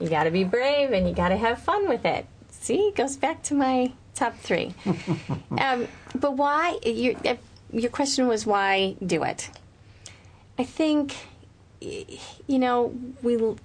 You 0.00 0.08
got 0.08 0.24
to 0.24 0.30
be 0.30 0.44
brave, 0.44 0.92
and 0.92 1.06
you 1.06 1.14
got 1.14 1.28
to 1.28 1.36
have 1.36 1.60
fun 1.60 1.88
with 1.88 2.06
it. 2.06 2.26
See, 2.48 2.88
it 2.88 2.96
goes 2.96 3.16
back 3.16 3.42
to 3.44 3.54
my 3.54 3.92
top 4.14 4.36
three. 4.38 4.74
um, 5.58 5.88
but 6.14 6.38
why? 6.38 6.78
Your 6.86 7.16
uh, 7.26 7.36
your 7.70 7.90
question 7.90 8.28
was 8.28 8.46
why 8.46 8.96
do 9.04 9.22
it? 9.24 9.50
I 10.58 10.64
think, 10.64 11.16
you 11.80 12.58
know, 12.58 12.94
we, 13.22 13.32
you 13.32 13.56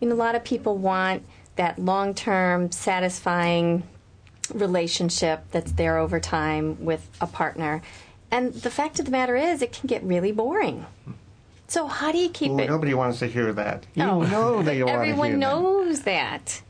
know, 0.00 0.14
a 0.14 0.16
lot 0.16 0.34
of 0.34 0.44
people 0.44 0.78
want 0.78 1.24
that 1.56 1.78
long 1.78 2.14
term, 2.14 2.70
satisfying 2.70 3.82
relationship 4.54 5.44
that's 5.50 5.72
there 5.72 5.98
over 5.98 6.20
time 6.20 6.84
with 6.84 7.08
a 7.20 7.26
partner. 7.26 7.82
And 8.30 8.52
the 8.54 8.70
fact 8.70 8.98
of 8.98 9.04
the 9.04 9.10
matter 9.10 9.36
is, 9.36 9.62
it 9.62 9.72
can 9.72 9.86
get 9.86 10.02
really 10.02 10.32
boring. 10.32 10.86
So 11.68 11.86
how 11.86 12.12
do 12.12 12.18
you 12.18 12.28
keep 12.28 12.52
Ooh, 12.52 12.58
it? 12.60 12.68
nobody 12.68 12.94
wants 12.94 13.18
to 13.20 13.26
hear 13.26 13.52
that. 13.52 13.86
You 13.94 14.04
No. 14.04 14.20
know 14.22 14.62
they 14.62 14.82
want 14.82 14.92
to 15.00 15.04
hear 15.04 15.12
Everyone 15.12 15.32
that. 15.32 15.38
knows 15.38 16.00
that. 16.02 16.62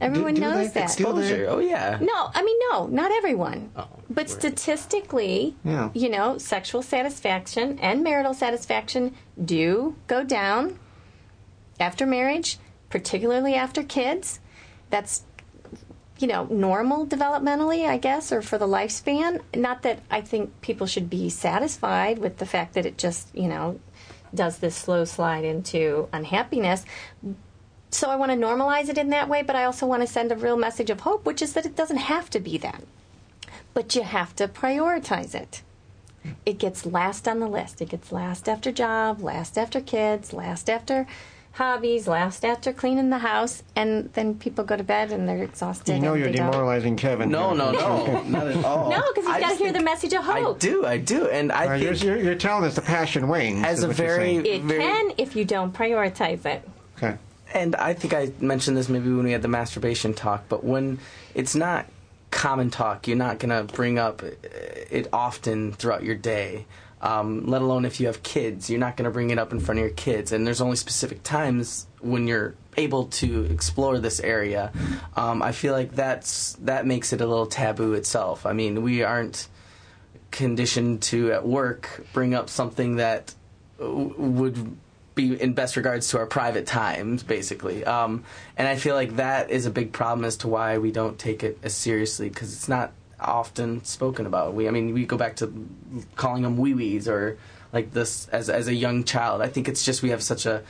Everyone 0.00 0.34
do 0.34 0.40
knows 0.40 0.72
that. 0.72 0.84
Exposure. 0.84 1.46
Oh 1.48 1.58
yeah. 1.58 1.98
No, 2.00 2.30
I 2.34 2.42
mean 2.42 2.56
no, 2.70 2.86
not 2.86 3.10
everyone. 3.12 3.70
Oh, 3.76 3.86
but 4.08 4.22
right. 4.22 4.30
statistically, 4.30 5.56
Yeah. 5.64 5.90
you 5.94 6.08
know, 6.08 6.38
sexual 6.38 6.80
satisfaction 6.82 7.78
and 7.80 8.02
marital 8.02 8.32
satisfaction 8.32 9.14
do 9.44 9.96
go 10.06 10.24
down 10.24 10.78
after 11.78 12.06
marriage, 12.06 12.58
particularly 12.88 13.54
after 13.54 13.82
kids. 13.82 14.40
That's 14.90 15.22
you 16.20 16.28
know, 16.28 16.44
normal 16.44 17.06
developmentally, 17.06 17.86
I 17.86 17.96
guess, 17.96 18.30
or 18.30 18.42
for 18.42 18.58
the 18.58 18.66
lifespan. 18.66 19.40
Not 19.54 19.82
that 19.82 20.00
I 20.10 20.20
think 20.20 20.60
people 20.60 20.86
should 20.86 21.08
be 21.08 21.30
satisfied 21.30 22.18
with 22.18 22.36
the 22.36 22.46
fact 22.46 22.74
that 22.74 22.84
it 22.84 22.98
just, 22.98 23.34
you 23.34 23.48
know, 23.48 23.80
does 24.34 24.58
this 24.58 24.76
slow 24.76 25.04
slide 25.04 25.44
into 25.44 26.08
unhappiness. 26.12 26.84
So 27.90 28.10
I 28.10 28.16
want 28.16 28.30
to 28.30 28.38
normalize 28.38 28.88
it 28.88 28.98
in 28.98 29.10
that 29.10 29.28
way, 29.28 29.42
but 29.42 29.56
I 29.56 29.64
also 29.64 29.86
want 29.86 30.02
to 30.02 30.06
send 30.06 30.30
a 30.30 30.36
real 30.36 30.56
message 30.56 30.90
of 30.90 31.00
hope, 31.00 31.24
which 31.24 31.42
is 31.42 31.54
that 31.54 31.66
it 31.66 31.74
doesn't 31.74 31.96
have 31.96 32.28
to 32.30 32.38
be 32.38 32.58
that. 32.58 32.84
But 33.72 33.94
you 33.94 34.02
have 34.02 34.36
to 34.36 34.46
prioritize 34.46 35.34
it. 35.34 35.62
it 36.46 36.58
gets 36.58 36.86
last 36.86 37.26
on 37.26 37.40
the 37.40 37.48
list. 37.48 37.80
It 37.80 37.88
gets 37.88 38.12
last 38.12 38.48
after 38.48 38.72
job, 38.72 39.20
last 39.20 39.56
after 39.56 39.80
kids, 39.80 40.32
last 40.32 40.68
after 40.68 41.06
hobbies, 41.52 42.06
last 42.06 42.44
after 42.44 42.72
cleaning 42.72 43.10
the 43.10 43.18
house, 43.18 43.62
and 43.76 44.10
then 44.14 44.34
people 44.36 44.64
go 44.64 44.76
to 44.76 44.82
bed 44.84 45.12
and 45.12 45.28
they're 45.28 45.42
exhausted. 45.42 45.94
You 45.96 46.00
know 46.00 46.14
you're 46.14 46.28
they 46.28 46.34
don't- 46.36 46.50
demoralizing 46.50 46.96
Kevin. 46.96 47.30
No, 47.30 47.52
no, 47.54 47.72
no, 47.72 48.22
not 48.28 48.46
at 48.48 48.64
all. 48.64 48.90
No, 48.90 49.02
because 49.14 49.26
I 49.26 49.32
you've 49.38 49.40
got 49.40 49.50
to 49.58 49.64
hear 49.64 49.72
the 49.72 49.82
message 49.82 50.12
of 50.12 50.24
hope. 50.24 50.56
I 50.56 50.58
do, 50.58 50.86
I 50.86 50.96
do, 50.98 51.26
and 51.28 51.50
I 51.52 51.66
Uh, 51.66 51.74
you're, 51.74 51.92
you're, 51.94 52.16
you're 52.18 52.34
telling 52.36 52.64
us 52.64 52.74
the 52.76 52.82
passion 52.82 53.28
wanes. 53.28 53.64
As 53.64 53.82
a 53.82 53.88
very- 53.88 54.36
It 54.36 54.62
Very- 54.62 54.80
can 54.80 55.12
if 55.18 55.34
you 55.36 55.44
don't 55.44 55.72
prioritize 55.74 56.44
it. 56.46 56.66
Okay. 56.96 57.16
and 57.54 57.74
I 57.76 57.94
think 57.94 58.14
I 58.14 58.30
mentioned 58.40 58.76
this 58.76 58.88
maybe 58.88 59.10
when 59.12 59.24
we 59.24 59.32
had 59.32 59.42
the 59.42 59.48
masturbation 59.48 60.14
talk, 60.14 60.44
but 60.48 60.62
when 60.64 60.98
it's 61.34 61.54
not 61.54 61.86
common 62.30 62.70
talk, 62.70 63.08
you're 63.08 63.16
not 63.16 63.38
going 63.40 63.50
to 63.66 63.72
bring 63.74 63.98
up 63.98 64.22
it 64.22 65.08
often 65.12 65.72
throughout 65.72 66.04
your 66.04 66.14
day. 66.14 66.64
Um, 67.02 67.46
let 67.46 67.62
alone 67.62 67.84
if 67.84 67.98
you 67.98 68.06
have 68.06 68.22
kids, 68.22 68.68
you're 68.68 68.80
not 68.80 68.96
going 68.96 69.04
to 69.04 69.10
bring 69.10 69.30
it 69.30 69.38
up 69.38 69.52
in 69.52 69.60
front 69.60 69.78
of 69.78 69.84
your 69.84 69.94
kids. 69.94 70.32
And 70.32 70.46
there's 70.46 70.60
only 70.60 70.76
specific 70.76 71.22
times 71.22 71.86
when 72.00 72.26
you're 72.26 72.54
able 72.76 73.06
to 73.06 73.44
explore 73.44 73.98
this 73.98 74.20
area. 74.20 74.72
Um, 75.16 75.42
I 75.42 75.52
feel 75.52 75.72
like 75.72 75.92
that's 75.92 76.54
that 76.60 76.86
makes 76.86 77.12
it 77.12 77.20
a 77.20 77.26
little 77.26 77.46
taboo 77.46 77.94
itself. 77.94 78.44
I 78.46 78.52
mean, 78.52 78.82
we 78.82 79.02
aren't 79.02 79.48
conditioned 80.30 81.02
to 81.02 81.32
at 81.32 81.46
work 81.46 82.06
bring 82.12 82.34
up 82.34 82.48
something 82.48 82.96
that 82.96 83.34
w- 83.78 84.14
would 84.16 84.76
be 85.14 85.40
in 85.40 85.54
best 85.54 85.76
regards 85.76 86.08
to 86.10 86.18
our 86.18 86.26
private 86.26 86.66
times, 86.66 87.22
basically. 87.22 87.84
Um, 87.84 88.24
and 88.56 88.68
I 88.68 88.76
feel 88.76 88.94
like 88.94 89.16
that 89.16 89.50
is 89.50 89.66
a 89.66 89.70
big 89.70 89.92
problem 89.92 90.24
as 90.24 90.36
to 90.38 90.48
why 90.48 90.78
we 90.78 90.92
don't 90.92 91.18
take 91.18 91.42
it 91.42 91.58
as 91.62 91.74
seriously 91.74 92.28
because 92.28 92.52
it's 92.52 92.68
not 92.68 92.92
often 93.22 93.84
spoken 93.84 94.26
about. 94.26 94.54
We, 94.54 94.68
I 94.68 94.70
mean, 94.70 94.92
we 94.94 95.06
go 95.06 95.16
back 95.16 95.36
to 95.36 95.68
calling 96.16 96.42
them 96.42 96.56
wee 96.56 96.74
wees 96.74 97.08
or 97.08 97.38
like 97.72 97.92
this 97.92 98.28
as 98.28 98.48
as 98.50 98.68
a 98.68 98.74
young 98.74 99.04
child. 99.04 99.42
I 99.42 99.48
think 99.48 99.68
it's 99.68 99.84
just 99.84 100.02
we 100.02 100.10
have 100.10 100.22
such 100.22 100.46
a 100.46 100.62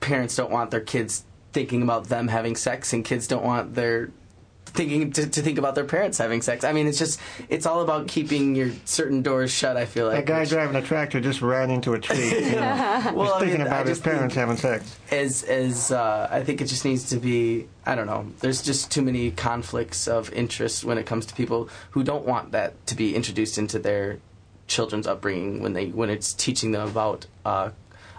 parents 0.00 0.36
don't 0.36 0.50
want 0.50 0.70
their 0.70 0.80
kids 0.80 1.24
thinking 1.52 1.82
about 1.82 2.04
them 2.08 2.28
having 2.28 2.56
sex, 2.56 2.92
and 2.92 3.04
kids 3.04 3.26
don't 3.26 3.44
want 3.44 3.74
their 3.74 4.10
thinking 4.74 5.12
to, 5.12 5.26
to 5.28 5.40
think 5.40 5.56
about 5.58 5.74
their 5.76 5.84
parents 5.84 6.18
having 6.18 6.42
sex. 6.42 6.64
I 6.64 6.72
mean, 6.72 6.86
it's 6.86 6.98
just 6.98 7.20
it's 7.48 7.64
all 7.64 7.80
about 7.80 8.08
keeping 8.08 8.54
your 8.54 8.70
certain 8.84 9.22
doors 9.22 9.50
shut. 9.50 9.76
I 9.76 9.86
feel 9.86 10.06
like 10.06 10.16
That 10.16 10.26
guy 10.26 10.40
which- 10.40 10.50
driving 10.50 10.76
a 10.76 10.82
tractor 10.82 11.20
just 11.20 11.40
ran 11.40 11.70
into 11.70 11.94
a 11.94 11.98
tree. 12.00 12.28
You 12.28 12.56
know, 12.56 13.12
well, 13.14 13.34
I 13.34 13.38
thinking 13.40 13.58
mean, 13.58 13.60
I 13.62 13.66
about 13.66 13.86
his 13.86 13.98
just 13.98 14.04
parents 14.04 14.34
having 14.34 14.56
sex. 14.56 14.98
as 15.10 15.42
as 15.44 15.90
uh, 15.92 16.28
I 16.30 16.42
think 16.42 16.60
it 16.60 16.66
just 16.66 16.84
needs 16.84 17.08
to 17.10 17.16
be. 17.16 17.66
I 17.86 17.94
don't 17.94 18.06
know. 18.06 18.26
There's 18.40 18.62
just 18.62 18.90
too 18.90 19.02
many 19.02 19.30
conflicts 19.30 20.08
of 20.08 20.32
interest 20.32 20.84
when 20.84 20.98
it 20.98 21.06
comes 21.06 21.24
to 21.26 21.34
people 21.34 21.68
who 21.92 22.02
don't 22.02 22.26
want 22.26 22.52
that 22.52 22.86
to 22.88 22.94
be 22.94 23.14
introduced 23.14 23.58
into 23.58 23.78
their 23.78 24.18
children's 24.66 25.06
upbringing 25.06 25.60
when 25.62 25.74
they 25.74 25.86
when 25.88 26.08
it's 26.10 26.32
teaching 26.32 26.72
them 26.72 26.88
about 26.88 27.26
uh, 27.44 27.70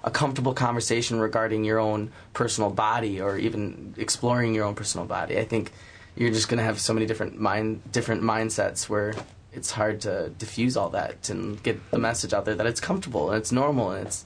a 0.04 0.12
comfortable 0.12 0.54
conversation 0.54 1.20
regarding 1.20 1.64
your 1.64 1.80
own 1.80 2.12
personal 2.34 2.70
body 2.70 3.20
or 3.20 3.38
even 3.38 3.96
exploring 3.98 4.54
your 4.54 4.64
own 4.66 4.76
personal 4.76 5.08
body. 5.08 5.40
I 5.40 5.44
think 5.46 5.72
you're 6.16 6.32
just 6.32 6.48
going 6.48 6.58
to 6.58 6.64
have 6.64 6.80
so 6.80 6.94
many 6.94 7.06
different 7.06 7.40
mind 7.40 7.82
different 7.92 8.22
mindsets 8.22 8.88
where 8.90 9.14
it's 9.54 9.72
hard 9.72 10.02
to 10.02 10.30
diffuse 10.38 10.76
all 10.76 10.90
that 10.90 11.30
and 11.30 11.62
get 11.64 11.92
the 11.92 11.98
message 11.98 12.34
out 12.34 12.46
there 12.46 12.56
that 12.56 12.66
it's 12.66 12.82
comfortable 12.82 13.30
and 13.30 13.38
it's 13.38 13.52
normal 13.52 13.92
and 13.92 14.08
it's 14.08 14.26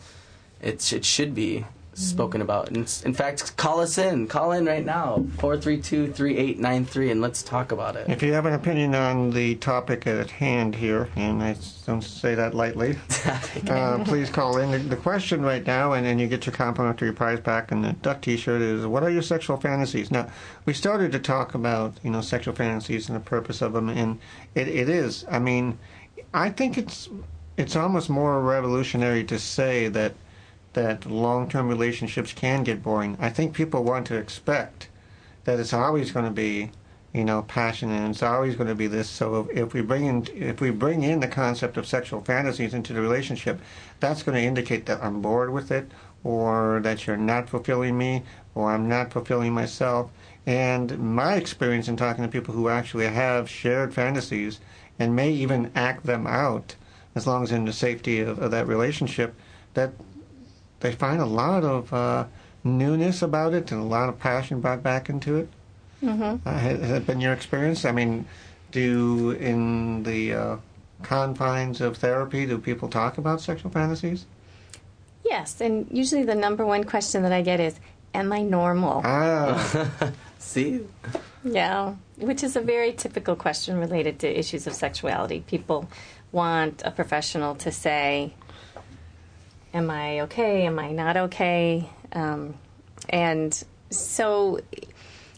it 0.91 1.05
should 1.05 1.33
be 1.35 1.65
spoken 1.99 2.41
about. 2.41 2.69
And 2.69 2.77
in 3.05 3.13
fact, 3.13 3.55
call 3.57 3.81
us 3.81 3.97
in. 3.97 4.27
Call 4.27 4.53
in 4.53 4.65
right 4.65 4.85
now. 4.85 5.25
432-3893 5.37 7.11
and 7.11 7.21
let's 7.21 7.43
talk 7.43 7.71
about 7.71 7.95
it. 7.95 8.09
If 8.09 8.23
you 8.23 8.33
have 8.33 8.45
an 8.45 8.53
opinion 8.53 8.95
on 8.95 9.31
the 9.31 9.55
topic 9.55 10.07
at 10.07 10.31
hand 10.31 10.75
here, 10.75 11.09
and 11.15 11.43
I 11.43 11.55
don't 11.85 12.01
say 12.01 12.35
that 12.35 12.53
lightly, 12.53 12.97
uh, 13.69 14.03
please 14.05 14.29
call 14.29 14.57
in. 14.57 14.71
The, 14.71 14.77
the 14.77 14.95
question 14.95 15.41
right 15.41 15.65
now, 15.65 15.93
and 15.93 16.05
then 16.05 16.19
you 16.19 16.27
get 16.27 16.45
your 16.45 16.55
complimentary 16.55 17.11
prize 17.11 17.39
back 17.39 17.71
and 17.71 17.83
the 17.83 17.93
duck 17.93 18.21
T-shirt 18.21 18.61
is: 18.61 18.85
What 18.85 19.03
are 19.03 19.09
your 19.09 19.21
sexual 19.21 19.57
fantasies? 19.57 20.11
Now, 20.11 20.29
we 20.65 20.73
started 20.73 21.11
to 21.11 21.19
talk 21.19 21.53
about 21.53 21.95
you 22.03 22.11
know 22.11 22.21
sexual 22.21 22.55
fantasies 22.55 23.09
and 23.09 23.15
the 23.15 23.21
purpose 23.21 23.61
of 23.61 23.73
them, 23.73 23.89
and 23.89 24.19
it, 24.55 24.67
it 24.67 24.89
is. 24.89 25.25
I 25.29 25.39
mean, 25.39 25.77
I 26.33 26.49
think 26.49 26.77
it's 26.77 27.09
it's 27.57 27.75
almost 27.75 28.09
more 28.09 28.41
revolutionary 28.41 29.23
to 29.25 29.37
say 29.37 29.89
that 29.89 30.13
that 30.73 31.05
long-term 31.05 31.67
relationships 31.67 32.33
can 32.33 32.63
get 32.63 32.83
boring. 32.83 33.17
I 33.19 33.29
think 33.29 33.53
people 33.53 33.83
want 33.83 34.07
to 34.07 34.15
expect 34.15 34.89
that 35.45 35.59
it's 35.59 35.73
always 35.73 36.11
going 36.11 36.25
to 36.25 36.31
be, 36.31 36.71
you 37.13 37.25
know, 37.25 37.41
passionate 37.41 38.01
and 38.01 38.11
it's 38.11 38.21
always 38.21 38.55
going 38.55 38.67
to 38.67 38.75
be 38.75 38.87
this. 38.87 39.09
So 39.09 39.49
if, 39.51 39.73
we 39.73 39.81
bring 39.81 40.05
in 40.05 40.27
if 40.35 40.61
we 40.61 40.69
bring 40.69 41.03
in 41.03 41.21
the 41.21 41.27
concept 41.27 41.77
of 41.77 41.87
sexual 41.87 42.21
fantasies 42.21 42.73
into 42.73 42.93
the 42.93 43.01
relationship, 43.01 43.59
that's 43.99 44.21
going 44.23 44.35
to 44.35 44.47
indicate 44.47 44.85
that 44.85 45.03
I'm 45.03 45.21
bored 45.21 45.51
with 45.51 45.71
it, 45.71 45.89
or 46.23 46.79
that 46.83 47.07
you're 47.07 47.17
not 47.17 47.49
fulfilling 47.49 47.97
me, 47.97 48.23
or 48.53 48.71
I'm 48.71 48.87
not 48.87 49.11
fulfilling 49.11 49.53
myself. 49.53 50.11
And 50.45 50.97
my 50.99 51.35
experience 51.35 51.87
in 51.87 51.97
talking 51.97 52.23
to 52.23 52.29
people 52.29 52.53
who 52.53 52.69
actually 52.69 53.07
have 53.07 53.49
shared 53.49 53.93
fantasies 53.93 54.59
and 54.97 55.15
may 55.15 55.31
even 55.31 55.71
act 55.75 56.05
them 56.05 56.27
out, 56.27 56.75
as 57.15 57.25
long 57.25 57.43
as 57.43 57.51
in 57.51 57.65
the 57.65 57.73
safety 57.73 58.19
of, 58.19 58.39
of 58.39 58.51
that 58.51 58.67
relationship, 58.67 59.33
that 59.73 59.93
they 60.79 60.91
find 60.91 61.21
a 61.21 61.25
lot 61.25 61.63
of 61.63 61.91
uh, 61.93 62.25
newness 62.63 63.21
about 63.21 63.53
it 63.53 63.71
and 63.71 63.81
a 63.81 63.85
lot 63.85 64.09
of 64.09 64.19
passion 64.19 64.61
brought 64.61 64.83
back 64.83 65.09
into 65.09 65.37
it. 65.37 65.49
Mm-hmm. 66.03 66.47
Uh, 66.47 66.53
has, 66.57 66.79
has 66.79 66.91
it 66.91 67.07
been 67.07 67.19
your 67.19 67.33
experience? 67.33 67.85
I 67.85 67.91
mean, 67.91 68.25
do 68.71 69.31
in 69.31 70.03
the 70.03 70.33
uh, 70.33 70.57
confines 71.03 71.81
of 71.81 71.97
therapy, 71.97 72.45
do 72.45 72.57
people 72.57 72.87
talk 72.87 73.17
about 73.17 73.41
sexual 73.41 73.71
fantasies? 73.71 74.25
Yes, 75.25 75.59
and 75.61 75.87
usually 75.91 76.23
the 76.23 76.35
number 76.35 76.65
one 76.65 76.85
question 76.85 77.23
that 77.23 77.33
I 77.33 77.41
get 77.41 77.59
is, 77.59 77.79
"Am 78.13 78.31
I 78.31 78.41
normal?" 78.41 79.01
Ah, 79.03 80.11
See? 80.39 80.81
Yeah, 81.43 81.95
which 82.17 82.43
is 82.43 82.55
a 82.55 82.61
very 82.61 82.93
typical 82.93 83.35
question 83.35 83.77
related 83.77 84.19
to 84.19 84.39
issues 84.39 84.67
of 84.67 84.73
sexuality. 84.73 85.43
People 85.45 85.89
want 86.31 86.81
a 86.85 86.91
professional 86.91 87.55
to 87.55 87.71
say, 87.71 88.33
Am 89.73 89.89
I 89.89 90.21
okay? 90.21 90.65
Am 90.65 90.79
I 90.79 90.91
not 90.91 91.17
okay? 91.17 91.89
Um, 92.11 92.55
and 93.09 93.53
so, 93.89 94.59
you 94.71 94.87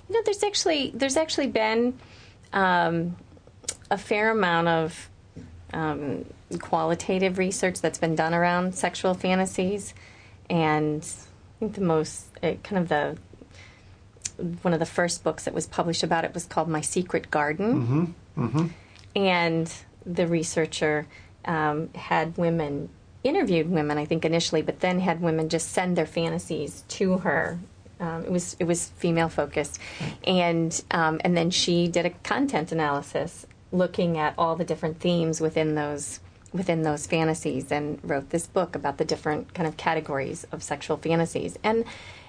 know, 0.09 0.21
there's 0.23 0.43
actually 0.43 0.91
there's 0.93 1.17
actually 1.17 1.47
been 1.47 1.97
um, 2.53 3.17
a 3.89 3.97
fair 3.97 4.31
amount 4.31 4.67
of 4.67 5.09
um, 5.73 6.25
qualitative 6.59 7.37
research 7.37 7.81
that's 7.81 7.99
been 7.99 8.15
done 8.15 8.33
around 8.33 8.75
sexual 8.75 9.13
fantasies, 9.13 9.93
and 10.49 11.01
I 11.01 11.59
think 11.59 11.75
the 11.75 11.81
most 11.81 12.25
uh, 12.43 12.53
kind 12.63 12.81
of 12.81 12.89
the 12.89 13.17
one 14.63 14.73
of 14.73 14.79
the 14.79 14.85
first 14.85 15.23
books 15.23 15.45
that 15.45 15.53
was 15.53 15.67
published 15.67 16.03
about 16.03 16.25
it 16.25 16.33
was 16.33 16.45
called 16.45 16.67
My 16.67 16.81
Secret 16.81 17.29
Garden. 17.29 18.15
And 19.15 19.73
the 20.05 20.25
researcher 20.25 21.05
um, 21.45 21.89
had 21.93 22.37
women, 22.37 22.89
interviewed 23.23 23.69
women, 23.69 23.97
I 23.97 24.05
think 24.05 24.25
initially, 24.25 24.61
but 24.61 24.79
then 24.79 24.99
had 24.99 25.21
women 25.21 25.49
just 25.49 25.71
send 25.71 25.97
their 25.97 26.05
fantasies 26.05 26.83
to 26.89 27.19
her. 27.19 27.59
Um, 27.99 28.25
it 28.25 28.31
was 28.31 28.55
it 28.59 28.63
was 28.63 28.89
female 28.97 29.29
focused, 29.29 29.79
and 30.25 30.81
um, 30.91 31.21
and 31.23 31.37
then 31.37 31.51
she 31.51 31.87
did 31.87 32.05
a 32.05 32.09
content 32.09 32.71
analysis 32.71 33.45
looking 33.71 34.17
at 34.17 34.33
all 34.37 34.55
the 34.55 34.65
different 34.65 34.99
themes 34.99 35.39
within 35.39 35.75
those 35.75 36.19
within 36.51 36.81
those 36.81 37.07
fantasies 37.07 37.71
and 37.71 37.99
wrote 38.03 38.29
this 38.31 38.47
book 38.47 38.75
about 38.75 38.97
the 38.97 39.05
different 39.05 39.53
kind 39.53 39.67
of 39.67 39.77
categories 39.77 40.45
of 40.51 40.61
sexual 40.61 40.97
fantasies 40.97 41.57
and 41.63 41.85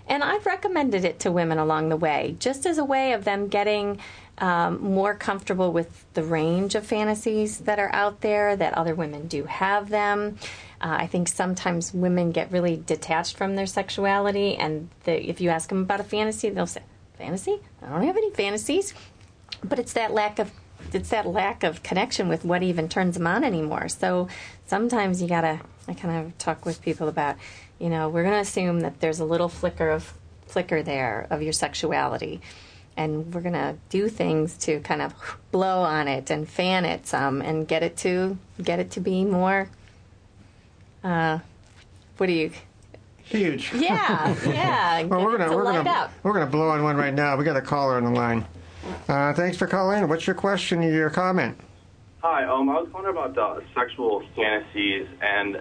and 0.08 0.22
I've 0.24 0.46
recommended 0.46 1.04
it 1.04 1.20
to 1.20 1.32
women 1.32 1.58
along 1.58 1.88
the 1.88 1.96
way, 1.96 2.36
just 2.38 2.66
as 2.66 2.78
a 2.78 2.84
way 2.84 3.12
of 3.12 3.24
them 3.24 3.48
getting 3.48 3.98
um, 4.38 4.80
more 4.82 5.14
comfortable 5.14 5.72
with 5.72 6.04
the 6.14 6.24
range 6.24 6.74
of 6.74 6.86
fantasies 6.86 7.58
that 7.60 7.78
are 7.78 7.92
out 7.92 8.22
there, 8.22 8.56
that 8.56 8.74
other 8.74 8.94
women 8.94 9.28
do 9.28 9.44
have 9.44 9.88
them. 9.88 10.38
Uh, 10.80 10.96
I 11.00 11.06
think 11.06 11.28
sometimes 11.28 11.94
women 11.94 12.32
get 12.32 12.50
really 12.50 12.82
detached 12.84 13.36
from 13.36 13.56
their 13.56 13.66
sexuality, 13.66 14.56
and 14.56 14.88
the, 15.04 15.28
if 15.28 15.40
you 15.40 15.50
ask 15.50 15.68
them 15.68 15.82
about 15.82 16.00
a 16.00 16.04
fantasy, 16.04 16.50
they'll 16.50 16.66
say, 16.66 16.82
Fantasy? 17.22 17.60
I 17.80 17.88
don't 17.88 18.02
have 18.02 18.16
any 18.16 18.30
fantasies. 18.30 18.94
But 19.62 19.78
it's 19.78 19.92
that 19.92 20.12
lack 20.12 20.40
of 20.40 20.50
it's 20.92 21.10
that 21.10 21.24
lack 21.24 21.62
of 21.62 21.84
connection 21.84 22.28
with 22.28 22.44
what 22.44 22.64
even 22.64 22.88
turns 22.88 23.14
them 23.16 23.28
on 23.28 23.44
anymore. 23.44 23.88
So 23.88 24.26
sometimes 24.66 25.22
you 25.22 25.28
gotta 25.28 25.60
I 25.86 25.94
kind 25.94 26.26
of 26.26 26.36
talk 26.38 26.66
with 26.66 26.82
people 26.82 27.06
about, 27.06 27.36
you 27.78 27.88
know, 27.88 28.08
we're 28.08 28.24
gonna 28.24 28.38
assume 28.38 28.80
that 28.80 28.98
there's 28.98 29.20
a 29.20 29.24
little 29.24 29.48
flicker 29.48 29.88
of 29.90 30.14
flicker 30.48 30.82
there 30.82 31.28
of 31.30 31.42
your 31.42 31.52
sexuality. 31.52 32.40
And 32.96 33.32
we're 33.32 33.40
gonna 33.40 33.76
do 33.88 34.08
things 34.08 34.56
to 34.58 34.80
kind 34.80 35.02
of 35.02 35.14
blow 35.50 35.82
on 35.82 36.08
it 36.08 36.30
and 36.30 36.48
fan 36.48 36.84
it 36.84 37.06
some 37.06 37.40
and 37.40 37.66
get 37.66 37.82
it 37.82 37.96
to 37.98 38.38
get 38.62 38.78
it 38.78 38.90
to 38.92 39.00
be 39.00 39.24
more 39.24 39.68
uh 41.02 41.38
what 42.18 42.26
do 42.26 42.32
you 42.32 42.52
huge. 43.32 43.72
Yeah, 43.74 44.36
yeah. 44.46 45.02
Well, 45.06 45.24
we're 45.24 45.38
gonna 45.38 45.56
we're 45.56 45.64
gonna 45.64 45.88
up. 45.90 46.12
we're 46.22 46.34
gonna 46.34 46.46
blow 46.46 46.68
on 46.68 46.82
one 46.82 46.96
right 46.96 47.14
now. 47.14 47.36
We 47.36 47.44
got 47.44 47.56
a 47.56 47.62
caller 47.62 47.96
on 47.96 48.04
the 48.04 48.10
line. 48.10 48.46
Uh, 49.08 49.32
thanks 49.32 49.56
for 49.56 49.66
calling. 49.66 50.06
What's 50.08 50.26
your 50.26 50.34
question 50.34 50.82
or 50.84 50.90
your 50.90 51.10
comment? 51.10 51.58
Hi, 52.20 52.44
um, 52.44 52.68
I 52.68 52.80
was 52.80 52.88
wondering 52.92 53.16
about 53.16 53.34
the 53.34 53.64
sexual 53.74 54.22
fantasies, 54.36 55.08
and 55.20 55.60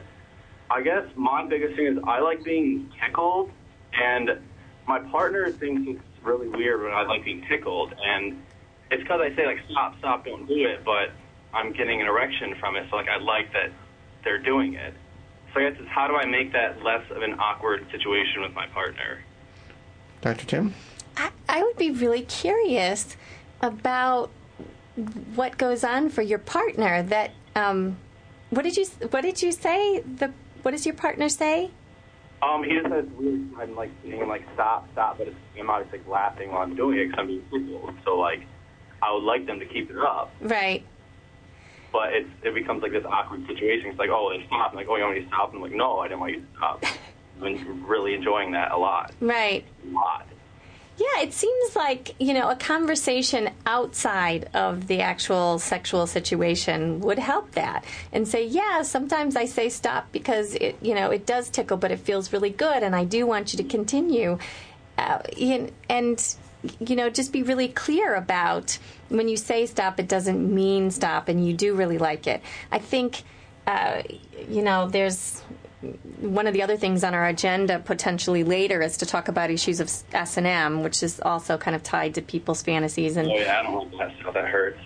I 0.70 0.82
guess 0.82 1.06
my 1.16 1.46
biggest 1.48 1.76
thing 1.76 1.88
is 1.88 1.98
I 2.06 2.20
like 2.20 2.44
being 2.44 2.92
tickled, 3.02 3.50
and 3.94 4.40
my 4.88 5.00
partner 5.00 5.52
thinks 5.52 5.82
it's 5.88 6.11
really 6.24 6.48
weird 6.48 6.82
when 6.84 6.92
I 6.92 7.04
like 7.04 7.26
being 7.26 7.44
tickled, 7.48 7.94
and 8.04 8.42
it's 8.90 9.02
because 9.02 9.22
I 9.22 9.36
say 9.36 9.46
like 9.46 9.60
stop, 9.70 9.98
stop, 10.00 10.26
don't 10.26 10.48
do 10.48 10.66
it, 10.66 10.84
but 10.84 11.12
I'm 11.54 11.74
getting 11.74 12.02
an 12.02 12.08
erection 12.08 12.56
from 12.60 12.76
it, 12.76 12.88
so 12.90 12.96
like 12.96 13.08
I 13.08 13.18
like 13.18 13.52
that 13.54 13.72
they're 14.24 14.42
doing 14.42 14.76
it. 14.76 14.94
So 15.54 15.60
I 15.60 15.70
guess 15.70 15.80
it's 15.80 15.90
how 15.90 16.08
do 16.08 16.16
I 16.16 16.26
make 16.26 16.54
that 16.54 16.82
less 16.84 17.04
of 17.12 17.22
an 17.22 17.34
awkward 17.40 17.86
situation 17.92 18.42
with 18.42 18.54
my 18.54 18.68
partner? 18.68 19.24
Dr. 20.22 20.46
Timm? 20.46 20.74
I, 21.18 21.32
I 21.50 21.64
would 21.64 21.78
be 21.78 21.92
really 21.92 22.22
curious 22.22 23.18
about 23.62 24.30
what 25.36 25.58
goes 25.58 25.84
on 25.84 26.10
for 26.10 26.22
your 26.22 26.40
partner. 26.40 27.04
That 27.04 27.32
um, 27.56 27.98
what 28.50 28.64
did 28.64 28.78
you 28.78 28.86
what 29.10 29.22
did 29.22 29.42
you 29.42 29.52
say? 29.52 30.02
The 30.02 30.32
what 30.62 30.72
does 30.72 30.86
your 30.86 30.96
partner 30.96 31.30
say? 31.30 31.72
Um, 32.44 32.64
he 32.64 32.74
just 32.74 32.90
says 32.90 33.06
weird. 33.18 33.50
I'm 33.60 33.76
like 33.76 33.92
saying 34.04 34.28
like 34.28 34.44
stop, 34.56 34.88
stop, 34.94 35.18
but 35.20 35.28
it's, 35.28 35.38
I'm 35.60 35.70
always 35.70 35.88
like 35.92 36.08
laughing 36.08 36.52
while 36.52 36.62
I'm 36.64 36.76
doing 36.76 36.98
it 37.00 37.06
because 37.10 37.20
I'm 37.20 37.28
being. 37.28 37.98
So 38.04 38.18
like, 38.18 38.42
I 39.02 39.14
would 39.14 39.24
like 39.24 39.46
them 39.46 39.60
to 39.60 39.66
keep 39.66 39.90
it 39.92 39.98
up, 39.98 40.32
Right. 40.42 40.84
but 41.94 42.14
it's 42.14 42.30
it 42.44 42.54
becomes 42.56 42.82
like 42.82 42.92
this 42.94 43.06
awkward 43.08 43.46
situation. 43.48 43.90
It's 43.92 44.00
like, 44.00 44.10
oh, 44.12 44.32
then 44.32 44.46
stop. 44.48 44.72
I'm 44.72 44.76
like, 44.76 44.88
oh, 44.90 44.96
you 44.96 45.04
want 45.04 45.16
me 45.18 45.22
to 45.22 45.28
stop? 45.28 45.54
I'm 45.54 45.62
like, 45.62 45.72
no, 45.72 46.00
I 46.00 46.08
didn't 46.08 46.20
want 46.22 46.34
you 46.34 46.40
to 46.42 46.48
stop. 46.58 46.84
I've 47.36 47.42
been 47.42 47.84
really 47.88 48.14
enjoying 48.16 48.52
that 48.54 48.72
a 48.72 48.78
lot, 48.78 49.14
Right. 49.20 49.66
a 49.88 49.94
lot. 49.94 50.28
Yeah, 50.98 51.24
it 51.24 51.34
seems 51.34 51.76
like, 51.76 52.16
you 52.20 52.34
know, 52.34 52.50
a 52.50 52.56
conversation 52.56 53.50
outside 53.66 54.50
of 54.54 54.88
the 54.88 55.02
actual 55.02 55.58
sexual 55.58 56.06
situation 56.06 57.00
would 57.00 57.18
help 57.18 57.52
that. 57.54 57.86
And 58.12 58.28
say, 58.28 58.46
yeah, 58.46 58.84
sometimes 58.84 59.36
I 59.36 59.46
say 59.46 59.70
stop 59.70 60.12
because 60.12 60.54
it, 60.56 60.76
you 60.82 60.94
know, 60.94 61.10
it 61.10 61.26
does 61.26 61.50
tickle, 61.50 61.78
but 61.78 61.92
it 61.92 62.00
feels 62.00 62.32
really 62.32 62.52
good 62.52 62.84
and 62.84 62.96
I 62.96 63.06
do 63.06 63.26
want 63.26 63.54
you 63.54 63.58
to 63.58 63.64
continue. 63.64 64.38
Uh, 64.98 65.20
and, 65.40 65.72
and, 65.90 66.36
you 66.80 66.96
know, 66.96 67.10
just 67.10 67.32
be 67.32 67.42
really 67.42 67.70
clear 67.70 68.14
about 68.14 68.78
when 69.10 69.28
you 69.28 69.38
say 69.38 69.66
stop, 69.66 70.00
it 70.00 70.08
doesn't 70.08 70.54
mean 70.54 70.92
stop 70.92 71.30
and 71.30 71.48
you 71.48 71.54
do 71.54 71.74
really 71.74 71.98
like 71.98 72.28
it. 72.28 72.44
I 72.72 72.78
think, 72.78 73.24
uh, 73.66 74.04
you 74.50 74.62
know, 74.62 74.88
there's 74.88 75.42
one 76.20 76.48
of 76.48 76.54
the 76.54 76.62
other 76.62 76.78
things 76.78 77.04
on 77.04 77.14
our 77.14 77.28
agenda 77.28 77.80
potentially 77.80 78.44
later 78.44 78.82
is 78.82 78.98
to 78.98 79.06
talk 79.06 79.28
about 79.28 79.50
issues 79.50 79.80
of 79.80 79.92
S 80.14 80.38
and 80.38 80.46
M, 80.48 80.84
which 80.84 81.02
is 81.04 81.20
also 81.22 81.58
kind 81.58 81.76
of 81.76 81.84
tied 81.84 82.16
to 82.16 82.22
people's 82.22 82.62
fantasies 82.62 83.18
and 83.18 83.30
Oh 83.30 83.36
yeah, 83.36 83.60
I 83.60 83.64
don't 83.64 83.94
like 83.96 84.10
that 84.12 84.20
stuff. 84.22 84.34
That 84.34 84.46
hurts. 84.46 84.80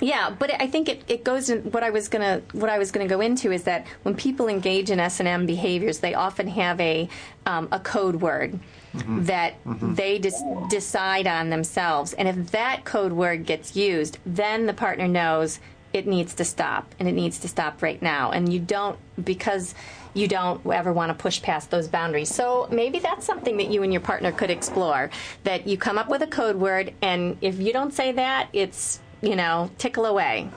yeah, 0.00 0.28
but 0.30 0.52
I 0.60 0.66
think 0.66 0.88
it, 0.88 1.02
it 1.08 1.24
goes 1.24 1.48
in 1.48 1.62
what 1.70 1.82
I 1.82 1.90
was 1.90 2.08
gonna 2.08 2.42
what 2.52 2.68
I 2.70 2.78
was 2.78 2.90
gonna 2.92 3.06
go 3.08 3.20
into 3.20 3.52
is 3.52 3.62
that 3.64 3.86
when 4.02 4.14
people 4.14 4.48
engage 4.48 4.90
in 4.90 4.98
S 5.00 5.20
and 5.20 5.28
M 5.28 5.46
behaviors, 5.46 6.00
they 6.00 6.14
often 6.14 6.48
have 6.48 6.80
a 6.80 7.08
um, 7.46 7.68
a 7.70 7.78
code 7.78 8.16
word 8.16 8.58
that 8.94 9.54
they 9.64 10.18
dis- 10.18 10.42
decide 10.70 11.26
on 11.26 11.50
themselves, 11.50 12.14
and 12.14 12.26
if 12.26 12.50
that 12.52 12.84
code 12.84 13.12
word 13.12 13.44
gets 13.46 13.76
used, 13.76 14.18
then 14.26 14.66
the 14.66 14.72
partner 14.72 15.06
knows 15.06 15.60
it 15.92 16.06
needs 16.06 16.34
to 16.34 16.44
stop, 16.44 16.94
and 16.98 17.08
it 17.08 17.12
needs 17.12 17.38
to 17.40 17.48
stop 17.48 17.82
right 17.82 18.00
now, 18.02 18.30
and 18.30 18.52
you 18.52 18.60
don't 18.60 18.98
because 19.24 19.74
you 20.14 20.28
don't 20.28 20.64
ever 20.66 20.92
want 20.92 21.10
to 21.10 21.14
push 21.14 21.42
past 21.42 21.70
those 21.70 21.88
boundaries. 21.88 22.34
So 22.34 22.68
maybe 22.70 22.98
that's 22.98 23.26
something 23.26 23.56
that 23.58 23.70
you 23.70 23.82
and 23.82 23.92
your 23.92 24.00
partner 24.00 24.32
could 24.32 24.50
explore. 24.50 25.10
That 25.44 25.66
you 25.66 25.76
come 25.76 25.98
up 25.98 26.08
with 26.08 26.22
a 26.22 26.26
code 26.26 26.56
word, 26.56 26.94
and 27.02 27.36
if 27.40 27.58
you 27.60 27.72
don't 27.72 27.92
say 27.92 28.12
that, 28.12 28.48
it's 28.52 29.00
you 29.22 29.36
know, 29.36 29.70
tickle 29.78 30.06
away. 30.06 30.48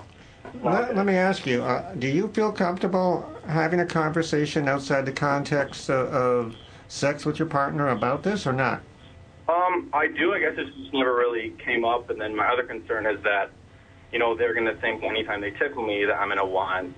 Let, 0.64 0.96
let 0.96 1.06
me 1.06 1.16
ask 1.16 1.46
you, 1.46 1.64
uh, 1.64 1.94
do 1.96 2.08
you 2.08 2.28
feel 2.30 2.52
comfortable 2.52 3.30
having 3.48 3.80
a 3.82 3.86
conversation 3.86 4.68
outside 4.68 5.06
the 5.06 5.12
context 5.12 5.90
of, 5.90 6.14
of 6.14 6.56
sex 6.88 7.26
with 7.26 7.40
your 7.40 7.48
partner 7.48 7.90
about 7.90 8.24
this 8.24 8.48
or 8.48 8.54
not? 8.54 8.82
Um, 9.48 9.90
I 9.94 10.08
do. 10.08 10.34
I 10.34 10.40
guess 10.40 10.54
it 10.58 10.66
just 10.78 10.94
never 10.94 11.16
really 11.16 11.56
came 11.64 11.86
up. 11.86 12.10
And 12.10 12.20
then 12.20 12.36
my 12.36 12.48
other 12.48 12.64
concern 12.64 13.06
is 13.06 13.22
that, 13.24 13.52
you 14.12 14.20
know, 14.20 14.36
they're 14.36 14.54
going 14.54 14.66
to 14.66 14.76
think 14.76 15.04
anytime 15.04 15.42
they 15.42 15.52
tickle 15.52 15.86
me 15.86 16.06
that 16.06 16.16
I'm 16.16 16.28
going 16.28 16.40
to 16.40 16.46
want, 16.46 16.94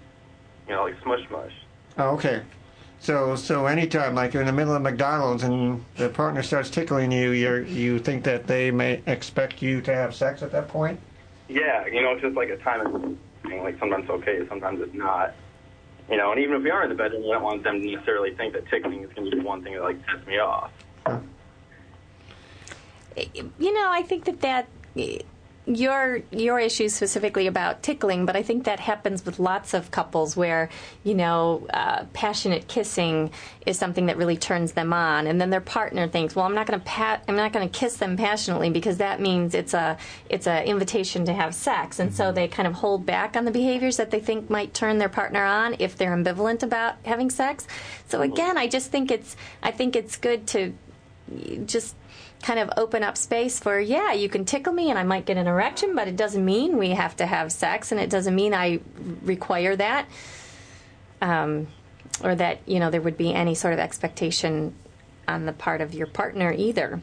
you 0.67 0.74
know, 0.74 0.84
like 0.84 0.95
smush 1.02 1.28
smush. 1.28 1.54
Oh, 1.97 2.10
okay. 2.12 2.41
So, 3.00 3.36
so 3.36 3.65
anytime, 3.65 4.13
like 4.13 4.34
you're 4.34 4.43
in 4.43 4.47
the 4.47 4.54
middle 4.54 4.76
of 4.76 4.82
McDonald's 4.82 5.43
and 5.43 5.84
the 5.97 6.10
partner 6.10 6.43
starts 6.43 6.69
tickling 6.69 7.12
you, 7.12 7.32
you 7.32 7.56
you 7.63 8.00
think 8.00 8.24
that 8.26 8.45
they 8.45 8.69
may 8.69 9.02
expect 9.08 9.62
you 9.62 9.82
to 9.82 9.93
have 9.93 10.13
sex 10.13 10.43
at 10.43 10.52
that 10.52 10.67
point? 10.67 11.00
Yeah, 11.50 11.88
you 11.88 12.02
know, 12.02 12.12
it's 12.12 12.21
just 12.21 12.36
like 12.36 12.50
a 12.50 12.58
time 12.58 13.17
thing. 13.41 13.63
Like 13.63 13.80
sometimes 13.80 14.04
it's 14.04 14.12
okay, 14.12 14.47
sometimes 14.47 14.82
it's 14.82 14.93
not. 14.93 15.34
You 16.10 16.17
know, 16.17 16.32
and 16.32 16.39
even 16.39 16.58
if 16.58 16.63
we 16.63 16.69
are 16.69 16.84
in 16.84 16.89
the 16.89 16.95
bedroom, 16.95 17.24
I 17.24 17.34
don't 17.34 17.43
want 17.43 17.63
them 17.63 17.82
to 17.82 17.91
necessarily 17.91 18.36
think 18.36 18.54
that 18.54 18.67
tickling 18.69 19.04
is 19.04 19.12
going 19.13 19.30
to 19.30 19.36
be 19.36 19.41
the 19.41 19.47
one 19.47 19.63
thing 19.63 19.74
that 19.74 19.82
like 19.82 19.97
sets 20.06 20.28
me 20.28 20.38
off. 20.38 20.71
You 23.15 23.74
know, 23.74 23.89
I 23.89 24.04
think 24.04 24.26
that 24.26 24.41
that 24.41 24.67
your 25.76 26.20
your 26.32 26.60
issue 26.60 26.84
is 26.84 26.96
specifically 26.96 27.48
about 27.48 27.84
tickling, 27.84 28.26
but 28.26 28.36
I 28.36 28.44
think 28.44 28.66
that 28.66 28.80
happens 28.80 29.26
with 29.26 29.40
lots 29.40 29.74
of 29.74 29.92
couples 29.92 30.36
where 30.36 30.70
you 31.04 31.14
know 31.14 31.68
uh, 31.74 32.06
passionate 32.14 32.68
kissing 32.68 33.32
is 33.66 33.78
something 33.78 34.08
that 34.08 34.18
really 34.18 34.38
turns 34.38 34.74
them 34.74 34.94
on, 34.94 35.28
and 35.28 35.40
then 35.40 35.50
their 35.50 35.62
partner 35.62 36.08
thinks, 36.08 36.36
"Well, 36.36 36.46
I'm 36.46 36.56
not 36.56 36.68
going 36.68 36.80
to 36.80 36.86
pat, 36.86 37.24
I'm 37.28 37.36
not 37.36 37.54
going 37.54 37.70
to 37.70 37.80
kiss 37.80 37.98
them 37.98 38.18
passionately 38.18 38.70
because 38.70 38.98
that 38.98 39.22
means 39.22 39.54
it's 39.54 39.74
a 39.74 39.98
it's 40.30 40.48
an 40.48 40.64
invitation 40.66 41.26
to 41.26 41.34
have 41.34 41.56
sex," 41.56 42.00
and 42.00 42.14
so 42.14 42.32
they 42.32 42.48
kind 42.48 42.68
of 42.68 42.74
hold 42.74 43.06
back 43.06 43.36
on 43.36 43.46
the 43.46 43.52
behaviors 43.52 43.98
that 43.98 44.12
they 44.12 44.20
think 44.20 44.50
might 44.50 44.74
turn 44.74 44.98
their 44.98 45.10
partner 45.10 45.44
on 45.44 45.76
if 45.80 45.96
they're 45.98 46.16
ambivalent 46.16 46.64
about 46.64 46.96
having 47.06 47.30
sex. 47.30 47.68
So 48.08 48.22
again, 48.22 48.58
I 48.58 48.68
just 48.68 48.92
think 48.92 49.12
it's 49.12 49.36
I 49.64 49.72
think 49.72 49.96
it's 49.96 50.18
good 50.18 50.48
to 50.48 50.74
just 51.66 51.96
kind 52.42 52.60
of 52.60 52.70
open 52.78 53.04
up 53.04 53.18
space 53.18 53.60
for 53.60 53.80
yeah 53.80 54.14
you 54.14 54.28
can 54.30 54.44
tickle 54.46 54.74
me 54.74 54.90
and 54.90 54.98
i 55.00 55.04
might 55.04 55.26
get 55.26 55.38
an 55.38 55.48
erection 55.48 55.96
but 55.96 56.08
it 56.08 56.16
doesn't 56.16 56.44
mean 56.44 56.78
we 56.78 56.90
have 56.90 57.16
to 57.16 57.26
have 57.26 57.52
sex 57.52 57.92
and 57.92 58.00
it 58.02 58.10
doesn't 58.10 58.36
mean 58.36 58.54
i 58.54 58.80
require 59.24 59.76
that 59.76 60.06
um, 61.22 61.68
or 62.24 62.36
that 62.36 62.60
you 62.66 62.80
know 62.80 62.90
there 62.90 63.02
would 63.02 63.18
be 63.18 63.34
any 63.34 63.56
sort 63.56 63.74
of 63.74 63.80
expectation 63.80 64.74
on 65.28 65.46
the 65.46 65.54
part 65.54 65.82
of 65.82 65.94
your 65.94 66.08
partner 66.08 66.52
either 66.54 67.02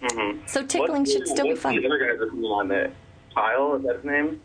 Mm-hmm. 0.00 0.46
so 0.46 0.64
tickling 0.64 1.00
What's 1.02 1.12
the- 1.12 1.18
should 1.18 1.26
still 1.28 1.44
be 1.46 1.56
fun. 1.56 1.74
what's 1.74 1.82
fun 1.82 1.82
The 1.82 1.86
other 1.88 1.98
guy's 1.98 2.20
opinion 2.28 2.52
on 2.52 2.70
it. 2.70 2.92
Kyle, 3.34 3.74
is 3.74 3.82
that 3.82 3.96
his 3.96 4.04
name? 4.04 4.40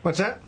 What's 0.00 0.16
that? 0.18 0.40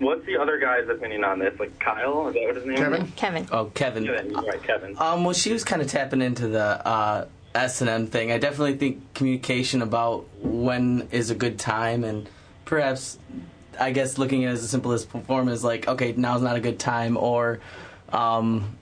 What's 0.00 0.26
the 0.26 0.36
other 0.36 0.58
guy's 0.58 0.86
opinion 0.86 1.24
on 1.24 1.38
this? 1.38 1.58
Like 1.58 1.78
Kyle, 1.78 2.28
is 2.28 2.34
that 2.34 2.42
what 2.44 2.56
his 2.56 2.66
name 2.66 2.76
Kevin? 2.76 3.02
is? 3.06 3.10
kevin 3.16 3.48
Oh, 3.50 3.64
Kevin. 3.66 4.04
Kevin, 4.04 4.30
you're 4.32 4.42
right, 4.42 4.62
Kevin. 4.62 4.94
Um, 4.98 5.24
well, 5.24 5.32
she 5.32 5.50
was 5.54 5.64
kind 5.64 5.80
of 5.80 5.88
tapping 5.88 6.20
into 6.20 6.46
the 6.48 6.86
uh, 6.86 7.26
S 7.54 7.80
and 7.80 7.88
M 7.90 8.06
thing. 8.06 8.32
I 8.32 8.38
definitely 8.38 8.76
think 8.76 9.14
communication 9.14 9.82
about 9.82 10.26
when 10.40 11.08
is 11.12 11.30
a 11.30 11.34
good 11.34 11.58
time, 11.58 12.04
and 12.04 12.28
perhaps, 12.64 13.18
I 13.78 13.92
guess, 13.92 14.18
looking 14.18 14.44
at 14.44 14.50
it 14.50 14.54
as 14.54 14.68
simple 14.68 14.92
as 14.92 15.04
form 15.04 15.48
is 15.48 15.62
like, 15.62 15.86
okay, 15.86 16.12
now's 16.16 16.42
not 16.42 16.56
a 16.56 16.60
good 16.60 16.78
time, 16.78 17.16
or, 17.16 17.60
um, 18.12 18.76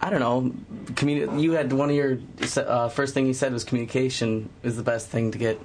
I 0.00 0.10
don't 0.10 0.20
know. 0.20 0.52
Communi- 0.92 1.40
you 1.40 1.52
had 1.52 1.72
one 1.72 1.88
of 1.88 1.96
your 1.96 2.18
uh, 2.56 2.88
first 2.90 3.14
thing 3.14 3.26
you 3.26 3.32
said 3.32 3.52
was 3.52 3.64
communication 3.64 4.50
is 4.62 4.76
the 4.76 4.82
best 4.82 5.08
thing 5.08 5.30
to 5.30 5.38
get 5.38 5.58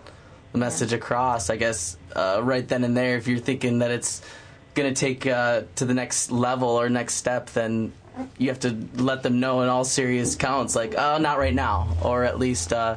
the 0.54 0.58
message 0.58 0.94
across. 0.94 1.50
I 1.50 1.58
guess 1.58 1.98
uh, 2.16 2.40
right 2.42 2.66
then 2.66 2.86
and 2.86 2.96
there, 2.96 3.18
if 3.18 3.28
you're 3.28 3.40
thinking 3.40 3.80
that 3.80 3.92
it's 3.92 4.22
going 4.76 4.94
to 4.94 4.98
take 4.98 5.28
uh, 5.28 5.64
to 5.76 5.84
the 5.84 5.94
next 5.94 6.32
level 6.32 6.70
or 6.70 6.90
next 6.90 7.16
step, 7.16 7.50
then 7.50 7.92
you 8.38 8.50
have 8.50 8.60
to 8.62 8.78
let 8.96 9.24
them 9.24 9.40
know 9.40 9.62
in 9.62 9.70
all 9.70 9.84
serious 9.84 10.36
counts, 10.36 10.76
like, 10.76 10.96
oh, 10.98 11.18
not 11.18 11.38
right 11.38 11.54
now, 11.54 11.96
or 12.04 12.24
at 12.24 12.40
least 12.40 12.74
uh, 12.74 12.96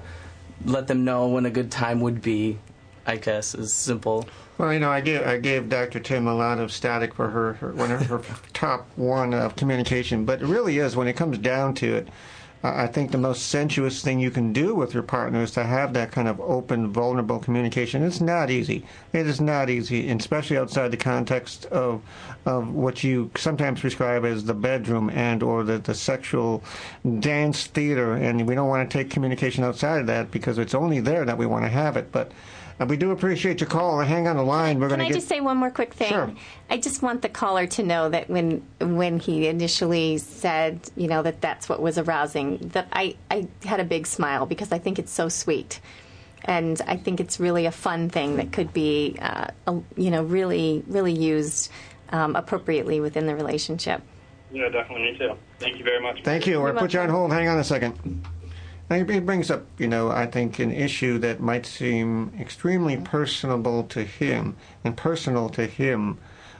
let 0.64 0.87
them 0.87 1.05
know 1.05 1.29
when 1.29 1.46
a 1.46 1.51
good 1.51 1.70
time 1.70 2.01
would 2.01 2.22
be. 2.22 2.59
I 3.05 3.16
guess 3.16 3.55
is 3.55 3.75
simple. 3.75 4.29
Well, 4.59 4.72
you 4.72 4.79
know, 4.79 4.90
I 4.90 5.01
gave 5.01 5.27
I 5.27 5.38
gave 5.38 5.68
Dr. 5.68 5.98
Timm 5.98 6.29
a 6.29 6.35
lot 6.35 6.59
of 6.59 6.70
static 6.70 7.14
for 7.14 7.29
her, 7.31 7.55
her 7.55 7.70
of 7.70 8.07
her 8.07 8.22
top 8.53 8.87
one 8.96 9.35
of 9.35 9.57
communication, 9.57 10.25
but 10.25 10.40
it 10.40 10.46
really 10.46 10.79
is 10.79 10.94
when 10.94 11.09
it 11.09 11.14
comes 11.14 11.38
down 11.38 11.75
to 11.75 11.94
it. 11.96 12.09
I 12.64 12.87
think 12.87 13.11
the 13.11 13.18
most 13.18 13.48
sensuous 13.48 14.03
thing 14.03 14.20
you 14.20 14.31
can 14.31 14.53
do 14.53 14.75
with 14.75 14.94
your 14.94 15.03
partner 15.03 15.42
is 15.42 15.51
to 15.53 15.64
have 15.64 15.94
that 15.94 16.12
kind 16.12 16.29
of 16.29 16.40
open, 16.40 16.92
vulnerable 16.92 17.40
communication. 17.40 18.05
It's 18.05 18.20
not 18.20 18.51
easy. 18.51 18.85
It 19.12 19.27
is 19.27 19.40
not 19.40 19.68
easy, 19.68 20.09
especially 20.09 20.59
outside 20.59 20.92
the 20.92 20.96
context 20.96 21.66
of 21.66 22.03
of 22.44 22.72
what 22.72 23.05
you 23.05 23.31
sometimes 23.37 23.81
prescribe 23.81 24.25
as 24.25 24.44
the 24.44 24.55
bedroom 24.55 25.11
and 25.11 25.42
or 25.42 25.62
the, 25.62 25.79
the 25.79 25.94
sexual 25.94 26.62
dance 27.20 27.66
theater. 27.66 28.14
And 28.14 28.46
we 28.46 28.55
don't 28.55 28.68
want 28.68 28.88
to 28.88 28.98
take 28.98 29.11
communication 29.11 29.64
outside 29.64 30.01
of 30.01 30.07
that 30.07 30.31
because 30.31 30.59
it's 30.59 30.75
only 30.75 31.01
there 31.01 31.25
that 31.25 31.38
we 31.38 31.46
want 31.46 31.64
to 31.64 31.68
have 31.68 31.96
it. 31.96 32.12
But 32.12 32.31
uh, 32.80 32.87
we 32.87 32.96
do 32.96 33.11
appreciate 33.11 33.61
your 33.61 33.68
call. 33.68 34.00
Hang 34.00 34.26
on 34.28 34.37
the 34.37 34.42
line. 34.42 34.78
We're 34.80 34.88
Can 34.88 34.98
going 34.98 35.00
I 35.02 35.08
to 35.08 35.14
get. 35.14 35.18
just 35.18 35.28
say 35.28 35.40
one 35.40 35.56
more 35.56 35.70
quick 35.70 35.94
thing? 35.94 36.08
Sure. 36.08 36.32
I 36.70 36.78
just 36.78 37.02
want 37.02 37.22
the 37.22 37.28
caller 37.28 37.66
to 37.66 37.82
know 37.82 38.08
that 38.08 38.28
when 38.28 38.62
when 38.80 39.18
he 39.20 39.46
initially 39.46 40.18
said, 40.18 40.80
you 40.96 41.08
know, 41.08 41.22
that 41.22 41.40
that's 41.40 41.68
what 41.68 41.80
was 41.80 41.98
arousing, 41.98 42.58
that 42.74 42.88
I, 42.92 43.16
I 43.30 43.48
had 43.64 43.80
a 43.80 43.85
big 43.85 44.06
smile 44.06 44.46
because 44.46 44.72
I 44.72 44.78
think 44.78 44.98
it's 44.98 45.12
so 45.12 45.28
sweet. 45.28 45.80
and 46.44 46.80
I 46.87 46.96
think 46.96 47.20
it's 47.20 47.38
really 47.38 47.66
a 47.66 47.70
fun 47.72 48.08
thing 48.11 48.37
that 48.37 48.52
could 48.52 48.72
be, 48.72 49.16
uh, 49.20 49.46
a, 49.66 49.80
you 49.96 50.11
know, 50.11 50.24
really, 50.24 50.82
really 50.88 51.12
used 51.12 51.70
um, 52.11 52.35
appropriately 52.37 53.00
within 53.00 53.26
the 53.26 53.35
relationship. 53.37 54.02
Yeah, 54.50 54.68
definitely. 54.68 55.12
Me 55.12 55.18
too. 55.18 55.35
Thank 55.61 55.78
you 55.78 55.85
very 55.85 56.02
much. 56.02 56.22
Thank 56.24 56.46
you. 56.46 56.61
We'll 56.61 56.72
You're 56.72 56.80
put 56.80 56.92
you 56.92 57.00
on 57.00 57.08
hold. 57.08 57.32
Hang 57.32 57.48
on 57.48 57.58
a 57.58 57.64
second. 57.64 58.26
It 58.92 59.26
brings 59.26 59.50
up, 59.50 59.64
you 59.78 59.88
know, 59.88 60.11
I 60.11 60.26
think 60.26 60.59
an 60.59 60.70
issue 60.70 61.18
that 61.18 61.40
might 61.40 61.64
seem 61.64 62.33
extremely 62.38 62.96
personable 62.96 63.85
to 63.85 64.05
him 64.05 64.57
and 64.85 64.96
personal 64.96 65.48
to 65.50 65.66
him, 65.66 66.18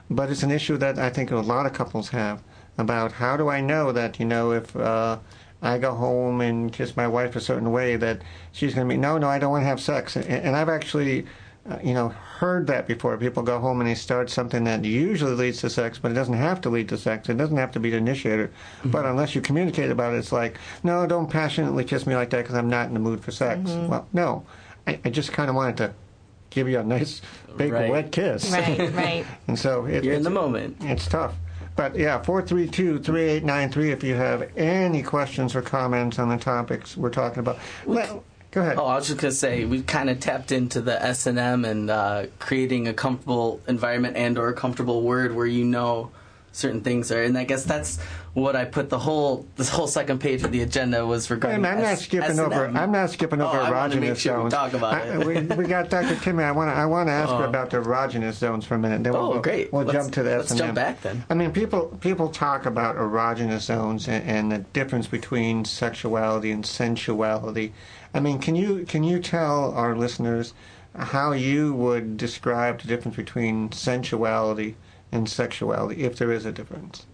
but 0.09 0.29
it's 0.29 0.43
an 0.43 0.51
issue 0.51 0.77
that 0.77 0.97
I 0.97 1.09
think 1.09 1.31
a 1.31 1.37
lot 1.37 1.65
of 1.65 1.73
couples 1.73 2.09
have 2.09 2.41
about 2.77 3.13
how 3.13 3.37
do 3.37 3.49
I 3.49 3.61
know 3.61 3.91
that, 3.91 4.19
you 4.19 4.25
know, 4.25 4.51
if 4.51 4.75
uh, 4.75 5.19
I 5.61 5.77
go 5.77 5.93
home 5.93 6.41
and 6.41 6.73
kiss 6.73 6.97
my 6.97 7.07
wife 7.07 7.35
a 7.35 7.41
certain 7.41 7.71
way, 7.71 7.95
that 7.97 8.21
she's 8.51 8.73
going 8.73 8.87
to 8.87 8.93
be, 8.93 8.97
no, 8.99 9.17
no, 9.17 9.27
I 9.27 9.39
don't 9.39 9.51
want 9.51 9.61
to 9.61 9.67
have 9.67 9.79
sex. 9.79 10.15
And, 10.15 10.25
and 10.25 10.55
I've 10.55 10.69
actually, 10.69 11.25
uh, 11.69 11.77
you 11.83 11.93
know, 11.93 12.09
heard 12.09 12.67
that 12.67 12.87
before. 12.87 13.17
People 13.17 13.41
go 13.43 13.59
home 13.59 13.79
and 13.79 13.89
they 13.89 13.95
start 13.95 14.29
something 14.29 14.65
that 14.65 14.83
usually 14.83 15.31
leads 15.33 15.61
to 15.61 15.69
sex, 15.69 15.97
but 15.97 16.11
it 16.11 16.15
doesn't 16.15 16.33
have 16.33 16.59
to 16.61 16.69
lead 16.69 16.89
to 16.89 16.97
sex. 16.97 17.29
It 17.29 17.37
doesn't 17.37 17.55
have 17.55 17.71
to 17.71 17.79
be 17.79 17.89
the 17.89 17.97
initiator. 17.97 18.51
But 18.83 19.05
unless 19.05 19.33
you 19.33 19.39
communicate 19.41 19.89
about 19.89 20.13
it, 20.13 20.17
it's 20.17 20.31
like, 20.33 20.57
no, 20.83 21.07
don't 21.07 21.29
passionately 21.29 21.85
kiss 21.85 22.05
me 22.05 22.15
like 22.15 22.29
that 22.31 22.41
because 22.41 22.55
I'm 22.55 22.69
not 22.69 22.87
in 22.87 22.93
the 22.93 22.99
mood 22.99 23.23
for 23.23 23.31
sex. 23.31 23.69
Well, 23.69 24.07
no, 24.11 24.45
I, 24.87 24.99
I 25.05 25.09
just 25.09 25.31
kind 25.31 25.49
of 25.49 25.55
wanted 25.55 25.77
to 25.77 25.93
give 26.49 26.67
you 26.67 26.79
a 26.79 26.83
nice 26.83 27.21
big 27.55 27.71
Right. 27.71 27.89
wet 27.89 28.11
kiss. 28.11 28.51
Right, 28.51 28.93
right. 28.93 29.25
and 29.47 29.57
so 29.57 29.85
it, 29.85 30.03
You're 30.03 30.15
in 30.15 30.23
the 30.23 30.29
moment. 30.29 30.77
it's 30.81 31.07
tough. 31.07 31.33
But 31.75 31.95
yeah, 31.97 32.21
432 32.21 32.99
3893 32.99 33.91
if 33.91 34.03
you 34.03 34.13
have 34.15 34.47
any 34.57 35.01
questions 35.01 35.55
or 35.55 35.61
comments 35.63 36.19
on 36.19 36.29
the 36.29 36.37
topics 36.37 36.95
we're 36.95 37.09
talking 37.09 37.39
about. 37.39 37.57
Well, 37.85 38.23
go 38.53 38.61
ahead. 38.61 38.77
Oh, 38.77 38.85
I 38.85 38.95
was 38.95 39.07
just 39.07 39.19
gonna 39.19 39.31
say 39.33 39.65
we 39.65 39.81
kind 39.81 40.09
of 40.09 40.19
tapped 40.19 40.51
into 40.51 40.79
the 40.81 41.01
S 41.03 41.25
and 41.25 41.37
M 41.37 41.65
and 41.65 41.89
uh, 41.89 42.25
creating 42.39 42.87
a 42.87 42.93
comfortable 42.93 43.59
environment 43.67 44.15
and 44.15 44.37
or 44.37 44.47
a 44.49 44.53
comfortable 44.53 45.01
word 45.01 45.35
where 45.35 45.45
you 45.47 45.65
know 45.65 46.11
certain 46.55 46.81
things 46.81 47.11
are, 47.11 47.23
and 47.23 47.35
I 47.35 47.45
guess 47.45 47.63
that's 47.65 47.99
what 48.35 48.55
I 48.55 48.65
put 48.65 48.89
the 48.89 48.97
whole 48.99 49.45
this 49.57 49.69
whole 49.69 49.87
second 49.87 50.19
page 50.19 50.43
of 50.43 50.51
the 50.51 50.61
agenda 50.61 51.05
was 51.05 51.29
regarding. 51.31 51.65
I'm, 51.65 51.77
I'm 51.77 51.81
not 51.83 51.91
S- 51.93 52.03
skipping 52.03 52.29
S&M. 52.31 52.45
over. 52.45 52.65
I'm 52.67 52.91
not 52.91 53.09
skipping 53.09 53.41
over 53.41 53.57
Oh, 53.57 53.61
I 53.61 53.71
wanted 53.71 53.95
to 53.95 54.01
make 54.01 54.11
erogenous 54.11 54.17
sure 54.19 54.35
we 54.35 54.41
zones. 54.49 54.53
talk 54.53 54.73
about 54.73 54.93
I- 54.93 55.19
it. 55.19 55.25
we, 55.25 55.41
we 55.55 55.65
got 55.65 55.89
Dr. 55.89 56.15
Timmy. 56.15 56.43
I 56.43 56.51
want 56.51 56.69
to. 56.69 56.73
I 56.75 56.85
want 56.85 57.07
to 57.09 57.13
ask 57.13 57.29
her 57.29 57.43
Oh. 57.45 57.49
about 57.49 57.71
the 57.71 57.77
erogenous 57.77 58.33
zones 58.33 58.65
for 58.65 58.75
a 58.75 58.79
minute. 58.79 59.03
Then 59.03 59.15
Oh, 59.15 59.29
we'll, 59.31 59.39
great. 59.41 59.73
We'll 59.73 59.83
Let's- 59.85 59.97
jump 60.05 60.13
to 60.13 60.23
the 60.23 60.37
let's 60.37 60.51
S&M. 60.51 60.57
jump 60.59 60.75
back 60.75 61.01
then. 61.01 61.23
I 61.29 61.33
mean, 61.33 61.51
people 61.51 61.87
people 62.01 62.29
talk 62.29 62.65
about 62.67 62.97
erogenous 62.97 63.61
zones 63.61 64.07
and, 64.07 64.23
and 64.27 64.51
the 64.51 64.59
difference 64.73 65.07
between 65.07 65.65
sexuality 65.65 66.51
and 66.51 66.63
sensuality. 66.63 67.73
I 68.13 68.19
mean, 68.19 68.39
can 68.39 68.55
you 68.55 68.85
can 68.85 69.03
you 69.03 69.19
tell 69.19 69.73
our 69.73 69.95
listeners 69.95 70.53
how 70.95 71.31
you 71.31 71.73
would 71.73 72.17
describe 72.17 72.81
the 72.81 72.87
difference 72.87 73.17
between 73.17 73.71
sensuality 73.71 74.75
and 75.11 75.27
sexuality, 75.27 76.03
if 76.03 76.17
there 76.17 76.31
is 76.31 76.45
a 76.45 76.51
difference? 76.51 77.05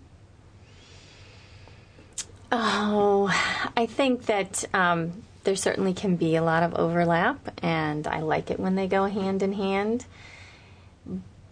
Oh, 2.52 3.30
I 3.78 3.86
think 3.86 4.26
that 4.26 4.66
um, 4.74 5.24
there 5.44 5.56
certainly 5.56 5.94
can 5.94 6.16
be 6.16 6.36
a 6.36 6.42
lot 6.42 6.64
of 6.64 6.74
overlap, 6.74 7.60
and 7.64 8.08
I 8.08 8.22
like 8.22 8.50
it 8.52 8.60
when 8.60 8.76
they 8.76 8.88
go 8.88 9.06
hand 9.06 9.44
in 9.44 9.54
hand. 9.54 10.06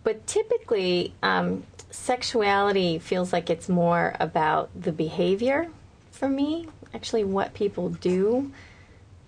But 0.04 0.26
typically, 0.26 1.14
um, 1.22 1.64
sexuality 1.92 3.00
feels 3.00 3.32
like 3.32 3.50
it's 3.50 3.70
more 3.70 4.16
about 4.20 4.70
the 4.80 4.92
behavior 4.92 5.68
for 6.12 6.28
me, 6.28 6.68
actually, 6.94 7.24
what 7.24 7.54
people 7.54 7.90
do. 7.90 8.52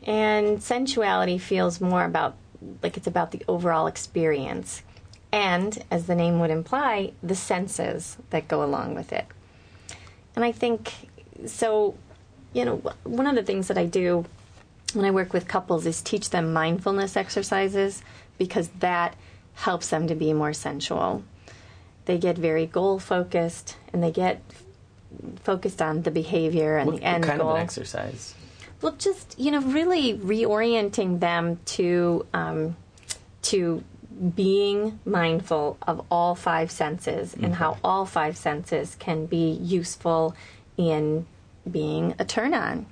And 0.09 0.61
sensuality 0.63 1.37
feels 1.37 1.79
more 1.79 2.03
about, 2.03 2.35
like 2.81 2.97
it's 2.97 3.05
about 3.05 3.29
the 3.29 3.43
overall 3.47 3.85
experience. 3.85 4.81
And, 5.31 5.83
as 5.91 6.07
the 6.07 6.15
name 6.15 6.39
would 6.39 6.49
imply, 6.49 7.13
the 7.21 7.35
senses 7.35 8.17
that 8.31 8.47
go 8.47 8.63
along 8.63 8.95
with 8.95 9.13
it. 9.13 9.27
And 10.35 10.43
I 10.43 10.51
think 10.51 10.91
so, 11.45 11.93
you 12.53 12.65
know, 12.65 12.77
one 13.03 13.27
of 13.27 13.35
the 13.35 13.43
things 13.43 13.67
that 13.67 13.77
I 13.77 13.85
do 13.85 14.25
when 14.93 15.05
I 15.05 15.11
work 15.11 15.31
with 15.31 15.47
couples 15.47 15.85
is 15.85 16.01
teach 16.01 16.31
them 16.31 16.51
mindfulness 16.53 17.15
exercises 17.15 18.01
because 18.39 18.69
that 18.79 19.15
helps 19.53 19.89
them 19.89 20.07
to 20.07 20.15
be 20.15 20.33
more 20.33 20.53
sensual. 20.53 21.23
They 22.05 22.17
get 22.17 22.35
very 22.35 22.65
goal 22.65 22.97
focused 22.97 23.75
and 23.93 24.01
they 24.01 24.11
get 24.11 24.41
focused 25.43 25.83
on 25.83 26.01
the 26.01 26.09
behavior 26.11 26.77
and 26.77 26.87
What, 26.91 26.99
the 27.01 27.03
end 27.05 27.25
what 27.25 27.29
kind 27.29 27.41
goal. 27.41 27.51
of 27.51 27.57
an 27.57 27.61
exercise? 27.61 28.33
Well, 28.81 28.93
just 28.93 29.37
you 29.39 29.51
know, 29.51 29.61
really 29.61 30.17
reorienting 30.17 31.19
them 31.19 31.59
to 31.65 32.25
um, 32.33 32.77
to 33.43 33.83
being 34.35 34.99
mindful 35.05 35.77
of 35.87 36.05
all 36.11 36.35
five 36.35 36.71
senses 36.71 37.33
and 37.33 37.55
how 37.55 37.77
all 37.83 38.05
five 38.05 38.35
senses 38.37 38.95
can 38.95 39.25
be 39.25 39.51
useful 39.51 40.35
in 40.77 41.25
being 41.69 42.15
a 42.19 42.25
turn 42.25 42.53
on. 42.53 42.85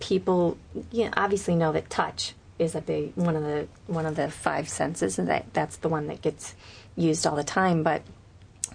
People, 0.00 0.56
you 0.92 1.04
know, 1.04 1.10
obviously 1.16 1.56
know 1.56 1.72
that 1.72 1.90
touch 1.90 2.34
is 2.58 2.74
a 2.74 2.80
big 2.80 3.12
one 3.16 3.36
of 3.36 3.42
the 3.42 3.68
one 3.86 4.06
of 4.06 4.16
the 4.16 4.30
five 4.30 4.68
senses, 4.68 5.18
and 5.18 5.28
that 5.28 5.52
that's 5.52 5.76
the 5.78 5.88
one 5.88 6.06
that 6.08 6.22
gets 6.22 6.54
used 6.96 7.26
all 7.26 7.36
the 7.36 7.44
time. 7.44 7.82
But 7.82 8.02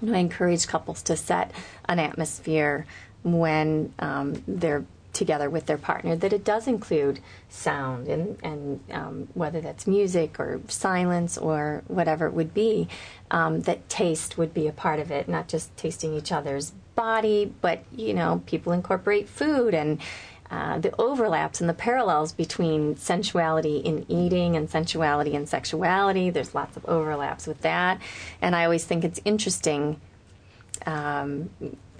you 0.01 0.09
know, 0.09 0.17
I 0.17 0.21
encourage 0.21 0.67
couples 0.67 1.01
to 1.03 1.15
set 1.15 1.51
an 1.85 1.99
atmosphere 1.99 2.85
when 3.23 3.93
um, 3.99 4.43
they're 4.47 4.85
together 5.13 5.49
with 5.49 5.67
their 5.67 5.77
partner 5.77 6.15
that 6.15 6.33
it 6.33 6.43
does 6.43 6.67
include 6.67 7.19
sound 7.47 8.07
and, 8.07 8.37
and 8.43 8.79
um, 8.91 9.27
whether 9.33 9.61
that's 9.61 9.87
music 9.87 10.39
or 10.39 10.59
silence 10.67 11.37
or 11.37 11.83
whatever 11.87 12.25
it 12.25 12.33
would 12.33 12.53
be, 12.53 12.87
um, 13.31 13.61
that 13.61 13.87
taste 13.87 14.37
would 14.37 14.53
be 14.53 14.67
a 14.67 14.73
part 14.73 14.99
of 14.99 15.11
it, 15.11 15.29
not 15.29 15.47
just 15.47 15.75
tasting 15.77 16.13
each 16.13 16.31
other's 16.31 16.71
body, 16.95 17.53
but 17.61 17.83
you 17.95 18.13
know, 18.13 18.41
people 18.45 18.73
incorporate 18.73 19.29
food 19.29 19.73
and 19.73 19.99
uh, 20.51 20.77
the 20.77 20.93
overlaps 21.01 21.61
and 21.61 21.69
the 21.69 21.73
parallels 21.73 22.31
between 22.31 22.95
sensuality 22.95 23.77
in 23.77 24.05
eating 24.07 24.55
and 24.55 24.69
sensuality 24.69 25.33
in 25.33 25.47
sexuality. 25.47 26.29
There's 26.29 26.53
lots 26.53 26.77
of 26.77 26.85
overlaps 26.85 27.47
with 27.47 27.61
that. 27.61 27.99
And 28.41 28.55
I 28.55 28.65
always 28.65 28.85
think 28.85 29.03
it's 29.03 29.19
interesting 29.25 29.99
um, 30.85 31.49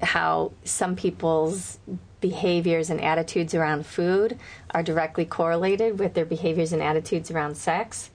how 0.02 0.52
some 0.64 0.96
people's 0.96 1.80
behaviors 2.24 2.90
and 2.90 3.02
attitudes 3.02 3.54
around 3.54 3.86
food 3.86 4.40
are 4.72 4.82
directly 4.82 5.26
correlated 5.26 6.00
with 6.00 6.14
their 6.14 6.24
behaviors 6.24 6.72
and 6.72 6.82
attitudes 6.82 7.30
around 7.30 7.56
sex. 7.56 8.10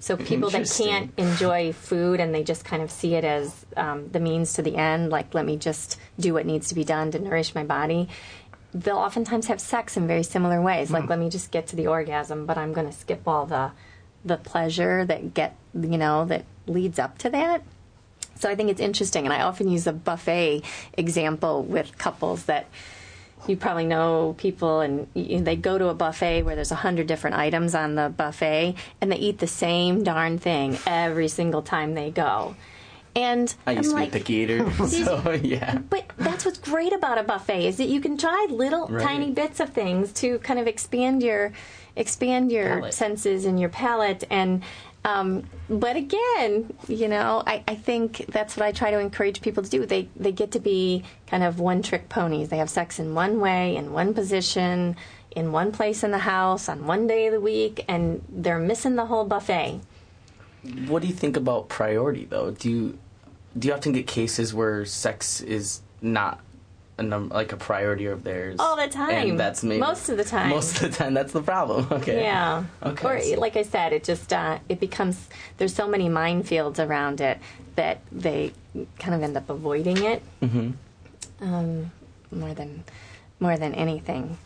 So 0.00 0.18
people 0.18 0.50
that 0.50 0.70
can't 0.70 1.10
enjoy 1.16 1.72
food 1.72 2.20
and 2.20 2.34
they 2.34 2.44
just 2.44 2.62
kind 2.62 2.82
of 2.82 2.90
see 2.90 3.14
it 3.14 3.24
as 3.24 3.64
um, 3.74 4.10
the 4.10 4.20
means 4.20 4.52
to 4.54 4.62
the 4.62 4.76
end, 4.76 5.08
like 5.08 5.32
let 5.32 5.46
me 5.46 5.56
just 5.56 5.98
do 6.20 6.34
what 6.34 6.44
needs 6.44 6.68
to 6.68 6.74
be 6.74 6.84
done 6.84 7.10
to 7.12 7.18
nourish 7.18 7.54
my 7.54 7.64
body. 7.64 8.10
They'll 8.74 8.98
oftentimes 8.98 9.46
have 9.46 9.62
sex 9.62 9.96
in 9.96 10.06
very 10.06 10.24
similar 10.24 10.60
ways, 10.60 10.90
like 10.90 11.08
let 11.08 11.18
me 11.18 11.30
just 11.30 11.50
get 11.50 11.68
to 11.68 11.76
the 11.76 11.86
orgasm, 11.86 12.44
but 12.44 12.58
I'm 12.58 12.74
going 12.74 12.86
to 12.86 12.92
skip 12.92 13.22
all 13.26 13.46
the 13.46 13.72
the 14.26 14.36
pleasure 14.36 15.04
that 15.04 15.32
get 15.32 15.54
you 15.74 15.98
know 15.98 16.24
that 16.26 16.44
leads 16.66 16.98
up 16.98 17.16
to 17.18 17.30
that. 17.30 17.62
So 18.36 18.50
I 18.50 18.56
think 18.56 18.68
it's 18.68 18.80
interesting, 18.80 19.24
and 19.24 19.32
I 19.32 19.42
often 19.42 19.68
use 19.70 19.86
a 19.86 19.92
buffet 19.92 20.62
example 20.98 21.62
with 21.62 21.96
couples 21.96 22.44
that 22.44 22.66
you 23.48 23.56
probably 23.56 23.86
know 23.86 24.34
people, 24.38 24.80
and 24.80 25.06
you, 25.14 25.40
they 25.40 25.56
go 25.56 25.78
to 25.78 25.88
a 25.88 25.94
buffet 25.94 26.42
where 26.42 26.54
there's 26.54 26.72
a 26.72 26.76
hundred 26.76 27.06
different 27.06 27.36
items 27.36 27.74
on 27.74 27.94
the 27.94 28.08
buffet, 28.16 28.74
and 29.00 29.10
they 29.12 29.16
eat 29.16 29.38
the 29.38 29.46
same 29.46 30.02
darn 30.02 30.38
thing 30.38 30.78
every 30.86 31.28
single 31.28 31.62
time 31.62 31.94
they 31.94 32.10
go. 32.10 32.56
And 33.16 33.54
I 33.64 33.72
used 33.72 33.90
I'm 33.90 33.96
to 33.96 34.02
like, 34.02 34.12
be 34.12 34.18
a 34.18 34.20
picky 34.20 34.34
eater, 34.34 34.70
so 34.88 35.30
yeah. 35.42 35.78
but 35.78 36.04
that's 36.16 36.44
what's 36.44 36.58
great 36.58 36.92
about 36.92 37.16
a 37.16 37.22
buffet 37.22 37.66
is 37.68 37.76
that 37.76 37.86
you 37.88 38.00
can 38.00 38.16
try 38.16 38.46
little 38.50 38.88
Right. 38.88 39.02
tiny 39.06 39.30
bits 39.30 39.60
of 39.60 39.70
things 39.70 40.12
to 40.14 40.38
kind 40.40 40.58
of 40.58 40.66
expand 40.66 41.22
your 41.22 41.52
expand 41.96 42.50
your 42.50 42.66
Palate. 42.80 42.94
senses 42.94 43.44
and 43.44 43.60
your 43.60 43.68
palate 43.68 44.24
and 44.30 44.64
um, 45.04 45.44
but 45.68 45.96
again, 45.96 46.72
you 46.88 47.08
know, 47.08 47.42
I, 47.46 47.62
I 47.68 47.74
think 47.74 48.24
that's 48.28 48.56
what 48.56 48.64
I 48.64 48.72
try 48.72 48.90
to 48.90 48.98
encourage 48.98 49.42
people 49.42 49.62
to 49.62 49.68
do. 49.68 49.84
They 49.84 50.08
they 50.16 50.32
get 50.32 50.52
to 50.52 50.60
be 50.60 51.04
kind 51.26 51.42
of 51.42 51.60
one 51.60 51.82
trick 51.82 52.08
ponies. 52.08 52.48
They 52.48 52.58
have 52.58 52.70
sex 52.70 52.98
in 52.98 53.14
one 53.14 53.38
way, 53.38 53.76
in 53.76 53.92
one 53.92 54.14
position, 54.14 54.96
in 55.30 55.52
one 55.52 55.72
place 55.72 56.02
in 56.02 56.10
the 56.10 56.18
house, 56.18 56.68
on 56.68 56.86
one 56.86 57.06
day 57.06 57.26
of 57.26 57.32
the 57.32 57.40
week, 57.40 57.84
and 57.86 58.24
they're 58.28 58.58
missing 58.58 58.96
the 58.96 59.06
whole 59.06 59.24
buffet. 59.24 59.80
What 60.86 61.02
do 61.02 61.08
you 61.08 61.14
think 61.14 61.36
about 61.36 61.68
priority 61.68 62.24
though? 62.24 62.52
Do 62.52 62.70
you 62.70 62.98
do 63.58 63.68
you 63.68 63.74
often 63.74 63.92
get 63.92 64.06
cases 64.06 64.54
where 64.54 64.84
sex 64.86 65.40
is 65.42 65.82
not 66.00 66.40
a 66.98 67.02
num- 67.02 67.28
like 67.30 67.52
a 67.52 67.56
priority 67.56 68.06
of 68.06 68.22
theirs 68.24 68.56
All 68.60 68.76
the 68.76 68.86
time. 68.88 69.10
And 69.30 69.40
that's 69.40 69.64
maybe 69.64 69.80
Most 69.80 70.08
of 70.08 70.16
the 70.16 70.24
time. 70.24 70.50
Most 70.50 70.80
of 70.80 70.90
the 70.90 70.96
time, 70.96 71.14
that's 71.14 71.32
the 71.32 71.42
problem. 71.42 71.86
Okay. 71.92 72.22
Yeah. 72.22 72.64
Okay. 72.82 73.34
Or 73.34 73.38
like 73.38 73.56
I 73.56 73.62
said, 73.62 73.92
it 73.92 74.04
just 74.04 74.32
uh, 74.32 74.58
it 74.68 74.78
becomes 74.80 75.28
there's 75.58 75.74
so 75.74 75.88
many 75.88 76.08
minefields 76.08 76.78
around 76.78 77.20
it 77.20 77.38
that 77.76 78.00
they 78.12 78.52
kind 78.98 79.14
of 79.14 79.22
end 79.22 79.36
up 79.36 79.50
avoiding 79.50 79.98
it 80.04 80.22
Mm-hmm. 80.42 80.70
um, 81.44 81.90
more 82.30 82.54
than 82.54 82.84
more 83.40 83.56
than 83.56 83.74
anything. 83.74 84.38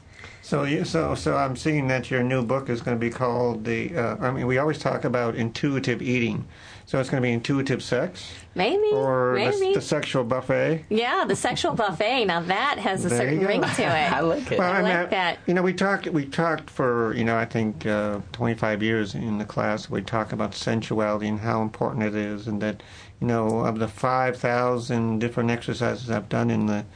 So, 0.43 0.63
you, 0.65 0.85
so, 0.85 1.15
so 1.15 1.37
I'm 1.37 1.57
seeing 1.57 1.89
that 1.89 2.11
your 2.11 2.23
new 2.23 2.43
book 2.43 2.71
is 2.71 2.81
going 2.81 2.97
to 2.97 3.01
be 3.01 3.11
called 3.11 3.65
the. 3.67 3.95
Uh, 3.95 4.17
I 4.19 4.31
mean, 4.31 4.47
we 4.47 4.57
always 4.57 4.79
talk 4.79 5.05
about 5.05 5.35
intuitive 5.37 6.01
eating, 6.01 6.47
so 6.89 6.99
it's 6.99 7.11
going 7.11 7.23
to 7.23 7.27
be 7.27 7.33
intuitive 7.35 7.83
sex 7.83 8.33
Maybe. 8.55 8.89
or 8.95 9.35
maybe. 9.35 9.59
the, 9.59 9.73
the 9.75 9.81
sexual 9.83 10.25
buffet. 10.25 10.87
yeah, 10.89 11.27
the 11.29 11.37
sexual 11.37 11.75
buffet. 11.75 12.25
Now 12.25 12.41
that 12.41 12.79
has 12.79 13.05
a 13.05 13.11
There 13.11 13.19
certain 13.19 13.47
ring 13.47 13.61
to 13.61 13.83
it. 13.83 14.13
I 14.13 14.21
like 14.21 14.51
it. 14.51 14.59
Well, 14.59 14.73
I 14.73 14.81
mean, 14.81 14.95
like 14.95 15.11
that. 15.11 15.39
You 15.47 15.53
know, 15.53 15.61
we 15.61 15.75
talked. 15.75 16.07
We 16.07 16.25
talked 16.25 16.71
for 16.71 17.15
you 17.15 17.25
know, 17.25 17.37
I 17.37 17.45
think 17.45 17.85
uh, 17.85 18.21
25 18.33 18.83
years 18.83 19.15
in 19.15 19.37
the 19.37 19.45
class. 19.45 19.91
We 19.91 20.01
talk 20.01 20.33
about 20.33 20.55
sensuality 20.55 21.29
and 21.29 21.41
how 21.41 21.61
important 21.61 22.05
it 22.05 22.15
is, 22.15 22.49
and 22.49 22.63
that 22.63 22.83
you 23.21 23.27
know, 23.27 23.61
of 23.61 23.81
the 23.81 23.89
5,000 23.89 25.19
different 25.19 25.51
exercises 25.51 26.09
I've 26.09 26.31
done 26.31 26.51
in 26.51 26.67
the 26.67 26.87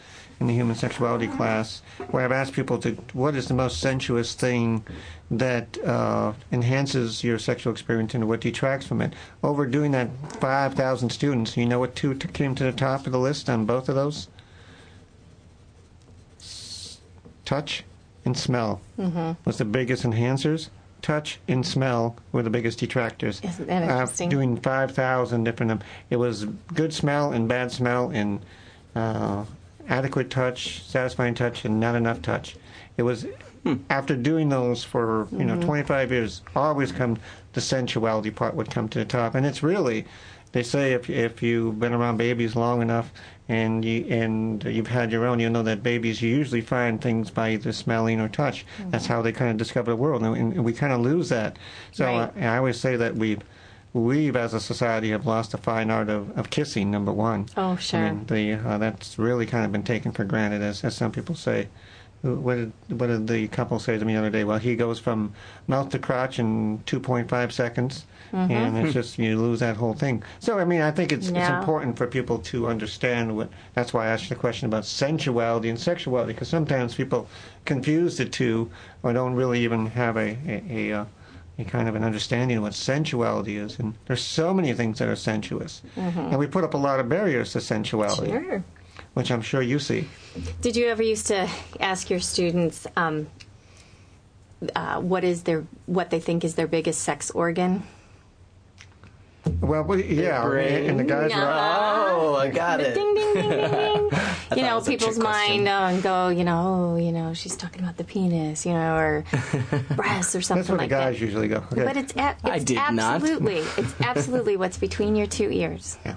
in 0.40 0.46
the 0.48 0.54
human 0.54 0.74
sexuality 0.74 1.28
class, 1.28 1.82
where 2.10 2.24
I've 2.24 2.32
asked 2.32 2.54
people 2.54 2.78
to, 2.78 2.92
what 3.12 3.36
is 3.36 3.46
the 3.46 3.54
most 3.54 3.78
sensuous 3.78 4.34
thing 4.34 4.84
that 5.32 5.78
uh, 5.84 6.34
enhances 6.52 7.24
your 7.24 7.38
sexual 7.38 7.72
experience 7.72 8.14
and 8.14 8.28
what 8.28 8.40
detracts 8.40 8.86
from 8.86 9.00
it? 9.00 9.14
Over 9.42 9.66
doing 9.66 9.90
that 9.92 10.10
5,000 10.40 11.10
students, 11.10 11.56
you 11.56 11.64
know 11.66 11.78
what 11.80 11.96
two 11.96 12.14
t- 12.14 12.28
came 12.28 12.54
to 12.54 12.64
the 12.64 12.72
top 12.72 13.06
of 13.06 13.12
the 13.12 13.18
list 13.18 13.48
on 13.50 13.64
both 13.66 13.88
of 13.88 13.94
those? 13.94 14.28
touch 17.44 17.82
and 18.24 18.36
smell 18.38 18.80
Mm-hmm. 18.98 19.32
was 19.44 19.58
the 19.58 19.64
biggest 19.64 20.04
enhancers. 20.04 20.68
Touch 21.02 21.40
and 21.48 21.66
smell 21.66 22.14
were 22.30 22.42
the 22.42 22.50
biggest 22.50 22.78
detractors. 22.78 23.40
Isn't 23.42 23.66
that 23.66 23.82
Uh, 23.82 23.92
interesting? 23.94 24.28
doing 24.28 24.56
5,000 24.56 25.42
different. 25.44 25.82
It 26.08 26.16
was 26.16 26.44
good 26.72 26.94
smell 26.94 27.32
and 27.32 27.48
bad 27.48 27.72
smell 27.72 28.10
and 28.10 28.38
uh, 28.94 29.44
adequate 29.88 30.30
touch, 30.30 30.82
satisfying 30.84 31.34
touch, 31.34 31.64
and 31.64 31.80
not 31.80 31.96
enough 31.96 32.22
touch. 32.22 32.54
It 32.96 33.02
was 33.02 33.26
after 33.90 34.16
doing 34.16 34.48
those 34.48 34.82
for 34.84 35.28
you 35.32 35.44
know 35.44 35.60
25 35.60 36.10
years, 36.10 36.42
always 36.56 36.90
come 36.92 37.18
the 37.52 37.60
sensuality 37.60 38.30
part 38.30 38.54
would 38.54 38.70
come 38.70 38.88
to 38.88 38.98
the 38.98 39.04
top, 39.04 39.34
and 39.34 39.46
it's 39.46 39.62
really. 39.62 40.04
They 40.52 40.62
say 40.62 40.92
if 40.92 41.08
if 41.08 41.42
you've 41.42 41.80
been 41.80 41.94
around 41.94 42.18
babies 42.18 42.54
long 42.54 42.82
enough 42.82 43.10
and 43.48 43.82
you 43.82 44.04
and 44.10 44.62
you've 44.64 44.88
had 44.88 45.10
your 45.10 45.24
own, 45.24 45.40
you 45.40 45.48
know 45.48 45.62
that 45.62 45.82
babies 45.82 46.20
you 46.20 46.28
usually 46.28 46.60
find 46.60 47.00
things 47.00 47.30
by 47.30 47.52
either 47.52 47.72
smelling 47.72 48.20
or 48.20 48.28
touch. 48.28 48.66
That's 48.90 49.06
how 49.06 49.22
they 49.22 49.32
kind 49.32 49.50
of 49.50 49.56
discover 49.56 49.92
the 49.92 49.96
world, 49.96 50.22
and, 50.22 50.36
and 50.36 50.62
we 50.62 50.74
kind 50.74 50.92
of 50.92 51.00
lose 51.00 51.30
that. 51.30 51.56
So 51.92 52.04
Right. 52.04 52.30
uh, 52.36 52.40
I 52.40 52.58
always 52.58 52.78
say 52.78 52.96
that 52.96 53.16
we've 53.16 53.40
we've 53.94 54.36
as 54.36 54.52
a 54.52 54.60
society 54.60 55.10
have 55.10 55.24
lost 55.24 55.52
the 55.52 55.58
fine 55.58 55.90
art 55.90 56.10
of, 56.10 56.36
of 56.36 56.50
kissing. 56.50 56.90
Number 56.90 57.12
one. 57.12 57.46
Oh, 57.56 57.76
sure. 57.76 58.00
I 58.00 58.10
mean, 58.10 58.26
the 58.26 58.52
uh, 58.54 58.76
that's 58.76 59.18
really 59.18 59.46
kind 59.46 59.64
of 59.64 59.72
been 59.72 59.82
taken 59.84 60.12
for 60.12 60.24
granted, 60.24 60.60
as 60.60 60.84
as 60.84 60.94
some 60.94 61.12
people 61.12 61.34
say. 61.34 61.68
What 62.22 62.54
did 62.54 62.72
what 63.00 63.08
did 63.08 63.26
the 63.26 63.48
couple 63.48 63.78
say 63.80 63.98
to 63.98 64.04
me 64.04 64.12
the 64.12 64.18
other 64.20 64.30
day? 64.30 64.44
Well, 64.44 64.58
he 64.58 64.76
goes 64.76 65.00
from 65.00 65.32
mouth 65.66 65.88
to 65.90 65.98
crotch 65.98 66.38
in 66.38 66.78
2.5 66.86 67.52
seconds, 67.52 68.06
Mm-hmm. 68.32 68.50
and 68.50 68.78
it's 68.78 68.94
just 68.94 69.18
you 69.18 69.38
lose 69.38 69.60
that 69.60 69.76
whole 69.76 69.92
thing. 69.92 70.22
So 70.40 70.58
I 70.58 70.64
mean, 70.64 70.80
I 70.80 70.90
think 70.90 71.12
it's 71.12 71.28
it's 71.28 71.36
important 71.50 71.98
for 71.98 72.06
people 72.06 72.38
to 72.38 72.66
understand 72.68 73.36
what. 73.36 73.50
That's 73.74 73.92
why 73.92 74.06
I 74.06 74.08
asked 74.08 74.30
the 74.30 74.34
question 74.36 74.64
about 74.66 74.86
sensuality 74.86 75.68
and 75.68 75.78
sexuality, 75.78 76.32
because 76.32 76.48
sometimes 76.48 76.94
people 76.94 77.28
confuse 77.66 78.16
the 78.16 78.24
two, 78.24 78.70
or 79.02 79.12
don't 79.12 79.34
really 79.34 79.60
even 79.64 79.84
have 79.88 80.16
a 80.16 80.38
a, 80.46 80.62
a, 80.70 80.92
uh, 81.00 81.04
a 81.58 81.64
kind 81.64 81.88
of 81.90 81.94
an 81.94 82.04
understanding 82.04 82.56
of 82.56 82.62
what 82.62 82.72
sensuality 82.72 83.58
is. 83.58 83.78
And 83.78 83.92
there's 84.06 84.22
so 84.22 84.54
many 84.54 84.72
things 84.72 84.98
that 85.00 85.08
are 85.08 85.16
sensuous, 85.16 85.82
and 85.96 86.38
we 86.38 86.46
put 86.46 86.64
up 86.64 86.72
a 86.72 86.78
lot 86.78 87.00
of 87.00 87.10
barriers 87.10 87.52
to 87.52 87.60
sensuality, 87.60 88.30
Mm-hmm. 88.32 88.48
Sure. 88.48 88.64
Which 89.14 89.30
I'm 89.30 89.42
sure 89.42 89.62
you 89.62 89.78
see. 89.78 90.08
Did 90.60 90.76
you 90.76 90.86
ever 90.88 91.02
used 91.02 91.26
to 91.28 91.48
ask 91.80 92.08
your 92.10 92.20
students 92.20 92.86
um, 92.96 93.28
uh, 94.74 95.00
what 95.00 95.24
is 95.24 95.42
their 95.42 95.64
what 95.86 96.10
they 96.10 96.20
think 96.20 96.44
is 96.44 96.54
their 96.54 96.66
biggest 96.68 97.02
sex 97.02 97.30
organ? 97.30 97.82
Well, 99.60 99.82
we, 99.82 100.04
yeah, 100.04 100.44
brain. 100.44 100.88
and 100.88 101.00
the 101.00 101.04
guys 101.04 101.30
were. 101.34 101.40
Oh, 101.42 102.36
I 102.36 102.48
got 102.48 102.80
it. 102.80 102.94
Ding 102.94 103.14
ding 103.14 103.34
ding 103.34 103.48
ding 103.50 103.70
ding. 103.70 104.10
You 104.56 104.62
know, 104.64 104.82
people's 104.82 105.18
mind 105.18 105.66
uh, 105.66 105.88
and 105.90 106.02
go, 106.02 106.28
you 106.28 106.44
know, 106.44 106.92
oh, 106.92 106.96
you 106.96 107.10
know, 107.10 107.32
she's 107.32 107.56
talking 107.56 107.80
about 107.82 107.96
the 107.96 108.04
penis, 108.04 108.66
you 108.66 108.74
know, 108.74 108.94
or 108.96 109.24
breasts 109.96 110.36
or 110.36 110.42
something 110.42 110.60
That's 110.60 110.68
where 110.68 110.76
the 110.76 110.82
like 110.82 110.90
guys 110.90 111.18
that. 111.18 111.24
usually 111.24 111.48
go. 111.48 111.64
Okay. 111.72 111.84
But 111.84 111.96
it's, 111.96 112.14
a- 112.14 112.36
I 112.44 112.56
it's 112.56 112.64
did 112.66 112.74
not. 112.76 112.98
absolutely, 113.22 113.56
it's 113.78 113.94
absolutely 114.00 114.58
what's 114.58 114.76
between 114.76 115.16
your 115.16 115.26
two 115.26 115.50
ears 115.50 115.96
Yeah. 116.04 116.16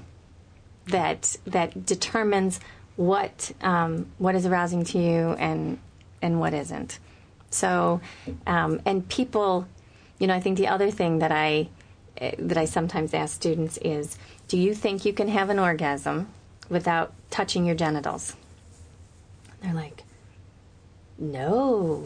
that 0.87 1.37
that 1.45 1.85
determines 1.85 2.59
what 2.95 3.51
um, 3.61 4.07
what 4.17 4.35
is 4.35 4.45
arousing 4.45 4.83
to 4.85 4.99
you 4.99 5.35
and 5.37 5.79
and 6.21 6.39
what 6.39 6.53
isn't. 6.53 6.99
So, 7.49 8.01
um, 8.45 8.81
and 8.85 9.07
people, 9.07 9.67
you 10.19 10.27
know, 10.27 10.33
I 10.33 10.39
think 10.39 10.57
the 10.57 10.67
other 10.67 10.91
thing 10.91 11.19
that 11.19 11.31
I 11.31 11.69
that 12.37 12.57
I 12.57 12.65
sometimes 12.65 13.13
ask 13.13 13.35
students 13.35 13.77
is, 13.77 14.17
do 14.47 14.57
you 14.57 14.73
think 14.73 15.05
you 15.05 15.13
can 15.13 15.27
have 15.27 15.49
an 15.49 15.59
orgasm 15.59 16.29
without 16.69 17.13
touching 17.29 17.65
your 17.65 17.75
genitals? 17.75 18.35
They're 19.61 19.73
like, 19.73 20.03
no. 21.17 22.05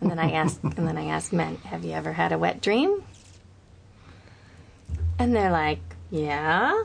And 0.00 0.10
then 0.10 0.18
I 0.18 0.32
ask, 0.32 0.60
and 0.62 0.88
then 0.88 0.96
I 0.96 1.06
ask 1.06 1.32
men, 1.32 1.56
have 1.58 1.84
you 1.84 1.92
ever 1.92 2.12
had 2.12 2.32
a 2.32 2.38
wet 2.38 2.60
dream? 2.60 3.04
And 5.18 5.34
they're 5.34 5.50
like, 5.50 5.80
yeah. 6.10 6.84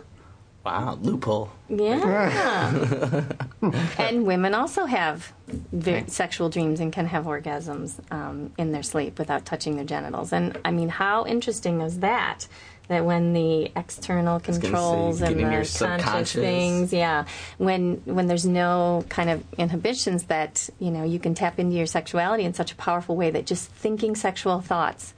Wow, 0.66 0.98
loophole. 1.00 1.52
Yeah. 1.70 3.24
and 4.00 4.26
women 4.26 4.56
also 4.56 4.86
have 4.86 5.32
ve- 5.48 6.06
sexual 6.08 6.50
dreams 6.50 6.80
and 6.80 6.92
can 6.92 7.06
have 7.06 7.26
orgasms 7.26 8.00
um, 8.12 8.52
in 8.58 8.72
their 8.72 8.82
sleep 8.82 9.20
without 9.20 9.46
touching 9.46 9.76
their 9.76 9.86
genitals. 9.86 10.34
And 10.34 10.58
I 10.66 10.72
mean, 10.72 10.90
how 10.90 11.26
interesting 11.28 11.82
is 11.82 12.00
that? 12.00 12.48
That 12.88 13.06
when 13.06 13.34
the 13.34 13.72
external 13.76 14.40
gonna 14.40 14.54
say, 14.54 14.62
controls 14.62 15.22
and 15.22 15.38
the 15.38 15.44
conscious 15.44 15.72
subconscious. 15.72 16.34
things, 16.34 16.94
yeah, 16.94 17.26
when 17.58 18.02
when 18.06 18.28
there's 18.28 18.46
no 18.46 19.04
kind 19.10 19.30
of 19.32 19.44
inhibitions, 19.58 20.26
that 20.26 20.70
you 20.78 20.92
know 20.92 21.04
you 21.04 21.18
can 21.18 21.34
tap 21.34 21.58
into 21.60 21.76
your 21.76 21.88
sexuality 21.88 22.44
in 22.44 22.54
such 22.54 22.72
a 22.72 22.76
powerful 22.76 23.16
way 23.16 23.32
that 23.32 23.48
just 23.48 23.72
thinking 23.72 24.16
sexual 24.16 24.62
thoughts 24.62 25.16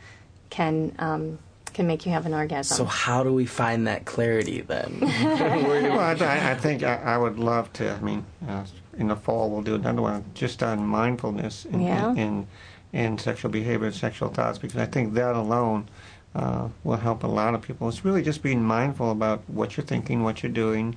can 0.49 0.95
um, 0.99 1.39
can 1.77 1.87
make 1.87 2.05
you 2.05 2.11
have 2.11 2.25
an 2.25 2.33
orgasm. 2.33 2.75
So 2.75 2.85
how 2.85 3.23
do 3.23 3.31
we 3.31 3.45
find 3.45 3.87
that 3.87 4.03
clarity 4.05 4.61
then? 4.61 4.97
Well, 5.01 5.99
I, 5.99 6.13
I- 6.13 6.51
I 6.51 6.55
think 6.55 6.83
I, 6.83 6.95
I 6.95 7.17
would 7.17 7.37
love 7.39 7.71
to. 7.73 7.91
I 7.91 7.99
mean, 8.01 8.25
uh, 8.47 8.65
in 8.97 9.07
the 9.07 9.15
fall 9.15 9.49
we'll 9.49 9.61
do 9.61 9.75
another 9.75 10.01
one 10.01 10.25
just 10.33 10.61
on 10.63 10.85
mindfulness 10.85 11.65
and, 11.65 11.83
Yeah. 11.83 12.09
and, 12.09 12.19
and 12.19 12.47
and 12.93 13.21
sexual 13.21 13.51
behavior 13.51 13.87
and 13.87 13.95
sexual 13.95 14.29
thoughts 14.29 14.57
because 14.57 14.77
I 14.77 14.85
think 14.85 15.13
that 15.13 15.35
alone 15.35 15.87
uh, 16.33 16.69
will 16.83 16.95
help 16.97 17.23
a 17.23 17.27
lot 17.27 17.53
of 17.53 17.61
people. 17.61 17.87
It's 17.89 18.03
really 18.05 18.23
just 18.23 18.41
being 18.41 18.63
mindful 18.63 19.11
about 19.11 19.43
what 19.47 19.75
you're 19.77 19.85
thinking, 19.85 20.23
what 20.23 20.41
you're 20.41 20.51
doing, 20.51 20.95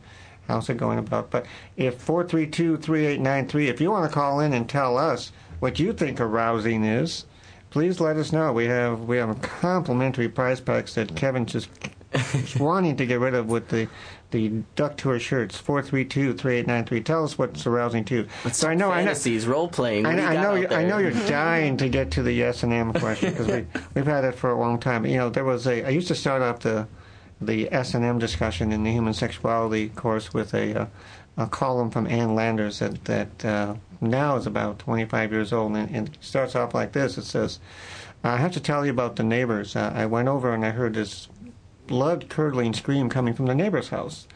how's 0.48 0.68
it 0.70 0.76
going 0.76 0.98
about. 0.98 1.30
But 1.30 1.46
if 1.76 1.96
four 2.00 2.24
three 2.24 2.46
two 2.46 2.76
three 2.78 3.04
eight 3.06 3.20
nine 3.20 3.48
three, 3.48 3.68
if 3.68 3.80
you 3.80 3.90
want 3.90 4.08
to 4.08 4.14
call 4.14 4.40
in 4.40 4.52
and 4.54 4.68
tell 4.68 4.96
us 4.96 5.30
what 5.58 5.78
you 5.78 5.92
think 5.92 6.20
arousing 6.20 6.84
is. 6.84 7.26
Please 7.70 8.00
let 8.00 8.16
us 8.16 8.32
know. 8.32 8.52
We 8.52 8.66
have 8.66 9.00
we 9.02 9.16
have 9.18 9.40
complimentary 9.42 10.28
prize 10.28 10.60
packs 10.60 10.94
that 10.94 11.14
Kevin's 11.14 11.52
just 11.52 11.68
wanting 12.60 12.96
to 12.96 13.06
get 13.06 13.20
rid 13.20 13.34
of 13.34 13.48
with 13.48 13.68
the 13.68 13.88
the 14.32 14.48
Duck 14.76 14.96
Tour 14.96 15.18
shirts. 15.20 15.56
Four 15.56 15.80
three 15.82 16.04
two 16.04 16.34
three 16.34 16.56
eight 16.56 16.66
nine 16.66 16.84
three. 16.84 17.00
Tell 17.00 17.24
us 17.24 17.38
what's 17.38 17.66
arousing 17.66 18.04
to 18.06 18.14
you. 18.16 18.28
So 18.52 18.68
I 18.68 18.74
know 18.74 18.90
I 18.90 19.00
know. 19.00 19.06
fantasies, 19.06 19.46
role 19.46 19.68
playing. 19.68 20.04
I, 20.06 20.10
I 20.36 20.42
know. 20.42 20.54
you- 20.54 20.68
I 20.68 20.84
know 20.84 20.98
you're 20.98 21.10
dying 21.28 21.76
to 21.76 21.88
get 21.88 22.10
to 22.12 22.22
the 22.22 22.42
S 22.42 22.62
and 22.64 22.72
M 22.72 22.92
question 22.92 23.30
because 23.30 23.46
we 23.46 23.66
we've 23.94 24.06
had 24.06 24.24
it 24.24 24.34
for 24.34 24.50
a 24.50 24.58
long 24.58 24.78
time. 24.80 25.06
You 25.06 25.16
know, 25.18 25.30
there 25.30 25.44
was 25.44 25.66
a. 25.66 25.84
I 25.84 25.90
used 25.90 26.08
to 26.08 26.14
start 26.16 26.42
off 26.42 26.60
the 26.60 26.88
the 27.40 27.72
S 27.72 27.94
and 27.94 28.04
M 28.04 28.18
discussion 28.18 28.72
in 28.72 28.82
the 28.82 28.90
human 28.90 29.14
sexuality 29.14 29.90
course 29.90 30.34
with 30.34 30.54
a 30.54 30.74
uh, 30.82 30.86
a 31.36 31.46
column 31.46 31.90
from 31.92 32.06
Ann 32.08 32.34
Landers 32.34 32.80
that 32.80 33.04
that 33.04 33.44
uh, 33.44 33.74
now 34.00 34.36
is 34.36 34.46
about 34.46 34.78
25 34.78 35.32
years 35.32 35.52
old 35.52 35.76
and, 35.76 35.90
and 35.94 36.08
it 36.08 36.18
starts 36.20 36.54
off 36.54 36.74
like 36.74 36.92
this. 36.92 37.18
It 37.18 37.24
says, 37.24 37.60
"I 38.24 38.36
have 38.36 38.52
to 38.52 38.60
tell 38.60 38.84
you 38.84 38.92
about 38.92 39.16
the 39.16 39.22
neighbors. 39.22 39.76
Uh, 39.76 39.92
I 39.94 40.06
went 40.06 40.28
over 40.28 40.52
and 40.52 40.64
I 40.64 40.70
heard 40.70 40.94
this 40.94 41.28
blood 41.86 42.28
curdling 42.28 42.72
scream 42.72 43.08
coming 43.08 43.34
from 43.34 43.46
the 43.46 43.54
neighbor's 43.54 43.88
house." 43.88 44.26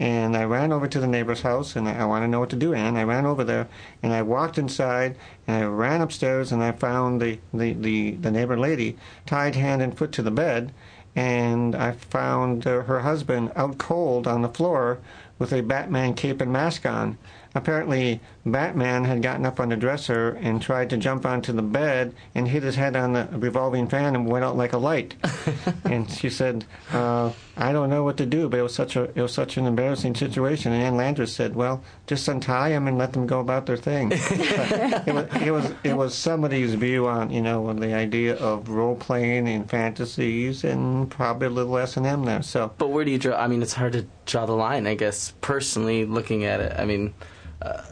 And 0.00 0.34
I 0.34 0.44
ran 0.44 0.72
over 0.72 0.88
to 0.88 0.98
the 0.98 1.06
neighbor's 1.06 1.42
house, 1.42 1.76
and 1.76 1.86
I, 1.86 1.98
I 1.98 2.04
want 2.06 2.24
to 2.24 2.28
know 2.28 2.40
what 2.40 2.48
to 2.50 2.56
do. 2.56 2.72
And 2.72 2.96
I 2.96 3.04
ran 3.04 3.26
over 3.26 3.44
there, 3.44 3.68
and 4.02 4.14
I 4.14 4.22
walked 4.22 4.56
inside, 4.56 5.14
and 5.46 5.62
I 5.62 5.66
ran 5.66 6.00
upstairs, 6.00 6.50
and 6.50 6.62
I 6.62 6.72
found 6.72 7.20
the, 7.20 7.38
the, 7.52 7.74
the, 7.74 8.12
the 8.12 8.30
neighbor 8.30 8.58
lady 8.58 8.96
tied 9.26 9.56
hand 9.56 9.82
and 9.82 9.96
foot 9.96 10.10
to 10.12 10.22
the 10.22 10.30
bed, 10.30 10.72
and 11.14 11.74
I 11.74 11.92
found 11.92 12.66
uh, 12.66 12.84
her 12.84 13.00
husband 13.00 13.52
out 13.54 13.76
cold 13.76 14.26
on 14.26 14.40
the 14.40 14.48
floor 14.48 15.00
with 15.40 15.52
a 15.52 15.62
Batman 15.62 16.14
cape 16.14 16.40
and 16.40 16.52
mask 16.52 16.86
on. 16.86 17.18
Apparently, 17.52 18.20
Batman 18.46 19.04
had 19.04 19.22
gotten 19.22 19.44
up 19.44 19.58
on 19.58 19.70
the 19.70 19.76
dresser 19.76 20.38
and 20.40 20.62
tried 20.62 20.88
to 20.90 20.96
jump 20.96 21.26
onto 21.26 21.52
the 21.52 21.62
bed 21.62 22.14
and 22.32 22.46
hit 22.46 22.62
his 22.62 22.76
head 22.76 22.94
on 22.94 23.12
the 23.12 23.26
revolving 23.32 23.88
fan 23.88 24.14
and 24.14 24.28
went 24.28 24.44
out 24.44 24.56
like 24.56 24.72
a 24.72 24.78
light. 24.78 25.16
and 25.84 26.08
she 26.08 26.30
said, 26.30 26.64
uh, 26.92 27.32
"I 27.56 27.72
don't 27.72 27.90
know 27.90 28.04
what 28.04 28.18
to 28.18 28.26
do, 28.26 28.48
but 28.48 28.60
it 28.60 28.62
was 28.62 28.74
such 28.74 28.94
a 28.94 29.04
it 29.16 29.20
was 29.20 29.34
such 29.34 29.56
an 29.56 29.66
embarrassing 29.66 30.14
situation." 30.14 30.72
And 30.72 30.80
Ann 30.80 30.96
Landers 30.96 31.34
said, 31.34 31.56
"Well, 31.56 31.82
just 32.06 32.28
untie 32.28 32.70
them 32.70 32.86
and 32.86 32.96
let 32.98 33.14
them 33.14 33.26
go 33.26 33.40
about 33.40 33.66
their 33.66 33.76
thing." 33.76 34.12
it, 34.14 35.12
was, 35.12 35.42
it 35.42 35.50
was 35.50 35.74
it 35.82 35.94
was 35.94 36.14
somebody's 36.14 36.74
view 36.74 37.08
on 37.08 37.30
you 37.30 37.42
know 37.42 37.66
on 37.66 37.80
the 37.80 37.94
idea 37.94 38.36
of 38.36 38.68
role 38.68 38.94
playing 38.94 39.48
and 39.48 39.68
fantasies 39.68 40.62
and 40.62 41.10
probably 41.10 41.48
a 41.48 41.50
little 41.50 41.76
S 41.78 41.96
and 41.96 42.06
M 42.06 42.26
there. 42.26 42.42
So 42.42 42.72
But 42.78 42.90
where 42.90 43.04
do 43.04 43.10
you 43.10 43.18
draw? 43.18 43.36
I 43.36 43.48
mean, 43.48 43.60
it's 43.60 43.74
hard 43.74 43.94
to 43.94 44.06
draw 44.30 44.46
the 44.46 44.52
line. 44.52 44.86
I 44.86 44.94
guess 44.94 45.32
personally, 45.40 46.04
looking 46.04 46.44
at 46.44 46.60
it, 46.60 46.78
I 46.78 46.84
mean, 46.84 47.14
uh, 47.60 47.82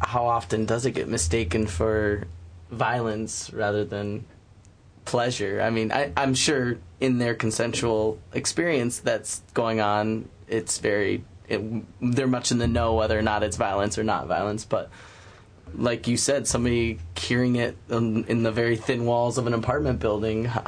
how 0.00 0.26
often 0.26 0.64
does 0.64 0.86
it 0.86 0.92
get 0.92 1.08
mistaken 1.08 1.66
for 1.66 2.26
violence 2.70 3.52
rather 3.52 3.84
than 3.84 4.24
pleasure? 5.04 5.60
I 5.60 5.70
mean, 5.70 5.92
I, 5.92 6.12
I'm 6.16 6.34
sure 6.34 6.78
in 7.00 7.18
their 7.18 7.34
consensual 7.34 8.18
experience 8.32 8.98
that's 8.98 9.42
going 9.54 9.80
on, 9.80 10.28
it's 10.48 10.78
very. 10.78 11.24
It, 11.48 11.60
they're 12.00 12.28
much 12.28 12.52
in 12.52 12.58
the 12.58 12.68
know 12.68 12.94
whether 12.94 13.18
or 13.18 13.22
not 13.22 13.42
it's 13.42 13.56
violence 13.56 13.98
or 13.98 14.04
not 14.04 14.28
violence, 14.28 14.64
but 14.64 14.88
like 15.74 16.06
you 16.08 16.16
said, 16.16 16.46
somebody 16.46 16.98
hearing 17.16 17.56
it 17.56 17.76
in, 17.88 18.24
in 18.24 18.42
the 18.42 18.50
very 18.52 18.76
thin 18.76 19.04
walls 19.04 19.38
of 19.38 19.46
an 19.46 19.54
apartment 19.54 20.00
building. 20.00 20.50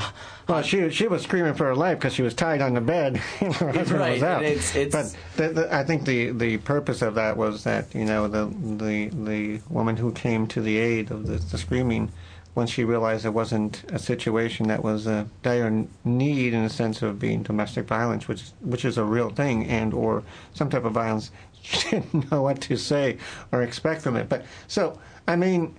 Well, 0.49 0.61
she 0.63 0.91
she 0.91 1.07
was 1.07 1.23
screaming 1.23 1.55
for 1.55 1.67
her 1.67 1.77
life 1.77 1.99
because 1.99 2.15
she 2.15 2.23
was 2.23 2.35
tied 2.35 2.61
on 2.61 2.75
the 2.75 2.81
bed. 2.81 3.17
her 3.39 3.73
husband 3.73 4.01
Right, 4.01 4.15
was 4.15 4.23
out. 4.25 4.39
and 4.43 4.47
it's- 4.47 4.75
it's- 4.75 5.17
but 5.37 5.47
the, 5.55 5.61
the, 5.61 5.75
I 5.75 5.85
think 5.85 6.05
the, 6.05 6.31
the 6.33 6.59
purpose 6.59 7.01
of 7.01 7.15
that 7.15 7.37
was 7.37 7.63
that 7.63 7.95
you 7.95 8.05
know 8.05 8.27
the 8.27 8.53
the 8.77 9.09
the 9.11 9.61
woman 9.71 9.97
who 9.97 10.11
came 10.13 10.49
to 10.49 10.61
the 10.61 10.79
aid 10.79 11.13
of 11.13 11.29
the, 11.29 11.35
the 11.39 11.57
screaming, 11.57 12.11
once 12.57 12.71
she 12.71 12.83
realized 12.83 13.25
it 13.25 13.31
wasn't 13.33 13.85
a 13.93 14.01
situation 14.01 14.67
that 14.67 14.83
was 14.83 15.07
a 15.07 15.29
dire 15.45 15.85
need 16.05 16.53
in 16.53 16.65
the 16.65 16.69
sense 16.71 17.03
of 17.03 17.21
being 17.21 17.45
domestic 17.45 17.87
violence, 17.87 18.27
which 18.27 18.43
which 18.61 18.85
is 18.85 18.99
a 18.99 19.05
real 19.05 19.31
thing, 19.31 19.65
and 19.69 19.95
or 19.95 20.25
some 20.55 20.69
type 20.69 20.85
of 20.85 20.93
violence, 20.93 21.31
didn't 21.63 22.31
know 22.31 22.43
what 22.43 22.61
to 22.63 22.77
say 22.77 23.19
or 23.51 23.63
expect 23.63 24.03
from 24.03 24.17
it. 24.17 24.29
But 24.29 24.45
so 24.67 24.99
I 25.27 25.37
mean. 25.37 25.77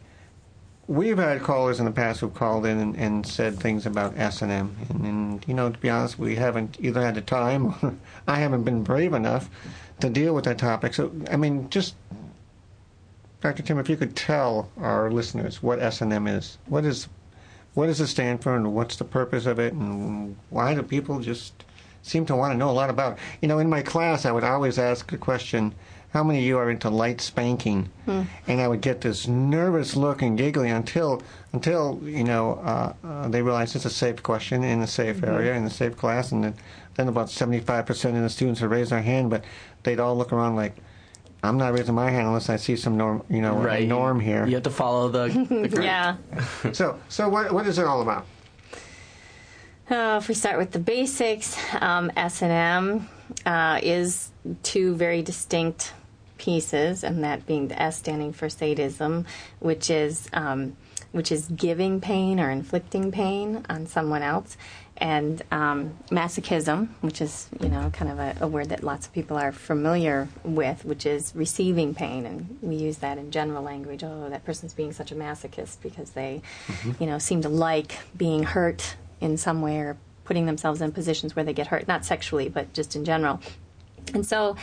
We've 0.86 1.18
had 1.18 1.42
callers 1.44 1.80
in 1.80 1.86
the 1.86 1.92
past 1.92 2.20
who've 2.20 2.34
called 2.34 2.66
in 2.66 2.78
and, 2.78 2.96
and 2.98 3.26
said 3.26 3.58
things 3.58 3.86
about 3.86 4.18
S 4.18 4.42
and 4.42 4.52
M, 4.52 4.76
and 4.90 5.42
you 5.48 5.54
know, 5.54 5.70
to 5.70 5.80
be 5.80 5.90
honest, 5.90 6.20
we 6.20 6.36
haven't 6.36 6.76
either 6.82 7.02
had 7.02 7.16
the 7.16 7.22
time 7.22 7.68
or 7.68 7.96
I 8.28 8.36
haven't 8.40 8.64
been 8.64 8.84
brave 8.84 9.14
enough 9.14 9.50
to 10.02 10.10
deal 10.10 10.36
with 10.36 10.44
that 10.44 10.58
topic. 10.58 10.94
So, 10.94 11.10
I 11.32 11.38
mean, 11.38 11.70
just 11.70 11.96
Dr. 13.44 13.62
Timm, 13.62 13.78
if 13.78 13.90
you 13.90 13.98
could 13.98 14.16
tell 14.16 14.70
our 14.78 15.12
listeners 15.12 15.62
what 15.62 15.80
S 15.80 16.00
and 16.00 16.14
M 16.14 16.28
is, 16.28 16.58
what 16.66 16.86
is, 16.86 17.10
what 17.74 17.88
does 17.88 18.00
it 18.00 18.08
stand 18.08 18.42
for, 18.42 18.56
and 18.56 18.74
what's 18.74 18.96
the 18.96 19.04
purpose 19.04 19.46
of 19.46 19.60
it, 19.60 19.74
and 19.74 20.38
why 20.50 20.74
do 20.74 20.82
people 20.82 21.20
just 21.20 21.66
seem 22.04 22.26
to 22.28 22.36
want 22.36 22.54
to 22.54 22.58
know 22.58 22.70
a 22.70 22.72
lot 22.72 22.92
about? 22.92 23.18
You 23.42 23.48
know, 23.48 23.58
in 23.58 23.70
my 23.70 23.82
class, 23.82 24.26
I 24.26 24.32
would 24.32 24.44
always 24.44 24.78
ask 24.78 25.10
the 25.10 25.18
question 25.18 25.74
how 26.14 26.24
many 26.24 26.38
of 26.40 26.46
you 26.46 26.60
are 26.60 26.70
into 26.70 26.92
light 26.92 27.20
spanking? 27.22 27.90
And 28.06 28.62
I 28.62 28.68
would 28.68 28.82
get 28.82 29.02
this 29.02 29.28
nervous 29.28 29.96
look 29.96 30.22
and 30.22 30.38
giggling 30.38 30.70
until 30.72 31.24
until 31.54 32.00
you 32.04 32.24
know 32.24 32.60
uh, 32.64 32.94
uh, 33.04 33.28
they 33.30 33.42
realize 33.42 33.76
it's 33.76 33.86
a 33.86 33.90
safe 33.90 34.22
question 34.22 34.64
in 34.64 34.82
a 34.82 34.88
safe 34.88 35.24
area 35.24 35.56
in 35.56 35.64
a 35.64 35.70
safe 35.72 35.98
class, 35.98 36.32
and 36.32 36.44
then, 36.44 36.54
then 36.96 37.08
about 37.08 37.32
seventy 37.32 37.60
five 37.60 37.88
percent 37.88 38.16
of 38.16 38.22
the 38.22 38.30
students 38.30 38.62
would 38.62 38.70
raise 38.70 38.92
their 38.92 39.02
hand, 39.02 39.32
but 39.32 39.44
they'd 39.82 40.00
all 40.00 40.16
look 40.16 40.32
around 40.32 40.56
like. 40.56 40.76
I'm 41.46 41.58
not 41.58 41.74
raising 41.74 41.94
my 41.94 42.10
hand 42.10 42.28
unless 42.28 42.48
I 42.50 42.56
see 42.56 42.78
some 42.78 42.96
norm, 42.96 43.22
you 43.30 43.42
know, 43.42 43.68
a 43.68 43.86
norm 43.86 44.22
here. 44.22 44.46
You 44.48 44.54
have 44.54 44.64
to 44.64 44.70
follow 44.70 45.10
the, 45.10 45.28
the 45.28 45.68
group. 45.68 45.84
Yeah. 45.84 46.16
So, 46.72 46.98
so 47.10 47.28
what, 47.28 47.52
what 47.52 47.68
is 47.68 47.78
it 47.80 47.86
all 47.86 48.02
about? 48.02 48.26
Uh, 49.90 50.18
if 50.22 50.30
we 50.30 50.34
start 50.34 50.58
with 50.58 50.72
the 50.72 50.80
basics, 50.80 51.58
um, 51.82 52.10
S&M 52.16 53.10
uh, 53.46 53.80
is 53.84 54.32
two 54.64 54.96
very 54.96 55.22
distinct 55.22 55.94
pieces, 56.38 57.04
and 57.04 57.24
that 57.24 57.46
being 57.46 57.68
the 57.68 57.82
S 57.82 57.98
standing 57.98 58.32
for 58.32 58.48
sadism, 58.50 59.26
which 59.60 59.90
is 59.90 60.30
um, 60.34 60.76
which 61.12 61.32
is 61.32 61.48
giving 61.48 62.02
pain 62.02 62.40
or 62.40 62.50
inflicting 62.50 63.12
pain 63.12 63.66
on 63.70 63.86
someone 63.86 64.24
else, 64.24 64.58
and 64.98 65.42
um, 65.52 65.94
masochism, 66.10 66.88
which 67.02 67.22
is 67.22 67.50
you 67.62 67.68
know 67.68 67.90
kind 67.92 68.10
of 68.10 68.20
a, 68.20 68.36
a 68.42 68.48
word 68.48 68.70
that 68.70 68.84
lots 68.84 69.06
of 69.06 69.14
people 69.14 69.38
are 69.38 69.52
familiar 69.52 70.30
with, 70.44 70.86
which 70.86 71.06
is 71.06 71.34
receiving 71.36 71.94
pain, 71.94 72.26
and 72.26 72.58
we 72.62 72.76
use 72.76 73.00
that 73.00 73.18
in 73.18 73.32
general 73.32 73.64
language. 73.64 74.02
Oh, 74.04 74.30
that 74.30 74.46
person's 74.46 74.74
being 74.74 74.94
such 74.94 75.12
a 75.12 75.16
masochist 75.16 75.82
because 75.82 76.12
they, 76.12 76.42
you 77.00 77.06
know, 77.06 77.20
seem 77.20 77.42
to 77.42 77.50
like 77.50 78.00
being 78.18 78.44
hurt 78.44 78.96
in 79.24 79.38
some 79.38 79.62
way 79.62 79.80
or 79.80 79.98
putting 80.26 80.46
themselves 80.46 80.82
in 80.82 80.92
positions 80.92 81.36
where 81.36 81.44
they 81.44 81.54
get 81.54 81.68
hurt, 81.68 81.88
not 81.88 82.06
sexually, 82.06 82.50
but 82.50 82.74
just 82.74 82.96
in 82.96 83.06
general. 83.06 83.40
And 84.14 84.26
so, 84.26 84.58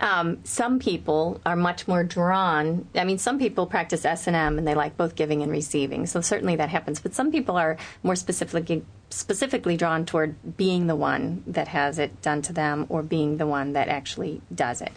um, 0.00 0.38
some 0.44 0.78
people 0.78 1.40
are 1.44 1.56
much 1.56 1.88
more 1.88 2.04
drawn. 2.04 2.86
I 2.94 3.04
mean, 3.04 3.18
some 3.18 3.38
people 3.38 3.66
practice 3.66 4.04
S 4.04 4.28
and 4.28 4.66
they 4.66 4.74
like 4.74 4.96
both 4.96 5.16
giving 5.16 5.42
and 5.42 5.50
receiving. 5.50 6.06
So 6.06 6.20
certainly 6.20 6.56
that 6.56 6.68
happens. 6.68 7.00
But 7.00 7.14
some 7.14 7.32
people 7.32 7.56
are 7.56 7.76
more 8.02 8.16
specifically 8.16 8.84
specifically 9.10 9.76
drawn 9.76 10.04
toward 10.04 10.56
being 10.56 10.86
the 10.86 10.96
one 10.96 11.42
that 11.46 11.68
has 11.68 11.98
it 11.98 12.20
done 12.22 12.42
to 12.42 12.52
them, 12.52 12.86
or 12.88 13.02
being 13.02 13.36
the 13.36 13.46
one 13.46 13.72
that 13.72 13.88
actually 13.88 14.40
does 14.54 14.80
it. 14.80 14.92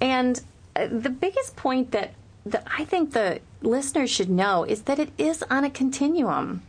And 0.00 0.40
uh, 0.74 0.88
the 0.88 1.10
biggest 1.10 1.56
point 1.56 1.90
that 1.92 2.14
that 2.46 2.64
I 2.78 2.84
think 2.84 3.12
the 3.12 3.40
listeners 3.62 4.10
should 4.10 4.30
know 4.30 4.64
is 4.64 4.82
that 4.82 4.98
it 4.98 5.10
is 5.18 5.42
on 5.50 5.64
a 5.64 5.70
continuum. 5.70 6.62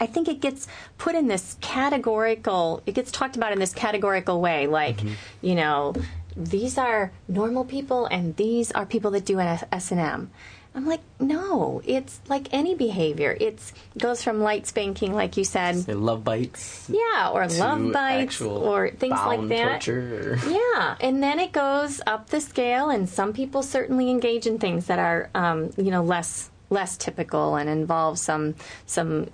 I 0.00 0.06
think 0.06 0.28
it 0.28 0.40
gets 0.40 0.66
put 0.98 1.14
in 1.14 1.28
this 1.28 1.56
categorical, 1.60 2.82
it 2.86 2.94
gets 2.94 3.10
talked 3.10 3.36
about 3.36 3.52
in 3.52 3.58
this 3.58 3.72
categorical 3.72 4.40
way, 4.40 4.66
like, 4.66 4.98
you 5.40 5.54
know, 5.54 5.94
these 6.36 6.78
are 6.78 7.12
normal 7.28 7.64
people 7.64 8.06
and 8.06 8.36
these 8.36 8.72
are 8.72 8.84
people 8.86 9.10
that 9.12 9.24
do 9.24 9.38
an 9.38 9.58
S&M. 9.72 10.30
I'm 10.76 10.86
like, 10.86 11.02
no, 11.20 11.80
it's 11.86 12.20
like 12.26 12.48
any 12.52 12.74
behavior. 12.74 13.36
It's 13.40 13.72
goes 13.96 14.24
from 14.24 14.40
light 14.40 14.66
spanking, 14.66 15.14
like 15.14 15.36
you 15.36 15.44
said, 15.44 15.86
love 15.86 16.24
bites. 16.24 16.90
yeah, 16.90 17.30
or 17.32 17.46
love 17.46 17.92
bites, 17.92 18.40
or 18.42 18.90
things 18.90 19.12
like 19.12 19.48
that. 19.50 19.86
Or- 19.88 20.36
Yeah, 20.50 20.96
and 21.00 21.22
then 21.22 21.38
it 21.38 21.52
goes 21.52 22.00
up 22.08 22.30
the 22.30 22.40
scale, 22.40 22.90
and 22.90 23.08
some 23.08 23.32
people 23.32 23.62
certainly 23.62 24.10
engage 24.10 24.48
in 24.48 24.58
things 24.58 24.86
that 24.86 24.98
are, 24.98 25.30
um, 25.36 25.70
you 25.76 25.92
know, 25.92 26.02
less 26.02 26.50
less 26.74 26.98
typical 26.98 27.56
and 27.56 27.70
involve 27.70 28.18
some 28.18 28.54
some 28.84 29.30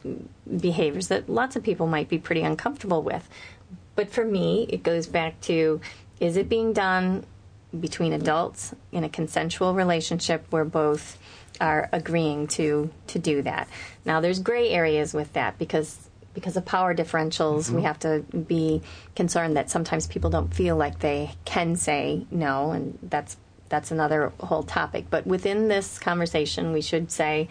behaviors 0.60 1.08
that 1.08 1.28
lots 1.28 1.56
of 1.56 1.64
people 1.64 1.88
might 1.88 2.08
be 2.08 2.18
pretty 2.18 2.42
uncomfortable 2.42 3.02
with. 3.02 3.28
But 3.96 4.10
for 4.10 4.24
me, 4.24 4.66
it 4.68 4.84
goes 4.84 5.08
back 5.08 5.40
to: 5.42 5.80
is 6.20 6.36
it 6.36 6.48
being 6.48 6.72
done 6.72 7.24
between 7.78 8.12
adults 8.12 8.74
in 8.92 9.02
a 9.02 9.08
consensual 9.08 9.74
relationship 9.74 10.44
where 10.50 10.64
both 10.64 11.18
are 11.60 11.88
agreeing 11.92 12.46
to 12.48 12.90
to 13.08 13.18
do 13.18 13.42
that? 13.42 13.68
Now, 14.04 14.20
there's 14.20 14.38
gray 14.38 14.70
areas 14.70 15.12
with 15.12 15.32
that 15.32 15.58
because 15.58 16.10
because 16.32 16.56
of 16.56 16.64
power 16.64 16.94
differentials, 16.94 17.70
we 17.70 17.76
mm-hmm. 17.78 17.86
have 17.86 17.98
to 18.00 18.20
be 18.20 18.82
concerned 19.16 19.56
that 19.56 19.68
sometimes 19.68 20.06
people 20.06 20.30
don't 20.30 20.54
feel 20.54 20.76
like 20.76 21.00
they 21.00 21.32
can 21.44 21.74
say 21.74 22.26
no, 22.30 22.70
and 22.70 22.98
that's 23.02 23.36
that's 23.70 23.90
another 23.90 24.32
whole 24.40 24.62
topic. 24.62 25.06
But 25.08 25.26
within 25.26 25.68
this 25.68 25.98
conversation, 25.98 26.72
we 26.72 26.82
should 26.82 27.10
say, 27.10 27.48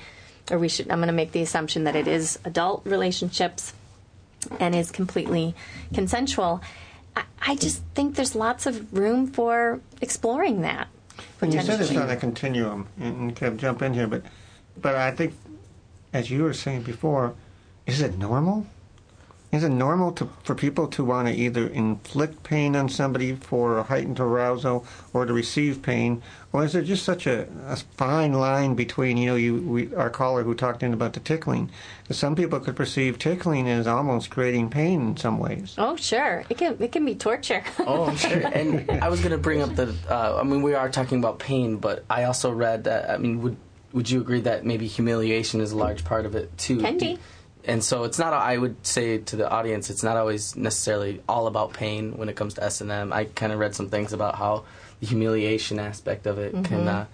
or 0.52 0.60
we 0.60 0.70
should. 0.70 0.92
I'm 0.92 1.00
going 1.00 1.08
to 1.08 1.14
make 1.14 1.32
the 1.32 1.42
assumption 1.42 1.86
that 1.86 1.96
it 1.96 2.08
is 2.08 2.38
adult 2.46 2.86
relationships 2.86 3.74
and 4.60 4.76
is 4.76 4.92
completely 4.92 5.56
consensual. 5.94 6.62
I, 7.16 7.24
I 7.42 7.56
just 7.56 7.82
think 7.96 8.16
there's 8.16 8.36
lots 8.36 8.68
of 8.68 8.94
room 8.94 9.26
for 9.28 9.80
exploring 10.02 10.62
that. 10.62 10.88
And 11.42 11.54
you 11.54 11.62
said 11.62 11.82
it's 11.82 11.96
on 11.96 12.10
a 12.10 12.16
continuum, 12.16 12.88
and 13.00 13.36
Kev, 13.36 13.58
jump 13.58 13.82
in 13.82 13.94
here, 13.94 14.08
but 14.08 14.24
but 14.82 14.96
I 14.96 15.12
think, 15.12 15.34
as 16.14 16.30
you 16.30 16.44
were 16.44 16.54
saying 16.54 16.84
before, 16.84 17.34
is 17.86 18.02
it 18.02 18.18
normal? 18.18 18.68
Is 19.52 19.64
it 19.64 19.70
normal 19.70 20.12
to, 20.14 20.30
for 20.44 20.54
people 20.54 20.88
to 20.90 21.04
want 21.04 21.28
to 21.28 21.34
either 21.34 21.68
inflict 21.68 22.44
pain 22.44 22.76
on 22.76 22.88
somebody 22.88 23.34
for 23.34 23.82
heightened 23.82 24.20
arousal 24.20 24.86
or 25.12 25.26
to 25.26 25.34
receive 25.34 25.82
pain, 25.82 26.22
or 26.54 26.66
is 26.66 26.74
there 26.74 26.84
just 26.84 27.04
such 27.04 27.26
a, 27.26 27.48
a 27.66 27.76
fine 27.76 28.34
line 28.34 28.76
between 28.76 29.18
you 29.18 29.26
know 29.26 29.36
you 29.36 29.56
we, 29.56 29.96
our 29.96 30.12
caller 30.12 30.44
who 30.44 30.54
talked 30.54 30.84
in 30.84 30.94
about 30.94 31.14
the 31.14 31.20
tickling? 31.20 31.72
some 32.12 32.36
people 32.36 32.60
could 32.60 32.76
perceive 32.76 33.18
tickling 33.18 33.68
as 33.68 33.88
almost 33.88 34.30
creating 34.30 34.70
pain 34.70 35.02
in 35.02 35.18
some 35.18 35.40
ways. 35.40 35.76
Oh, 35.78 35.96
sure. 35.96 36.44
It 36.50 36.58
can 36.58 36.78
it 36.80 36.92
can 36.92 37.06
be 37.06 37.16
torture. 37.16 37.64
Oh, 37.80 38.06
I'm 38.06 38.18
sure. 38.18 38.40
And 38.60 38.90
I 38.92 39.10
was 39.10 39.20
going 39.20 39.32
to 39.32 39.38
bring 39.38 39.62
up 39.62 39.76
the. 39.76 39.96
Uh, 40.10 40.40
I 40.40 40.44
mean, 40.44 40.62
we 40.62 40.74
are 40.74 40.90
talking 40.90 41.20
about 41.20 41.40
pain, 41.40 41.78
but 41.78 42.04
I 42.10 42.24
also 42.24 42.52
read 42.52 42.84
that. 42.84 43.10
I 43.10 43.18
mean, 43.18 43.42
would 43.42 43.58
would 43.94 44.10
you 44.10 44.22
agree 44.22 44.42
that 44.42 44.66
maybe 44.66 44.88
humiliation 44.88 45.62
is 45.62 45.72
a 45.72 45.78
large 45.78 46.04
part 46.04 46.26
of 46.26 46.36
it 46.36 46.56
too? 46.58 46.80
Can 46.80 46.98
be. 46.98 47.20
And 47.70 47.84
so 47.84 48.04
it's 48.04 48.18
not. 48.20 48.34
I 48.34 48.58
would 48.58 48.78
say 48.86 49.20
to 49.30 49.36
the 49.36 49.48
audience, 49.50 49.90
it's 49.90 50.04
not 50.04 50.18
always 50.18 50.56
necessarily 50.56 51.22
all 51.30 51.46
about 51.48 51.74
pain 51.74 52.18
when 52.18 52.28
it 52.32 52.36
comes 52.36 52.54
to 52.56 52.64
s&m 52.64 53.14
i 53.14 53.26
kind 53.42 53.52
of 53.54 53.60
read 53.60 53.74
some 53.76 53.90
things 53.90 54.12
about 54.14 54.36
how 54.36 54.54
the 55.00 55.06
humiliation 55.08 55.78
aspect 55.80 56.26
of 56.28 56.36
it 56.40 56.52
can. 56.70 56.88
Uh, 56.88 57.06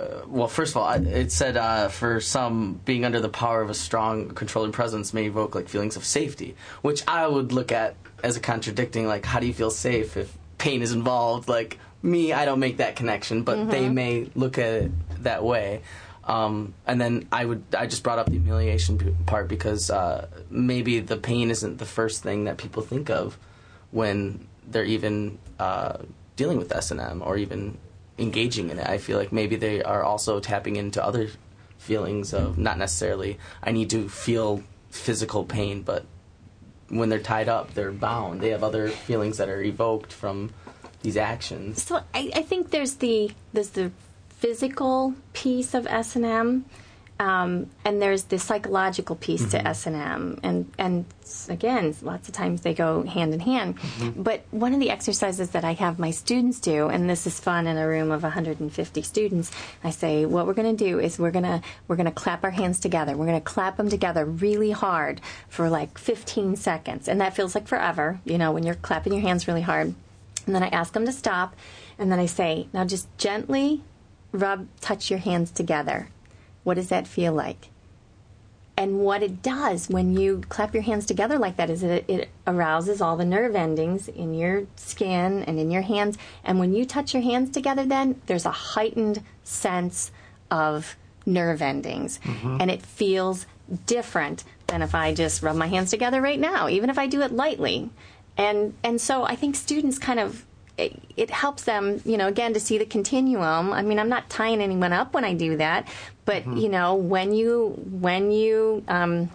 uh, 0.00 0.22
well, 0.28 0.48
first 0.48 0.70
of 0.72 0.76
all, 0.78 0.84
I- 0.94 0.96
it 1.22 1.30
said 1.32 1.56
uh, 1.56 1.88
for 1.88 2.20
some, 2.20 2.80
being 2.84 3.04
under 3.04 3.20
the 3.20 3.28
power 3.28 3.60
of 3.60 3.68
a 3.68 3.74
strong, 3.74 4.28
controlling 4.42 4.72
presence 4.72 5.12
may 5.12 5.24
evoke 5.26 5.54
like 5.56 5.68
feelings 5.68 5.96
of 5.96 6.04
safety, 6.04 6.54
which 6.82 7.02
I 7.08 7.26
would 7.26 7.52
look 7.52 7.70
at 7.72 7.96
as 8.22 8.36
a 8.36 8.40
contradicting. 8.40 9.06
Like, 9.14 9.24
how 9.26 9.40
do 9.40 9.46
you 9.46 9.52
feel 9.62 9.70
safe 9.88 10.16
if 10.16 10.28
pain 10.58 10.80
is 10.82 10.92
involved? 10.92 11.48
Like 11.48 11.78
me, 12.02 12.32
I 12.32 12.44
don't 12.46 12.60
make 12.60 12.76
that 12.78 12.94
connection, 12.96 13.42
but 13.42 13.56
they 13.70 13.88
may 13.90 14.30
look 14.34 14.56
at 14.56 14.72
it 14.84 14.90
that 15.24 15.42
way. 15.44 15.82
Um, 16.30 16.74
and 16.86 17.00
then 17.00 17.26
I 17.32 17.44
would, 17.44 17.64
I 17.76 17.86
just 17.86 18.04
brought 18.04 18.20
up 18.20 18.26
the 18.26 18.32
humiliation 18.32 19.16
part 19.26 19.48
because 19.48 19.90
uh, 19.90 20.28
maybe 20.48 21.00
the 21.00 21.16
pain 21.16 21.50
isn't 21.50 21.78
the 21.78 21.84
first 21.84 22.22
thing 22.22 22.44
that 22.44 22.56
people 22.56 22.82
think 22.84 23.10
of 23.10 23.36
when 23.90 24.46
they're 24.68 24.84
even 24.84 25.40
uh, 25.58 25.98
dealing 26.36 26.58
with 26.58 26.70
S 26.70 26.92
and 26.92 27.00
M 27.00 27.20
or 27.24 27.36
even 27.36 27.78
engaging 28.16 28.70
in 28.70 28.78
it. 28.78 28.86
I 28.86 28.98
feel 28.98 29.18
like 29.18 29.32
maybe 29.32 29.56
they 29.56 29.82
are 29.82 30.04
also 30.04 30.38
tapping 30.38 30.76
into 30.76 31.04
other 31.04 31.30
feelings 31.78 32.32
of 32.32 32.58
not 32.58 32.78
necessarily 32.78 33.38
I 33.60 33.72
need 33.72 33.90
to 33.90 34.08
feel 34.08 34.62
physical 34.90 35.42
pain, 35.44 35.82
but 35.82 36.04
when 36.90 37.08
they're 37.08 37.18
tied 37.18 37.48
up, 37.48 37.74
they're 37.74 37.90
bound. 37.90 38.40
They 38.40 38.50
have 38.50 38.62
other 38.62 38.88
feelings 38.88 39.38
that 39.38 39.48
are 39.48 39.62
evoked 39.62 40.12
from 40.12 40.52
these 41.02 41.16
actions. 41.16 41.82
So 41.82 41.96
I, 42.14 42.30
I 42.36 42.42
think 42.42 42.70
there's 42.70 42.96
the 42.96 43.32
there's 43.52 43.70
the 43.70 43.90
physical 44.40 45.14
piece 45.34 45.74
of 45.74 45.86
S 45.86 46.16
and 46.16 46.24
M, 46.24 46.64
um, 47.20 47.68
and 47.84 48.00
there's 48.00 48.24
the 48.24 48.38
psychological 48.38 49.14
piece 49.14 49.50
to 49.50 49.68
S 49.68 49.86
and 49.86 49.94
M, 49.94 50.40
and 50.42 50.72
and 50.78 51.04
again, 51.50 51.94
lots 52.00 52.26
of 52.28 52.34
times 52.34 52.62
they 52.62 52.72
go 52.72 53.02
hand 53.02 53.34
in 53.34 53.40
hand. 53.40 53.78
But 54.16 54.44
one 54.50 54.72
of 54.72 54.80
the 54.80 54.88
exercises 54.88 55.50
that 55.50 55.62
I 55.62 55.74
have 55.74 55.98
my 55.98 56.12
students 56.12 56.58
do, 56.58 56.88
and 56.88 57.10
this 57.10 57.26
is 57.26 57.38
fun 57.38 57.66
in 57.66 57.76
a 57.76 57.86
room 57.86 58.10
of 58.10 58.22
150 58.22 59.02
students, 59.02 59.50
I 59.84 59.90
say, 59.90 60.24
what 60.24 60.46
we're 60.46 60.54
going 60.54 60.74
to 60.74 60.84
do 60.84 60.98
is 60.98 61.18
we're 61.18 61.30
gonna 61.30 61.60
we're 61.86 61.96
gonna 61.96 62.10
clap 62.10 62.42
our 62.42 62.50
hands 62.50 62.80
together. 62.80 63.14
We're 63.14 63.26
gonna 63.26 63.42
clap 63.42 63.76
them 63.76 63.90
together 63.90 64.24
really 64.24 64.70
hard 64.70 65.20
for 65.50 65.68
like 65.68 65.98
15 65.98 66.56
seconds, 66.56 67.06
and 67.06 67.20
that 67.20 67.36
feels 67.36 67.54
like 67.54 67.68
forever. 67.68 68.18
You 68.24 68.38
know, 68.38 68.50
when 68.52 68.62
you're 68.64 68.76
clapping 68.76 69.12
your 69.12 69.22
hands 69.22 69.46
really 69.46 69.60
hard. 69.60 69.94
And 70.46 70.54
then 70.54 70.62
I 70.62 70.68
ask 70.68 70.94
them 70.94 71.04
to 71.04 71.12
stop, 71.12 71.54
and 71.98 72.10
then 72.10 72.18
I 72.18 72.24
say, 72.24 72.68
now 72.72 72.86
just 72.86 73.06
gently 73.18 73.82
rub, 74.32 74.66
touch 74.80 75.10
your 75.10 75.18
hands 75.18 75.50
together. 75.50 76.08
What 76.64 76.74
does 76.74 76.88
that 76.88 77.06
feel 77.06 77.32
like? 77.32 77.68
And 78.76 79.00
what 79.00 79.22
it 79.22 79.42
does 79.42 79.90
when 79.90 80.16
you 80.16 80.40
clap 80.48 80.72
your 80.72 80.82
hands 80.82 81.04
together 81.04 81.38
like 81.38 81.56
that 81.56 81.68
is 81.68 81.82
it, 81.82 82.06
it 82.08 82.30
arouses 82.46 83.02
all 83.02 83.16
the 83.16 83.26
nerve 83.26 83.54
endings 83.54 84.08
in 84.08 84.32
your 84.32 84.66
skin 84.76 85.42
and 85.42 85.58
in 85.58 85.70
your 85.70 85.82
hands. 85.82 86.16
And 86.44 86.58
when 86.58 86.72
you 86.72 86.86
touch 86.86 87.12
your 87.12 87.22
hands 87.22 87.50
together, 87.50 87.84
then 87.84 88.22
there's 88.24 88.46
a 88.46 88.50
heightened 88.50 89.22
sense 89.44 90.10
of 90.50 90.96
nerve 91.26 91.60
endings. 91.60 92.20
Mm-hmm. 92.24 92.56
And 92.58 92.70
it 92.70 92.80
feels 92.80 93.44
different 93.84 94.44
than 94.68 94.80
if 94.80 94.94
I 94.94 95.12
just 95.12 95.42
rub 95.42 95.56
my 95.56 95.66
hands 95.66 95.90
together 95.90 96.22
right 96.22 96.40
now, 96.40 96.68
even 96.68 96.88
if 96.88 96.98
I 96.98 97.06
do 97.06 97.20
it 97.20 97.32
lightly. 97.32 97.90
And, 98.38 98.72
and 98.82 98.98
so 98.98 99.24
I 99.24 99.36
think 99.36 99.56
students 99.56 99.98
kind 99.98 100.18
of 100.18 100.46
it, 100.80 101.02
it 101.16 101.30
helps 101.30 101.64
them, 101.64 102.00
you 102.04 102.16
know, 102.16 102.28
again 102.28 102.54
to 102.54 102.60
see 102.60 102.78
the 102.78 102.86
continuum. 102.86 103.72
I 103.72 103.82
mean, 103.82 103.98
I'm 103.98 104.08
not 104.08 104.28
tying 104.30 104.60
anyone 104.60 104.92
up 104.92 105.12
when 105.14 105.24
I 105.24 105.34
do 105.34 105.56
that, 105.58 105.88
but 106.24 106.46
you 106.46 106.68
know, 106.68 106.94
when 106.94 107.32
you 107.32 107.74
when 107.90 108.30
you 108.32 108.82
um, 108.88 109.30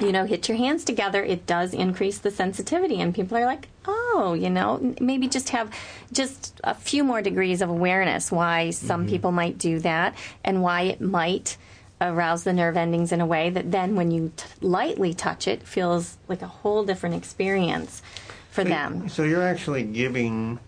you 0.00 0.12
know 0.12 0.24
hit 0.24 0.48
your 0.48 0.58
hands 0.58 0.84
together, 0.84 1.22
it 1.22 1.46
does 1.46 1.74
increase 1.74 2.18
the 2.18 2.30
sensitivity, 2.30 3.00
and 3.00 3.14
people 3.14 3.36
are 3.36 3.46
like, 3.46 3.68
oh, 3.86 4.36
you 4.38 4.50
know, 4.50 4.94
maybe 5.00 5.28
just 5.28 5.50
have 5.50 5.70
just 6.12 6.60
a 6.64 6.74
few 6.74 7.04
more 7.04 7.22
degrees 7.22 7.60
of 7.62 7.70
awareness 7.70 8.30
why 8.30 8.70
some 8.70 9.06
people 9.06 9.32
might 9.32 9.58
do 9.58 9.80
that, 9.80 10.14
and 10.44 10.62
why 10.62 10.82
it 10.82 11.00
might 11.00 11.56
arouse 12.00 12.44
the 12.44 12.52
nerve 12.52 12.76
endings 12.76 13.12
in 13.12 13.20
a 13.20 13.26
way 13.26 13.50
that 13.50 13.70
then 13.70 13.94
when 13.96 14.10
you 14.10 14.30
t- 14.36 14.44
lightly 14.60 15.14
touch 15.14 15.46
it 15.46 15.62
feels 15.62 16.18
like 16.28 16.42
a 16.42 16.46
whole 16.46 16.84
different 16.84 17.14
experience 17.14 18.02
for 18.50 18.64
them. 18.64 19.08
So 19.08 19.22
you're 19.22 19.42
actually 19.42 19.84
giving, 19.84 20.58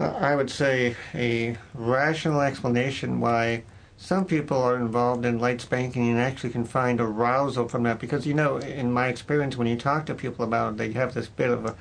I 0.00 0.34
would 0.34 0.50
say, 0.50 0.96
a 1.14 1.56
rational 1.74 2.40
explanation 2.40 3.20
why 3.20 3.64
some 3.96 4.24
people 4.24 4.56
are 4.56 4.76
involved 4.76 5.26
in 5.26 5.38
light 5.38 5.60
spanking 5.60 6.08
and 6.08 6.18
actually 6.18 6.50
can 6.50 6.64
find 6.64 7.00
arousal 7.00 7.68
from 7.68 7.82
that. 7.82 7.98
Because, 7.98 8.26
you 8.26 8.32
know, 8.32 8.56
in 8.56 8.90
my 8.92 9.08
experience, 9.08 9.56
when 9.56 9.66
you 9.66 9.76
talk 9.76 10.06
to 10.06 10.14
people 10.14 10.44
about 10.44 10.72
it, 10.72 10.76
they 10.78 10.92
have 10.92 11.12
this 11.12 11.28
bit 11.28 11.50
of 11.50 11.66
a, 11.66 11.76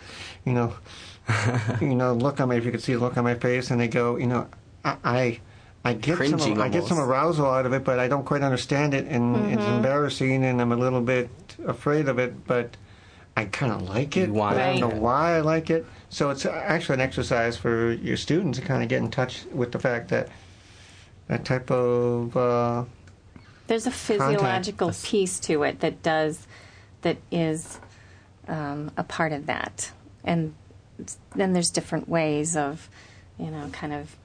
you 0.45 0.51
know, 0.51 0.73
you 1.81 1.95
know, 1.95 2.13
look 2.13 2.41
on 2.41 2.49
my, 2.49 2.55
if 2.55 2.65
you 2.65 2.71
could 2.71 2.83
see 2.83 2.93
the 2.93 2.99
look 2.99 3.17
on 3.17 3.23
my 3.23 3.35
face, 3.35 3.71
and 3.71 3.79
they 3.79 3.87
go, 3.87 4.17
you 4.17 4.27
know, 4.27 4.47
I, 4.83 4.97
I, 5.03 5.39
I 5.85 5.93
get 5.93 6.17
Cringing 6.17 6.39
some, 6.39 6.61
I 6.61 6.67
get 6.67 6.83
some 6.83 6.99
arousal 6.99 7.45
out 7.45 7.65
of 7.65 7.71
it, 7.71 7.85
but 7.85 7.99
I 7.99 8.09
don't 8.09 8.25
quite 8.25 8.41
understand 8.41 8.93
it, 8.93 9.07
and 9.07 9.35
it's 9.53 9.61
mm-hmm. 9.61 9.75
embarrassing, 9.75 10.43
and 10.43 10.61
I'm 10.61 10.73
a 10.73 10.77
little 10.77 11.01
bit 11.01 11.29
afraid 11.65 12.09
of 12.09 12.19
it, 12.19 12.45
but 12.45 12.75
I 13.39 13.45
kind 13.45 13.71
of 13.71 13.83
like 13.83 14.17
it. 14.17 14.27
You 14.27 14.33
want 14.33 14.57
but 14.57 14.61
I 14.61 14.77
don't 14.77 14.89
know 14.89 14.99
why 15.01 15.37
I 15.37 15.39
like 15.39 15.69
it. 15.69 15.85
So 16.09 16.29
it's 16.29 16.45
actually 16.45 16.95
an 16.95 17.01
exercise 17.01 17.55
for 17.55 17.93
your 17.93 18.17
students 18.17 18.59
to 18.59 18.65
kind 18.65 18.83
of 18.83 18.89
get 18.89 18.97
in 18.97 19.09
touch 19.09 19.45
with 19.53 19.71
the 19.71 19.79
fact 19.79 20.09
that 20.09 20.27
that 21.27 21.45
type 21.45 21.71
of 21.71 22.35
uh, 22.35 22.83
There's 23.67 23.87
a 23.87 23.91
physiological 23.91 24.91
piece 25.03 25.39
to 25.41 25.63
it 25.63 25.79
that 25.79 26.03
does, 26.03 26.47
that 27.01 27.15
is 27.31 27.79
um, 28.49 28.91
a 28.97 29.05
part 29.05 29.31
of 29.31 29.45
that. 29.45 29.91
And 30.25 30.53
then 31.33 31.53
there's 31.53 31.69
different 31.69 32.09
ways 32.09 32.57
of, 32.57 32.89
you 33.37 33.51
know, 33.51 33.69
kind 33.71 33.93
of 33.93 34.17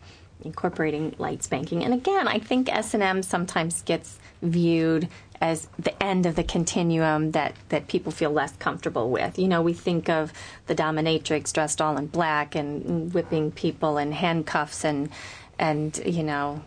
incorporating 0.43 1.15
light 1.19 1.45
spanking. 1.45 1.85
And 1.85 1.95
again, 1.95 2.27
I 2.27 2.41
think 2.41 2.75
S&M 2.75 3.23
sometimes 3.23 3.83
gets 3.83 4.19
viewed 4.43 5.09
as 5.41 5.69
the 5.79 6.03
end 6.03 6.27
of 6.27 6.37
the 6.37 6.45
continuum 6.45 7.33
that, 7.33 7.55
that 7.69 7.89
people 7.89 8.13
feel 8.13 8.31
less 8.31 8.55
comfortable 8.57 9.11
with. 9.11 9.39
You 9.39 9.49
know, 9.49 9.63
we 9.63 9.73
think 9.73 10.09
of 10.09 10.33
the 10.67 10.75
dominatrix 10.75 11.53
dressed 11.53 11.81
all 11.81 11.97
in 11.97 12.07
black 12.07 12.55
and 12.55 13.13
whipping 13.13 13.51
people 13.51 13.99
in 13.99 14.13
handcuffs 14.13 14.85
and, 14.85 15.11
and 15.59 16.01
you 16.05 16.23
know, 16.23 16.63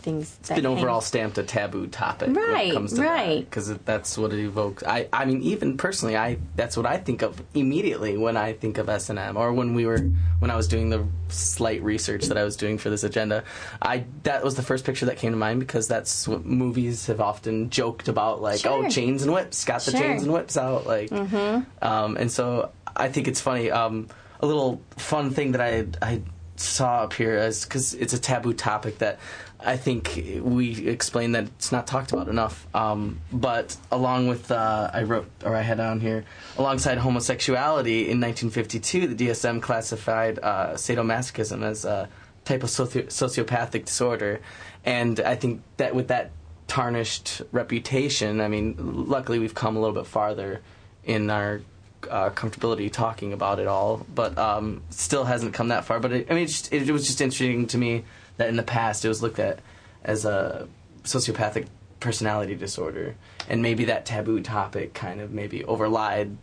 things 0.00 0.36
that 0.44 0.56
been 0.56 0.66
overall 0.66 1.00
stamped 1.00 1.38
a 1.38 1.42
taboo 1.42 1.86
topic 1.86 2.28
when 2.28 2.36
Right, 2.36 2.68
it 2.70 2.74
comes 2.74 2.94
to 2.94 3.02
right. 3.02 3.40
because 3.40 3.74
that's 3.78 4.16
what 4.18 4.32
it 4.32 4.40
evokes. 4.44 4.82
I, 4.82 5.08
I 5.12 5.24
mean, 5.24 5.42
even 5.42 5.76
personally, 5.76 6.16
I 6.16 6.38
that's 6.56 6.76
what 6.76 6.86
I 6.86 6.96
think 6.96 7.22
of 7.22 7.42
immediately 7.54 8.16
when 8.16 8.36
I 8.36 8.52
think 8.54 8.78
of 8.78 8.88
S 8.88 9.10
and 9.10 9.18
M, 9.18 9.36
or 9.36 9.52
when 9.52 9.74
we 9.74 9.86
were 9.86 9.98
when 10.40 10.50
I 10.50 10.56
was 10.56 10.68
doing 10.68 10.90
the 10.90 11.06
slight 11.28 11.82
research 11.82 12.24
that 12.26 12.36
I 12.38 12.44
was 12.44 12.56
doing 12.56 12.78
for 12.78 12.90
this 12.90 13.04
agenda. 13.04 13.44
I 13.82 14.04
that 14.24 14.42
was 14.42 14.54
the 14.56 14.62
first 14.62 14.84
picture 14.84 15.06
that 15.06 15.16
came 15.18 15.32
to 15.32 15.36
mind 15.38 15.60
because 15.60 15.86
that's 15.88 16.26
what 16.26 16.44
movies 16.44 17.06
have 17.06 17.20
often 17.20 17.70
joked 17.70 18.08
about, 18.08 18.40
like 18.42 18.60
Sure. 18.60 18.84
oh, 18.86 18.88
chains 18.88 19.22
and 19.22 19.32
whips, 19.32 19.64
got 19.64 19.82
the 19.82 19.90
Sure. 19.92 20.00
chains 20.00 20.22
and 20.22 20.32
whips 20.32 20.56
out, 20.56 20.86
like, 20.86 21.12
um, 21.12 22.16
and 22.16 22.30
so 22.30 22.70
I 22.96 23.08
think 23.08 23.28
it's 23.28 23.40
funny. 23.40 23.70
Um, 23.70 24.08
a 24.40 24.46
little 24.46 24.80
fun 24.96 25.30
thing 25.30 25.52
that 25.52 25.60
I 25.60 25.86
I 26.00 26.22
saw 26.56 27.04
up 27.04 27.12
here 27.14 27.36
is 27.38 27.64
because 27.64 27.94
it's 27.94 28.12
a 28.12 28.18
taboo 28.18 28.52
topic 28.52 28.98
that 28.98 29.18
I 29.64 29.76
think 29.76 30.40
we 30.42 30.88
explained 30.88 31.34
that 31.34 31.44
it's 31.44 31.72
not 31.72 31.86
talked 31.86 32.12
about 32.12 32.28
enough. 32.28 32.66
Um, 32.74 33.20
but 33.32 33.76
along 33.90 34.28
with 34.28 34.50
uh, 34.50 34.90
I 34.92 35.02
wrote 35.02 35.28
or 35.44 35.54
I 35.54 35.62
had 35.62 35.80
on 35.80 36.00
here 36.00 36.24
alongside 36.56 36.98
homosexuality 36.98 38.08
in 38.08 38.20
1952, 38.20 39.14
the 39.14 39.28
DSM 39.28 39.62
classified 39.62 40.38
uh, 40.42 40.74
sadomasochism 40.74 41.62
as 41.62 41.84
a 41.84 42.08
type 42.44 42.62
of 42.62 42.70
soci- 42.70 43.06
sociopathic 43.06 43.84
disorder, 43.84 44.40
and 44.84 45.20
I 45.20 45.36
think 45.36 45.62
that 45.76 45.94
with 45.94 46.08
that 46.08 46.30
tarnished 46.66 47.42
reputation, 47.52 48.40
I 48.40 48.48
mean, 48.48 48.76
luckily 48.78 49.38
we've 49.38 49.54
come 49.54 49.76
a 49.76 49.80
little 49.80 49.94
bit 49.94 50.06
farther 50.06 50.60
in 51.04 51.28
our 51.28 51.60
uh, 52.08 52.30
comfortability 52.30 52.90
talking 52.90 53.32
about 53.32 53.58
it 53.58 53.66
all, 53.66 54.06
but 54.14 54.38
um, 54.38 54.82
still 54.90 55.24
hasn't 55.24 55.52
come 55.52 55.68
that 55.68 55.84
far. 55.84 56.00
But 56.00 56.12
it, 56.12 56.26
I 56.30 56.34
mean, 56.34 56.44
it, 56.44 56.46
just, 56.46 56.72
it, 56.72 56.90
was 56.90 57.06
just 57.06 57.20
interesting 57.20 57.66
to 57.66 57.78
me 57.78 58.04
that 58.40 58.48
in 58.48 58.56
the 58.56 58.62
past 58.62 59.04
it 59.04 59.08
was 59.08 59.22
looked 59.22 59.38
at 59.38 59.58
as 60.02 60.24
a 60.24 60.66
sociopathic 61.04 61.66
personality 62.00 62.54
disorder, 62.54 63.14
and 63.50 63.60
maybe 63.60 63.84
that 63.84 64.06
taboo 64.06 64.40
topic 64.40 64.94
kind 64.94 65.20
of 65.20 65.30
maybe 65.30 65.60
overlied 65.60 66.36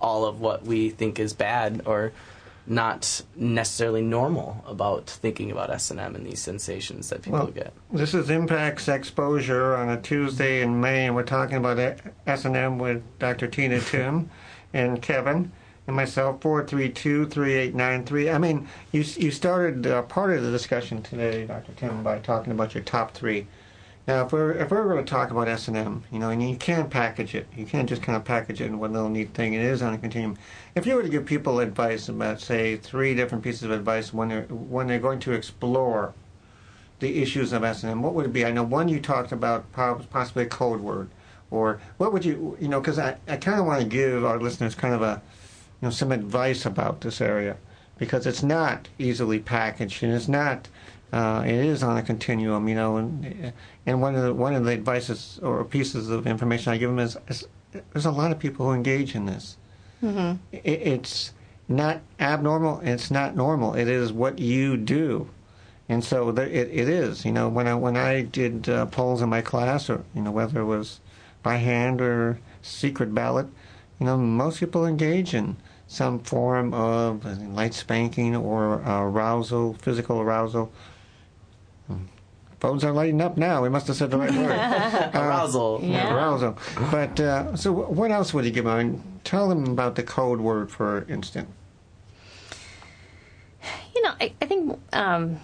all 0.00 0.24
of 0.24 0.40
what 0.40 0.64
we 0.64 0.90
think 0.90 1.20
is 1.20 1.32
bad 1.32 1.80
or 1.86 2.12
not 2.66 3.22
necessarily 3.36 4.02
normal 4.02 4.64
about 4.66 5.08
thinking 5.08 5.52
about 5.52 5.70
S 5.70 5.92
and 5.92 6.00
M 6.00 6.16
and 6.16 6.26
these 6.26 6.40
sensations 6.40 7.08
that 7.10 7.22
people 7.22 7.38
Well, 7.38 7.46
get. 7.52 7.72
This 7.92 8.12
is 8.12 8.28
Impacts 8.28 8.88
Exposure 8.88 9.76
on 9.76 9.88
a 9.88 10.02
Tuesday 10.02 10.60
in 10.60 10.80
May, 10.80 11.06
and 11.06 11.14
we're 11.14 11.22
talking 11.22 11.56
about 11.56 11.78
S&M 12.26 12.78
with 12.80 13.04
Dr. 13.20 13.46
Tina 13.46 13.78
Timm 13.78 14.28
and 14.74 15.00
Kevin 15.00 15.52
and 15.86 15.96
myself, 15.96 16.40
432-3893. 16.40 18.34
I 18.34 18.38
mean, 18.38 18.68
you 18.92 19.04
you 19.16 19.30
started 19.30 19.86
uh, 19.86 20.02
part 20.02 20.36
of 20.36 20.42
the 20.42 20.50
discussion 20.50 21.02
today, 21.02 21.46
Dr. 21.46 21.72
Timm, 21.74 22.02
by 22.02 22.18
talking 22.18 22.52
about 22.52 22.74
your 22.74 22.84
top 22.84 23.12
three 23.14 23.46
Now, 24.06 24.24
if 24.26 24.32
we're 24.32 24.52
if 24.52 24.70
we're 24.70 24.84
going 24.88 25.04
to 25.04 25.10
talk 25.10 25.30
about 25.30 25.48
S 25.48 25.68
and 25.68 25.76
M, 25.76 26.04
you 26.12 26.18
know, 26.18 26.30
and 26.30 26.42
you 26.48 26.56
can't 26.56 26.90
package 26.90 27.34
it, 27.34 27.48
you 27.56 27.66
can't 27.66 27.88
just 27.88 28.02
kind 28.02 28.16
of 28.16 28.24
package 28.24 28.60
it 28.60 28.66
in 28.66 28.78
one 28.78 28.92
little 28.92 29.08
neat 29.08 29.34
thing. 29.34 29.54
It 29.54 29.62
is 29.62 29.82
on 29.82 29.94
a 29.94 29.98
continuum. 29.98 30.36
If 30.76 30.86
you 30.86 30.94
were 30.96 31.02
to 31.02 31.08
give 31.08 31.26
people 31.26 31.60
advice 31.60 32.08
about, 32.08 32.40
say, 32.40 32.76
three 32.76 33.14
different 33.14 33.44
pieces 33.44 33.64
of 33.64 33.70
advice 33.72 34.12
when 34.14 34.28
they're 34.28 34.42
when 34.44 34.86
they're 34.88 34.98
going 35.00 35.20
to 35.20 35.32
explore 35.32 36.14
the 37.00 37.20
issues 37.22 37.52
of 37.52 37.64
S 37.64 37.82
and 37.82 37.92
M, 37.92 38.02
what 38.02 38.14
would 38.14 38.26
it 38.26 38.32
be? 38.32 38.44
I 38.46 38.50
know 38.52 38.62
one 38.62 38.88
you 38.88 39.00
talked 39.00 39.32
about, 39.32 39.70
possibly 39.72 40.44
a 40.44 40.46
code 40.46 40.80
word, 40.80 41.10
or 41.50 41.80
what 41.98 42.12
would 42.12 42.24
you, 42.24 42.56
you 42.60 42.68
know, 42.68 42.80
because 42.80 42.98
I, 42.98 43.16
I 43.28 43.36
kind 43.36 43.60
of 43.60 43.66
want 43.66 43.82
to 43.82 43.86
give 43.88 44.24
our 44.24 44.38
listeners 44.40 44.74
kind 44.74 44.94
of 44.94 45.02
a, 45.02 45.20
you 45.80 45.86
know, 45.86 45.90
some 45.90 46.12
advice 46.12 46.64
about 46.66 47.00
this 47.00 47.20
area 47.20 47.56
because 47.98 48.26
it's 48.26 48.42
not 48.42 48.88
easily 48.98 49.38
packaged 49.38 50.02
and 50.02 50.12
it's 50.12 50.28
not 50.28 50.68
uh, 51.12 51.42
it 51.46 51.54
is 51.54 51.82
on 51.82 51.96
a 51.96 52.02
continuum, 52.02 52.68
you 52.68 52.74
know, 52.74 52.96
and 52.96 53.52
and 53.86 54.02
one 54.02 54.14
of 54.14 54.22
the 54.22 54.34
one 54.34 54.54
of 54.54 54.64
the 54.64 54.72
advices 54.72 55.38
or 55.42 55.64
pieces 55.64 56.10
of 56.10 56.26
information 56.26 56.72
I 56.72 56.78
give 56.78 56.90
them 56.90 56.98
is, 56.98 57.16
is 57.28 57.46
there's 57.92 58.06
a 58.06 58.10
lot 58.10 58.32
of 58.32 58.38
people 58.38 58.66
who 58.66 58.72
engage 58.72 59.14
in 59.14 59.26
this. 59.26 59.56
Mm-hmm. 60.02 60.36
It, 60.52 60.64
it's 60.64 61.32
not 61.68 62.00
abnormal. 62.18 62.80
It's 62.80 63.10
not 63.10 63.36
normal. 63.36 63.74
It 63.74 63.88
is 63.88 64.12
what 64.12 64.38
you 64.40 64.76
do, 64.76 65.30
and 65.88 66.04
so 66.04 66.32
there, 66.32 66.48
it 66.48 66.68
it 66.72 66.88
is. 66.88 67.24
You 67.24 67.32
know, 67.32 67.48
when 67.48 67.68
I 67.68 67.74
when 67.76 67.96
I 67.96 68.22
did 68.22 68.68
uh, 68.68 68.86
polls 68.86 69.22
in 69.22 69.28
my 69.28 69.42
class, 69.42 69.88
or 69.88 70.04
you 70.14 70.22
know, 70.22 70.32
whether 70.32 70.60
it 70.60 70.64
was 70.64 71.00
by 71.42 71.56
hand 71.56 72.00
or 72.00 72.40
secret 72.62 73.14
ballot, 73.14 73.46
you 73.98 74.06
know, 74.06 74.16
most 74.16 74.60
people 74.60 74.86
engage 74.86 75.34
in 75.34 75.56
some 75.86 76.18
form 76.20 76.74
of 76.74 77.24
light 77.54 77.74
spanking 77.74 78.34
or 78.34 78.82
arousal, 78.82 79.74
physical 79.74 80.20
arousal 80.20 80.72
Phones 82.58 82.84
are 82.84 82.92
lighting 82.92 83.20
up 83.20 83.36
now. 83.36 83.62
We 83.62 83.68
must 83.68 83.86
have 83.86 83.96
said 83.96 84.10
the 84.10 84.18
right 84.18 84.32
word. 84.32 84.50
Uh, 84.56 85.10
arousal. 85.14 85.80
Yeah. 85.82 86.14
Arousal. 86.14 86.58
But 86.90 87.20
uh, 87.20 87.56
so, 87.56 87.72
what 87.72 88.10
else 88.10 88.32
would 88.32 88.44
you 88.44 88.50
give 88.50 88.64
them? 88.64 89.02
Tell 89.24 89.48
them 89.48 89.66
about 89.66 89.94
the 89.94 90.02
code 90.02 90.40
word, 90.40 90.70
for 90.70 91.06
instance. 91.08 91.48
You 93.94 94.02
know, 94.02 94.14
I, 94.20 94.32
I 94.40 94.46
think 94.46 94.78
um, 94.92 95.40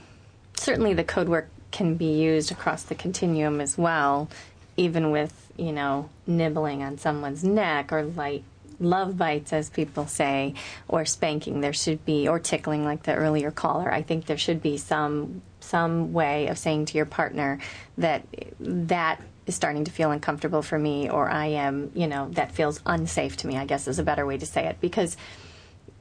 certainly 0.57 0.95
the 0.95 1.05
code 1.05 1.29
word 1.29 1.49
can 1.71 1.97
be 1.97 2.13
used 2.13 2.51
across 2.51 2.83
the 2.83 2.95
continuum 2.95 3.61
as 3.61 3.79
well, 3.79 4.29
even 4.77 5.11
with, 5.11 5.42
you 5.57 5.73
know, 5.73 6.09
nibbling 6.27 6.83
on 6.83 6.99
someone's 6.99 7.45
neck 7.45 7.93
or 7.93 8.05
light 8.05 8.45
love 8.83 9.17
bites, 9.17 9.53
as 9.53 9.71
people 9.71 10.07
say, 10.07 10.55
or 10.89 11.05
spanking. 11.05 11.61
There 11.61 11.73
should 11.73 12.05
be, 12.05 12.29
or 12.29 12.39
tickling, 12.39 12.85
like 12.85 13.05
the 13.05 13.15
earlier 13.15 13.51
caller. 13.51 13.93
I 13.93 14.03
think 14.03 14.27
there 14.27 14.39
should 14.39 14.63
be 14.63 14.77
some 14.77 15.43
some 15.61 16.13
way 16.13 16.49
of 16.49 16.59
saying 16.59 16.87
to 16.87 16.97
your 16.97 17.07
partner 17.07 17.61
that 17.97 18.27
that 18.59 19.23
is 19.47 19.55
starting 19.55 19.85
to 19.85 19.91
feel 19.91 20.11
uncomfortable 20.11 20.63
for 20.63 20.79
me, 20.79 21.09
or 21.09 21.29
I 21.29 21.47
am, 21.47 21.93
you 21.95 22.07
know, 22.07 22.29
that 22.31 22.53
feels 22.53 22.81
unsafe 22.85 23.37
to 23.39 23.47
me. 23.47 23.57
I 23.57 23.65
guess 23.65 23.89
is 23.89 23.99
a 23.99 24.05
better 24.05 24.27
way 24.27 24.39
to 24.39 24.47
say 24.47 24.67
it 24.67 24.81
because. 24.81 25.17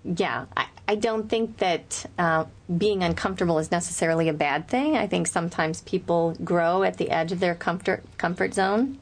Yeah, 0.04 0.46
I, 0.58 0.66
I 0.88 0.96
don't 0.96 1.30
think 1.30 1.58
that 1.58 2.08
uh, 2.18 2.46
being 2.76 3.04
uncomfortable 3.04 3.60
is 3.60 3.70
necessarily 3.70 4.30
a 4.30 4.34
bad 4.34 4.68
thing. 4.68 4.98
I 4.98 5.06
think 5.06 5.28
sometimes 5.28 5.82
people 5.82 6.36
grow 6.44 6.82
at 6.82 6.98
the 6.98 7.12
edge 7.12 7.32
of 7.32 7.40
their 7.40 7.54
comfort 7.54 8.04
comfort 8.18 8.56
zone, 8.56 8.98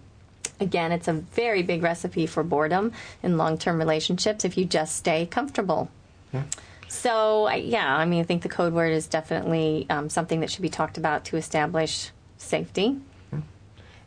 Again, 0.59 0.91
it's 0.91 1.07
a 1.07 1.13
very 1.13 1.63
big 1.63 1.83
recipe 1.83 2.25
for 2.25 2.43
boredom 2.43 2.91
in 3.23 3.37
long 3.37 3.57
term 3.57 3.77
relationships 3.77 4.45
if 4.45 4.57
you 4.57 4.65
just 4.65 4.95
stay 4.95 5.25
comfortable. 5.25 5.89
Yeah. 6.33 6.43
So, 6.87 7.49
yeah, 7.51 7.95
I 7.95 8.05
mean, 8.05 8.19
I 8.19 8.23
think 8.23 8.41
the 8.41 8.49
code 8.49 8.73
word 8.73 8.91
is 8.91 9.05
definitely 9.05 9.85
um, 9.89 10.09
something 10.09 10.39
that 10.39 10.49
should 10.49 10.63
be 10.63 10.69
talked 10.69 10.97
about 10.97 11.23
to 11.25 11.37
establish 11.37 12.11
safety. 12.37 12.99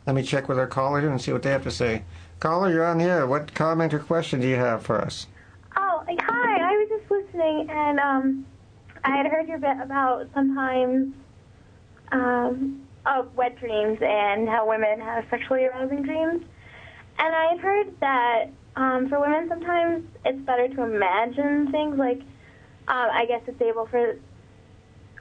Let 0.05 0.15
me 0.15 0.23
check 0.23 0.49
with 0.49 0.59
our 0.59 0.67
caller 0.67 0.99
here 0.99 1.09
and 1.09 1.21
see 1.21 1.31
what 1.31 1.43
they 1.43 1.51
have 1.51 1.63
to 1.63 1.71
say. 1.71 2.03
Caller, 2.41 2.69
you're 2.69 2.85
on 2.85 2.97
the 2.97 3.05
air. 3.05 3.25
What 3.25 3.53
comment 3.53 3.93
or 3.93 3.99
question 3.99 4.41
do 4.41 4.47
you 4.47 4.57
have 4.57 4.83
for 4.83 4.99
us? 4.99 5.27
Oh, 5.77 6.03
hi. 6.05 6.57
I 6.59 6.77
was 6.77 6.89
just 6.89 7.09
listening, 7.09 7.69
and 7.69 7.99
um, 7.99 8.45
I 9.05 9.15
had 9.15 9.27
heard 9.27 9.47
your 9.47 9.59
bit 9.59 9.77
about 9.81 10.27
sometimes 10.33 11.13
um, 12.11 12.82
of 13.05 13.35
wet 13.35 13.57
dreams 13.59 13.99
and 14.01 14.47
how 14.47 14.67
women 14.67 14.99
have 14.99 15.25
sexually 15.29 15.65
arousing 15.65 16.03
dreams. 16.03 16.43
And 17.19 17.35
I've 17.35 17.59
heard 17.59 17.99
that 17.99 18.45
um, 18.75 19.09
for 19.09 19.19
women, 19.19 19.47
sometimes 19.49 20.05
it's 20.25 20.39
better 20.39 20.67
to 20.67 20.83
imagine 20.83 21.71
things. 21.71 21.97
Like, 21.97 22.19
um, 22.87 23.09
I 23.11 23.25
guess 23.27 23.41
it's 23.47 23.61
able 23.61 23.85
for, 23.87 24.17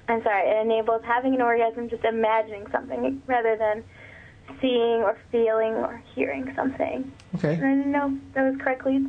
I'm 0.08 0.22
sorry, 0.22 0.48
it 0.48 0.64
enables 0.64 1.02
having 1.04 1.34
an 1.34 1.42
orgasm 1.42 1.88
just 1.88 2.04
imagining 2.04 2.66
something 2.70 3.22
rather 3.26 3.56
than 3.56 3.84
seeing 4.60 5.02
or 5.02 5.18
feeling 5.30 5.74
or 5.74 6.02
hearing 6.14 6.52
something. 6.56 7.10
Okay. 7.36 7.54
I 7.54 7.60
don't 7.60 7.92
know 7.92 8.18
that 8.34 8.50
was 8.50 8.60
correctly 8.60 9.06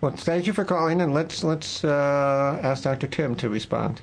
Well, 0.00 0.12
thank 0.12 0.46
you 0.46 0.52
for 0.52 0.64
calling, 0.64 1.00
and 1.00 1.14
let's 1.14 1.44
let's 1.44 1.84
uh, 1.84 2.60
ask 2.62 2.84
Dr. 2.84 3.06
Timm 3.06 3.34
to 3.36 3.48
respond. 3.48 4.02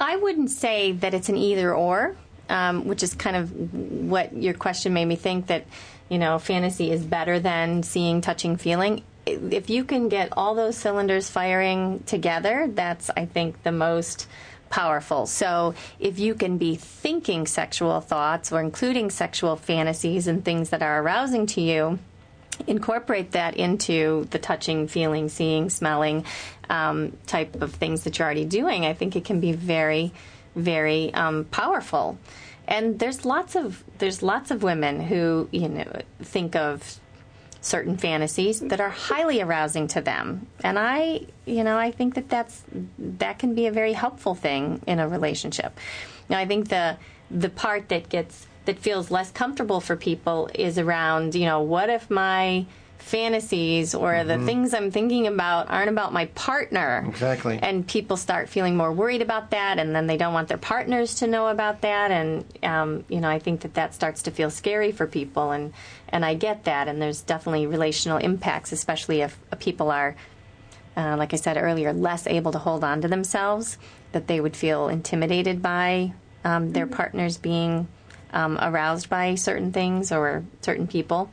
I 0.00 0.16
wouldn't 0.16 0.50
say 0.50 0.92
that 0.92 1.14
it's 1.14 1.28
an 1.28 1.36
either 1.36 1.74
or, 1.74 2.16
um, 2.48 2.86
which 2.86 3.02
is 3.02 3.14
kind 3.14 3.36
of 3.36 3.74
what 4.08 4.36
your 4.36 4.54
question 4.54 4.92
made 4.92 5.06
me 5.06 5.16
think 5.16 5.46
that, 5.46 5.66
you 6.08 6.18
know, 6.18 6.38
fantasy 6.38 6.90
is 6.90 7.04
better 7.04 7.38
than 7.40 7.82
seeing, 7.82 8.20
touching, 8.20 8.56
feeling. 8.56 9.02
If 9.26 9.70
you 9.70 9.84
can 9.84 10.08
get 10.08 10.30
all 10.36 10.54
those 10.54 10.76
cylinders 10.76 11.30
firing 11.30 12.02
together, 12.04 12.68
that's, 12.68 13.10
I 13.16 13.24
think, 13.24 13.62
the 13.62 13.72
most 13.72 14.26
powerful. 14.68 15.26
So 15.26 15.74
if 16.00 16.18
you 16.18 16.34
can 16.34 16.58
be 16.58 16.74
thinking 16.74 17.46
sexual 17.46 18.00
thoughts 18.00 18.52
or 18.52 18.60
including 18.60 19.10
sexual 19.10 19.56
fantasies 19.56 20.26
and 20.26 20.44
things 20.44 20.70
that 20.70 20.82
are 20.82 21.00
arousing 21.00 21.46
to 21.46 21.60
you, 21.60 21.98
incorporate 22.66 23.32
that 23.32 23.56
into 23.56 24.26
the 24.30 24.38
touching, 24.38 24.88
feeling, 24.88 25.28
seeing, 25.28 25.70
smelling 25.70 26.24
um, 26.70 27.16
type 27.26 27.60
of 27.62 27.74
things 27.74 28.04
that 28.04 28.18
you're 28.18 28.26
already 28.26 28.44
doing, 28.44 28.86
I 28.86 28.94
think 28.94 29.16
it 29.16 29.24
can 29.24 29.40
be 29.40 29.52
very, 29.52 30.12
very 30.54 31.12
um, 31.14 31.44
powerful. 31.46 32.18
And 32.66 32.98
there's 32.98 33.24
lots 33.24 33.56
of 33.56 33.84
there's 33.98 34.22
lots 34.22 34.50
of 34.50 34.62
women 34.62 35.00
who 35.00 35.48
you 35.52 35.68
know 35.68 36.00
think 36.22 36.56
of 36.56 36.98
certain 37.60 37.96
fantasies 37.96 38.60
that 38.60 38.80
are 38.80 38.90
highly 38.90 39.40
arousing 39.40 39.86
to 39.88 40.00
them, 40.00 40.46
and 40.62 40.78
I 40.78 41.26
you 41.44 41.62
know 41.62 41.76
I 41.76 41.90
think 41.90 42.14
that 42.14 42.30
that's 42.30 42.62
that 42.98 43.38
can 43.38 43.54
be 43.54 43.66
a 43.66 43.72
very 43.72 43.92
helpful 43.92 44.34
thing 44.34 44.80
in 44.86 44.98
a 44.98 45.06
relationship. 45.06 45.78
Now 46.30 46.38
I 46.38 46.46
think 46.46 46.68
the 46.68 46.96
the 47.30 47.50
part 47.50 47.90
that 47.90 48.08
gets 48.08 48.46
that 48.64 48.78
feels 48.78 49.10
less 49.10 49.30
comfortable 49.30 49.80
for 49.80 49.96
people 49.96 50.48
is 50.54 50.78
around, 50.78 51.34
you 51.34 51.44
know, 51.44 51.60
what 51.60 51.90
if 51.90 52.10
my 52.10 52.64
fantasies 53.04 53.94
or 53.94 54.24
the 54.24 54.38
things 54.38 54.72
I'm 54.72 54.90
thinking 54.90 55.26
about 55.26 55.68
aren't 55.68 55.90
about 55.90 56.12
my 56.14 56.24
partner? 56.26 57.04
Exactly. 57.06 57.58
And 57.60 57.86
people 57.86 58.16
start 58.16 58.48
feeling 58.48 58.76
more 58.76 58.92
worried 58.92 59.20
about 59.20 59.50
that, 59.50 59.78
and 59.78 59.94
then 59.94 60.06
they 60.06 60.16
don't 60.16 60.32
want 60.32 60.48
their 60.48 60.58
partners 60.58 61.16
to 61.16 61.26
know 61.26 61.48
about 61.48 61.82
that. 61.82 62.10
And, 62.10 62.44
um, 62.62 63.04
you 63.08 63.20
know, 63.20 63.28
I 63.28 63.38
think 63.38 63.60
that 63.60 63.74
that 63.74 63.94
starts 63.94 64.22
to 64.22 64.30
feel 64.30 64.48
scary 64.48 64.90
for 64.90 65.06
people, 65.06 65.50
and, 65.50 65.74
and 66.08 66.24
I 66.24 66.32
get 66.32 66.64
that. 66.64 66.88
And 66.88 67.00
there's 67.00 67.20
definitely 67.20 67.66
relational 67.66 68.16
impacts, 68.16 68.72
especially 68.72 69.20
if 69.20 69.38
uh, 69.52 69.56
people 69.56 69.90
are 69.90 70.16
uh, 70.96 71.16
like 71.18 71.34
I 71.34 71.36
said 71.36 71.56
earlier, 71.56 71.92
less 71.92 72.26
able 72.26 72.52
to 72.52 72.58
hold 72.58 72.84
on 72.84 73.00
to 73.02 73.08
themselves, 73.08 73.78
that 74.12 74.28
they 74.28 74.40
would 74.40 74.56
feel 74.56 74.88
intimidated 74.88 75.60
by 75.60 76.12
um, 76.44 76.72
their 76.72 76.86
partners 76.86 77.36
being 77.36 77.88
um, 78.32 78.56
aroused 78.62 79.08
by 79.08 79.34
certain 79.34 79.72
things 79.72 80.12
or 80.12 80.44
certain 80.60 80.86
people. 80.86 81.30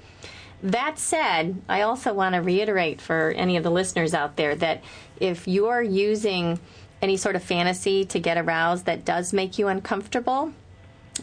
That 0.64 0.99
said, 0.99 1.62
I 1.68 1.82
also 1.82 2.14
want 2.14 2.36
to 2.36 2.41
reiterate 2.41 3.01
for 3.01 3.32
any 3.32 3.57
of 3.57 3.64
the 3.64 3.72
listeners 3.72 4.14
out 4.14 4.36
there 4.36 4.55
that 4.55 4.84
if 5.20 5.47
you're 5.47 5.82
using 5.82 6.59
any 7.01 7.18
sort 7.18 7.36
of 7.36 7.43
fantasy 7.43 8.05
to 8.05 8.20
get 8.20 8.38
aroused 8.38 8.86
that 8.86 9.03
does 9.03 9.34
make 9.34 9.57
you 9.57 9.68
uncomfortable, 9.68 10.53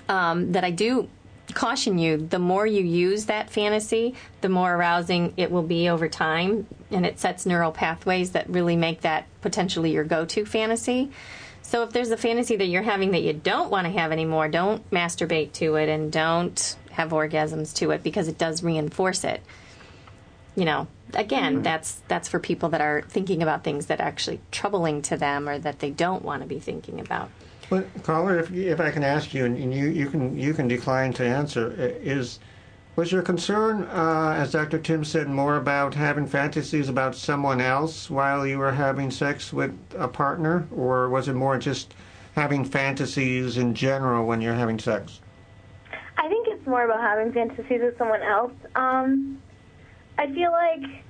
um, 0.09 0.53
that 0.53 0.65
I 0.65 0.71
do 0.71 1.09
caution 1.55 1.99
you 1.99 2.17
the 2.17 2.39
more 2.39 2.67
you 2.67 2.83
use 2.83 3.27
that 3.27 3.49
fantasy, 3.49 4.15
the 4.41 4.49
more 4.49 4.75
arousing 4.75 5.33
it 5.37 5.51
will 5.51 5.63
be 5.63 5.89
over 5.89 6.09
time. 6.09 6.67
And 6.91 7.07
it 7.07 7.19
sets 7.19 7.47
neural 7.47 7.73
pathways 7.73 8.33
that 8.33 8.49
really 8.51 8.77
make 8.77 9.03
that 9.03 9.27
potentially 9.41 9.93
your 9.93 10.05
go 10.05 10.25
to 10.27 10.45
fantasy. 10.45 11.11
So 11.69 11.83
if 11.83 11.91
there's 11.91 12.11
a 12.11 12.17
fantasy 12.17 12.57
that 12.57 12.65
you're 12.65 12.81
having 12.81 13.11
that 13.11 13.21
you 13.21 13.35
don't 13.35 13.71
want 13.71 13.87
to 13.87 13.93
have 13.93 14.11
anymore, 14.11 14.49
don't 14.49 14.91
masturbate 14.91 15.53
to 15.55 15.75
it 15.75 15.91
and 15.91 16.11
don't 16.11 16.77
have 16.93 17.11
orgasms 17.11 17.75
to 17.75 17.91
it 17.91 18.03
because 18.03 18.27
it 18.27 18.39
does 18.39 18.63
reinforce 18.63 19.23
it. 19.23 19.43
You 20.57 20.65
know, 20.65 20.87
again, 21.13 21.57
mm-hmm. 21.57 21.63
that's 21.65 22.01
that's 22.09 22.27
for 22.27 22.39
people 22.39 22.71
that 22.71 22.81
are 22.81 23.03
thinking 23.03 23.43
about 23.43 23.65
things 23.65 23.85
that 23.87 24.01
are 24.01 24.07
actually 24.07 24.41
troubling 24.51 25.03
to 25.03 25.19
them 25.19 25.47
or 25.47 25.59
that 25.59 25.81
they 25.81 25.91
don't 25.91 26.25
want 26.25 26.41
to 26.41 26.49
be 26.49 26.59
thinking 26.59 27.01
about. 27.01 27.29
Well, 27.69 27.85
caller, 28.03 28.39
if 28.39 28.51
if 28.51 28.81
I 28.81 28.91
can 28.91 29.05
ask 29.05 29.35
you, 29.35 29.45
and 29.45 29.55
and 29.59 29.75
you, 29.75 29.89
you 29.89 30.09
can 30.09 30.39
you 30.39 30.55
can 30.55 30.69
decline 30.69 31.13
to 31.13 31.27
answer, 31.27 31.75
is 31.77 32.39
was 32.99 33.13
your 33.13 33.23
concern, 33.23 33.85
uh, 33.85 34.35
as 34.37 34.51
Dr. 34.51 34.77
Timm 34.77 35.05
said, 35.05 35.29
more 35.29 35.55
about 35.55 35.95
having 35.95 36.27
fantasies 36.27 36.89
about 36.89 37.15
someone 37.15 37.61
else 37.61 38.11
while 38.11 38.45
you 38.45 38.59
were 38.59 38.73
having 38.73 39.09
sex 39.13 39.53
with 39.53 39.73
a 39.97 40.09
partner, 40.09 40.67
or 40.75 41.09
was 41.09 41.29
it 41.29 41.35
more 41.35 41.57
just 41.59 41.95
having 42.35 42.65
fantasies 42.65 43.57
in 43.57 43.73
general 43.73 44.27
when 44.27 44.41
you're 44.41 44.53
having 44.53 44.81
sex? 44.81 45.21
I 46.17 46.29
think 46.29 46.49
it's 46.49 46.67
more 46.67 46.87
about 46.87 47.01
having 47.01 47.33
fantasies 47.33 47.81
with 47.81 47.97
someone 47.99 48.23
else. 48.23 48.53
Um, 48.75 49.41
I 50.19 50.27
feel 50.33 50.51
like 50.51 51.05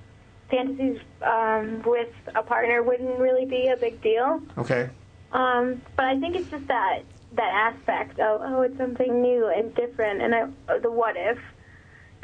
fantasies 0.50 1.00
um, 1.22 1.80
with 1.86 2.12
a 2.34 2.42
partner 2.42 2.82
wouldn't 2.82 3.18
really 3.18 3.46
be 3.46 3.68
a 3.68 3.78
big 3.78 4.02
deal. 4.02 4.42
Okay. 4.58 4.90
Um, 5.32 5.80
but 5.96 6.04
I 6.04 6.20
think 6.20 6.36
it's 6.36 6.50
just 6.50 6.66
that 6.66 7.04
that 7.32 7.72
aspect 7.72 8.20
of 8.20 8.42
oh, 8.44 8.60
it's 8.60 8.76
something 8.76 9.22
new 9.22 9.48
and 9.48 9.74
different, 9.74 10.20
and 10.20 10.34
I, 10.34 10.78
the 10.80 10.90
what 10.90 11.16
if 11.16 11.38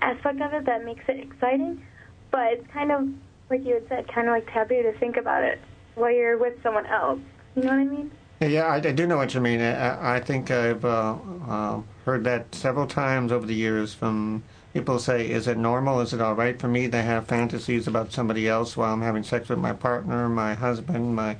aspect 0.00 0.40
of 0.40 0.52
it 0.52 0.64
that 0.66 0.84
makes 0.84 1.04
it 1.08 1.20
exciting. 1.20 1.84
But 2.30 2.54
it's 2.54 2.66
kind 2.72 2.90
of 2.90 3.08
like 3.50 3.64
you 3.64 3.74
had 3.74 3.88
said, 3.88 4.08
kind 4.08 4.28
of 4.28 4.32
like 4.32 4.50
taboo 4.52 4.82
to 4.82 4.92
think 4.98 5.16
about 5.16 5.44
it 5.44 5.60
while 5.94 6.10
you're 6.10 6.38
with 6.38 6.62
someone 6.62 6.86
else. 6.86 7.20
You 7.54 7.62
know 7.62 7.68
what 7.68 7.78
I 7.78 7.84
mean? 7.84 8.10
Yeah, 8.40 8.66
I, 8.66 8.76
I 8.76 8.92
do 8.92 9.06
know 9.06 9.16
what 9.16 9.32
you 9.34 9.40
mean. 9.40 9.60
I, 9.60 10.16
I 10.16 10.20
think 10.20 10.50
I've 10.50 10.84
uh, 10.84 11.16
uh, 11.48 11.80
heard 12.04 12.24
that 12.24 12.54
several 12.54 12.86
times 12.86 13.32
over 13.32 13.46
the 13.46 13.54
years 13.54 13.94
from 13.94 14.42
people 14.72 14.98
say, 14.98 15.30
"Is 15.30 15.46
it 15.46 15.56
normal? 15.56 16.00
Is 16.00 16.12
it 16.12 16.20
all 16.20 16.34
right 16.34 16.58
for 16.60 16.68
me 16.68 16.88
to 16.88 17.00
have 17.00 17.26
fantasies 17.26 17.86
about 17.86 18.12
somebody 18.12 18.48
else 18.48 18.76
while 18.76 18.92
I'm 18.92 19.02
having 19.02 19.22
sex 19.22 19.48
with 19.48 19.58
my 19.60 19.72
partner, 19.72 20.28
my 20.28 20.54
husband, 20.54 21.14
my 21.14 21.36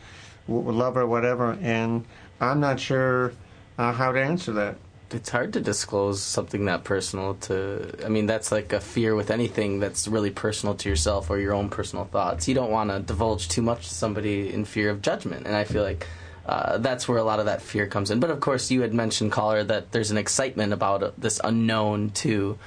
w- 0.47 0.71
lover, 0.71 1.07
whatever?" 1.07 1.59
And 1.61 2.05
I'm 2.41 2.61
not 2.61 2.79
sure 2.79 3.33
uh, 3.77 3.93
how 3.93 4.13
to 4.13 4.23
answer 4.23 4.53
that. 4.53 4.77
It's 5.11 5.29
hard 5.29 5.53
to 5.53 5.61
disclose 5.61 6.21
something 6.23 6.65
that 6.65 6.83
personal 6.83 7.35
to. 7.43 7.95
I 8.05 8.09
mean, 8.09 8.27
that's 8.27 8.51
like 8.51 8.73
a 8.73 8.81
fear 8.81 9.15
with 9.15 9.31
anything 9.31 9.79
that's 9.79 10.09
really 10.09 10.31
personal 10.31 10.75
to 10.77 10.89
yourself 10.89 11.31
or 11.31 11.39
your 11.39 11.55
own 11.55 11.69
personal 11.69 12.05
thoughts. 12.05 12.49
You 12.49 12.55
don't 12.55 12.71
want 12.71 12.91
to 12.91 12.99
divulge 13.01 13.49
too 13.49 13.63
much 13.63 13.89
to 13.89 13.95
somebody 13.95 14.53
in 14.53 14.65
fear 14.65 14.91
of 14.91 15.03
judgment. 15.03 15.47
And 15.47 15.55
I 15.55 15.65
feel 15.65 15.83
like 15.83 16.07
uh, 16.47 16.79
that's 16.79 17.07
where 17.07 17.19
a 17.19 17.25
lot 17.25 17.39
of 17.39 17.47
that 17.47 17.63
fear 17.63 17.87
comes 17.87 18.11
in. 18.11 18.21
But 18.21 18.31
of 18.31 18.41
course, 18.41 18.71
you 18.71 18.83
had 18.83 18.93
mentioned, 18.93 19.31
caller, 19.31 19.63
that 19.65 19.93
there's 19.93 20.11
an 20.11 20.19
excitement 20.19 20.73
about 20.73 21.21
this 21.21 21.41
unknown 21.45 22.11
too. 22.11 22.59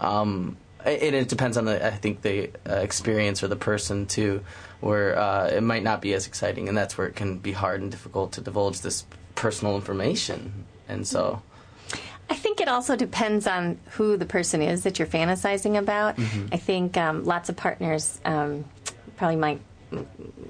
Um, 0.00 0.56
and 0.84 1.14
it 1.14 1.28
depends 1.28 1.56
on 1.56 1.64
the, 1.64 1.84
I 1.84 1.90
think, 1.90 2.22
the 2.22 2.50
uh, 2.68 2.76
experience 2.76 3.42
or 3.42 3.48
the 3.48 3.56
person 3.56 4.06
too, 4.06 4.44
where 4.80 5.18
uh, 5.18 5.48
it 5.48 5.62
might 5.62 5.82
not 5.82 6.00
be 6.00 6.14
as 6.14 6.26
exciting, 6.26 6.68
and 6.68 6.78
that's 6.78 6.96
where 6.96 7.06
it 7.06 7.16
can 7.16 7.38
be 7.38 7.52
hard 7.52 7.80
and 7.80 7.90
difficult 7.90 8.32
to 8.32 8.40
divulge 8.40 8.80
this 8.80 9.04
personal 9.34 9.74
information. 9.74 10.64
And 10.88 11.06
so, 11.06 11.42
I 12.30 12.34
think 12.34 12.60
it 12.60 12.68
also 12.68 12.94
depends 12.96 13.46
on 13.46 13.78
who 13.92 14.16
the 14.16 14.26
person 14.26 14.60
is 14.62 14.82
that 14.84 14.98
you're 14.98 15.08
fantasizing 15.08 15.78
about. 15.78 16.18
I 16.52 16.56
think 16.58 16.96
um, 16.96 17.24
lots 17.24 17.48
of 17.48 17.56
partners, 17.56 18.20
um, 18.24 18.64
probably 19.16 19.36
my 19.36 19.58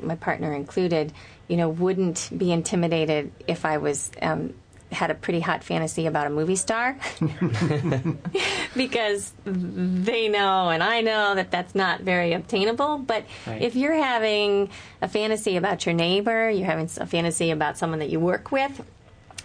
my 0.02 0.16
partner 0.16 0.52
included, 0.52 1.12
you 1.46 1.56
know, 1.56 1.68
wouldn't 1.68 2.28
be 2.36 2.50
intimidated 2.50 3.30
if 3.46 3.64
I 3.64 3.78
was 3.78 4.10
um, 4.20 4.54
had 4.90 5.10
a 5.12 5.14
pretty 5.14 5.38
hot 5.38 5.62
fantasy 5.62 6.06
about 6.06 6.26
a 6.26 6.30
movie 6.30 6.56
star, 6.56 6.96
because 8.76 9.32
they 9.44 10.28
know 10.28 10.70
and 10.70 10.82
I 10.82 11.00
know 11.02 11.34
that 11.34 11.50
that's 11.50 11.74
not 11.74 12.00
very 12.00 12.32
obtainable. 12.32 12.98
But 12.98 13.24
Right. 13.46 13.62
if 13.62 13.76
you're 13.76 13.94
having 14.02 14.70
a 15.02 15.08
fantasy 15.08 15.56
about 15.56 15.86
your 15.86 15.94
neighbor, 15.94 16.50
you're 16.50 16.66
having 16.66 16.88
a 16.98 17.06
fantasy 17.06 17.50
about 17.50 17.78
someone 17.78 17.98
that 18.00 18.10
you 18.10 18.20
work 18.20 18.50
with, 18.52 18.80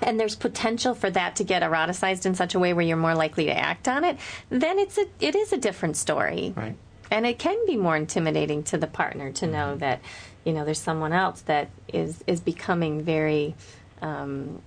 and 0.05 0.19
there's 0.19 0.35
potential 0.35 0.93
for 0.93 1.09
that 1.09 1.35
to 1.37 1.43
get 1.43 1.63
eroticized 1.63 2.25
in 2.25 2.35
such 2.35 2.55
a 2.55 2.59
way 2.59 2.73
where 2.73 2.85
you're 2.85 2.97
more 2.97 3.15
likely 3.15 3.45
to 3.45 3.57
act 3.57 3.87
on 3.87 4.03
it, 4.03 4.17
then 4.49 4.79
it's 4.79 4.97
a 4.97 5.05
it 5.19 5.35
is 5.35 5.53
a 5.53 5.57
different 5.57 5.97
story. 5.97 6.53
Right. 6.55 6.75
And 7.11 7.25
it 7.25 7.37
can 7.37 7.65
be 7.65 7.77
more 7.77 7.95
intimidating 7.95 8.63
to 8.63 8.77
the 8.77 8.87
partner 8.87 9.31
to 9.33 9.47
know 9.47 9.75
that, 9.77 10.01
you 10.45 10.53
know, 10.53 10.65
there's 10.65 10.79
someone 10.79 11.13
else 11.13 11.41
that 11.41 11.69
is 11.87 12.23
is 12.27 12.39
becoming 12.39 13.03
very 13.03 13.55
um, 14.01 14.61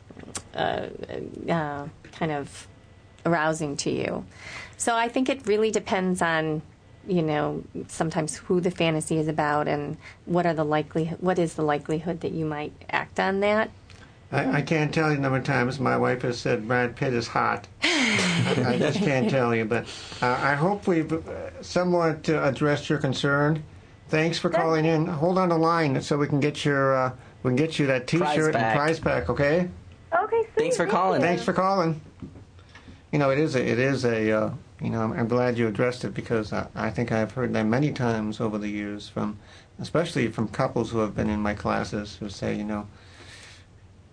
uh, 0.54 0.86
uh, 1.48 1.86
kind 2.12 2.32
of 2.32 2.68
arousing 3.24 3.76
to 3.76 3.90
you. 3.90 4.24
So 4.76 4.94
I 4.94 5.08
think 5.08 5.28
it 5.28 5.46
really 5.46 5.70
depends 5.70 6.22
on, 6.22 6.62
you 7.06 7.22
know, 7.22 7.64
sometimes 7.88 8.36
who 8.36 8.60
the 8.60 8.70
fantasy 8.70 9.18
is 9.18 9.28
about 9.28 9.68
and 9.68 9.96
what 10.26 10.46
are 10.46 10.54
the 10.54 10.64
likely 10.64 11.06
what 11.20 11.38
is 11.38 11.54
the 11.54 11.62
likelihood 11.62 12.20
that 12.20 12.32
you 12.32 12.46
might 12.46 12.72
act 12.90 13.18
on 13.18 13.40
that. 13.40 13.70
I, 14.32 14.58
I 14.58 14.62
can't 14.62 14.92
tell 14.92 15.10
you 15.10 15.16
the 15.16 15.22
number 15.22 15.38
of 15.38 15.44
times 15.44 15.78
my 15.78 15.96
wife 15.96 16.22
has 16.22 16.38
said 16.38 16.66
Brad 16.66 16.96
Pitt 16.96 17.14
is 17.14 17.28
hot. 17.28 17.68
I, 17.82 18.64
I 18.66 18.78
just 18.78 18.98
can't 18.98 19.30
tell 19.30 19.54
you, 19.54 19.64
but 19.64 19.86
uh, 20.20 20.38
I 20.40 20.54
hope 20.54 20.86
we've 20.86 21.12
uh, 21.12 21.62
somewhat 21.62 22.28
uh, 22.28 22.42
addressed 22.42 22.88
your 22.88 22.98
concern. 22.98 23.62
Thanks 24.08 24.38
for 24.38 24.50
calling 24.50 24.84
in. 24.84 25.06
Hold 25.06 25.38
on 25.38 25.48
the 25.48 25.58
line 25.58 26.00
so 26.02 26.16
we 26.16 26.26
can 26.26 26.40
get 26.40 26.64
your 26.64 26.96
uh, 26.96 27.12
we 27.42 27.50
can 27.50 27.56
get 27.56 27.78
you 27.78 27.86
that 27.86 28.06
T-shirt 28.06 28.54
pack. 28.54 28.62
and 28.62 28.76
prize 28.76 29.00
pack. 29.00 29.30
Okay. 29.30 29.68
Okay. 30.12 30.42
Sweet. 30.42 30.54
Thanks 30.56 30.76
for 30.76 30.86
calling. 30.86 31.20
Thanks 31.20 31.42
for 31.42 31.52
calling. 31.52 32.00
You 33.12 33.18
know, 33.18 33.30
it 33.30 33.38
is 33.38 33.54
a, 33.54 33.64
it 33.64 33.78
is 33.78 34.04
a, 34.04 34.32
uh, 34.32 34.50
you 34.80 34.90
know, 34.90 35.00
I'm, 35.00 35.12
I'm 35.12 35.28
glad 35.28 35.56
you 35.56 35.68
addressed 35.68 36.04
it 36.04 36.12
because 36.14 36.52
I, 36.52 36.66
I 36.74 36.90
think 36.90 37.12
I've 37.12 37.32
heard 37.32 37.52
that 37.54 37.64
many 37.64 37.92
times 37.92 38.40
over 38.40 38.58
the 38.58 38.68
years 38.68 39.08
from, 39.08 39.38
especially 39.78 40.28
from 40.28 40.48
couples 40.48 40.90
who 40.90 40.98
have 40.98 41.14
been 41.14 41.30
in 41.30 41.40
my 41.40 41.54
classes 41.54 42.16
who 42.16 42.28
say, 42.28 42.54
you 42.54 42.64
know, 42.64 42.86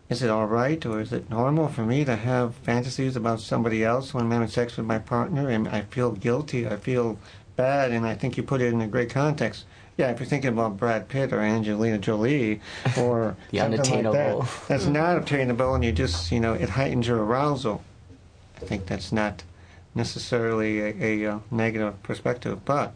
is 0.10 0.22
it 0.22 0.30
all 0.30 0.46
right 0.46 0.86
or 0.86 1.02
is 1.02 1.12
it 1.12 1.30
normal 1.30 1.68
for 1.68 1.84
me 1.86 2.06
to 2.06 2.16
have 2.16 2.56
fantasies 2.56 3.16
about 3.16 3.40
somebody 3.40 3.84
else 3.84 4.14
when 4.14 4.26
I'm 4.26 4.32
having 4.32 4.48
sex 4.48 4.78
with 4.78 4.86
my 4.86 5.00
partner 5.00 5.50
and 5.50 5.68
I 5.68 5.82
feel 5.82 6.12
guilty, 6.12 6.68
I 6.68 6.76
feel 6.76 7.18
bad, 7.56 7.92
and 7.92 8.06
I 8.06 8.16
think 8.16 8.38
you 8.38 8.44
put 8.44 8.62
it 8.62 8.74
in 8.74 8.82
a 8.82 8.88
great 8.88 9.10
context. 9.10 9.66
Yeah, 9.98 10.10
if 10.10 10.20
you're 10.20 10.28
thinking 10.28 10.50
about 10.50 10.78
Brad 10.78 11.08
Pitt 11.08 11.32
or 11.32 11.40
Angelina 11.40 12.00
Jolie 12.00 12.62
or 12.98 13.36
The 13.52 13.58
something 13.84 14.04
like 14.06 14.14
that, 14.14 14.68
that's 14.68 14.86
not 14.86 15.18
obtainable, 15.18 15.76
and 15.76 15.84
you 15.84 15.92
just, 15.92 16.32
you 16.32 16.40
know, 16.40 16.54
it 16.54 16.70
heightens 16.70 17.08
your 17.08 17.24
arousal. 17.24 17.84
I 18.58 18.66
think 18.66 18.88
that's 18.88 19.12
not 19.12 19.44
necessarily 19.96 20.80
a, 20.80 21.26
a, 21.26 21.32
uh 21.34 21.40
negative 21.52 22.02
perspective, 22.02 22.66
but 22.66 22.94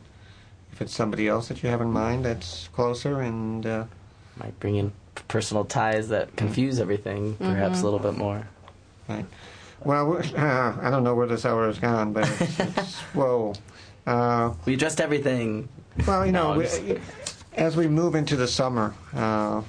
if 0.72 0.82
it's 0.82 0.94
somebody 0.94 1.28
else 1.28 1.48
that 1.50 1.62
you 1.62 1.70
have 1.70 1.82
in 1.82 1.92
mind 1.92 2.26
that's 2.26 2.68
closer 2.70 3.22
and 3.22 3.66
uh, 3.66 3.86
might 4.38 4.60
bring 4.60 4.76
in 4.76 4.92
personal 5.28 5.66
ties 5.66 6.10
that 6.10 6.36
confuse 6.36 6.80
everything 6.80 7.36
perhaps 7.36 7.82
a 7.82 7.84
little 7.84 8.00
bit 8.00 8.16
more. 8.18 8.48
right. 9.08 9.26
Well, 9.84 10.18
uh, 10.36 10.76
I 10.82 10.90
don't 10.90 11.04
know 11.04 11.14
where 11.14 11.28
this 11.28 11.46
hour 11.46 11.68
has 11.68 11.78
gone, 11.80 12.12
but 12.14 12.28
it's, 12.42 12.60
it's 12.78 13.00
whoa. 13.14 13.54
Uh, 14.08 14.54
We 14.66 14.74
addressed 14.74 15.00
everything. 15.00 15.70
well, 16.08 16.26
you 16.26 16.32
know, 16.32 16.54
No, 16.54 16.60
we, 16.60 17.00
as 17.54 17.76
we 17.76 17.88
move 17.88 18.16
into 18.16 18.36
the 18.36 18.48
summer, 18.48 18.94
uh, 19.16 19.62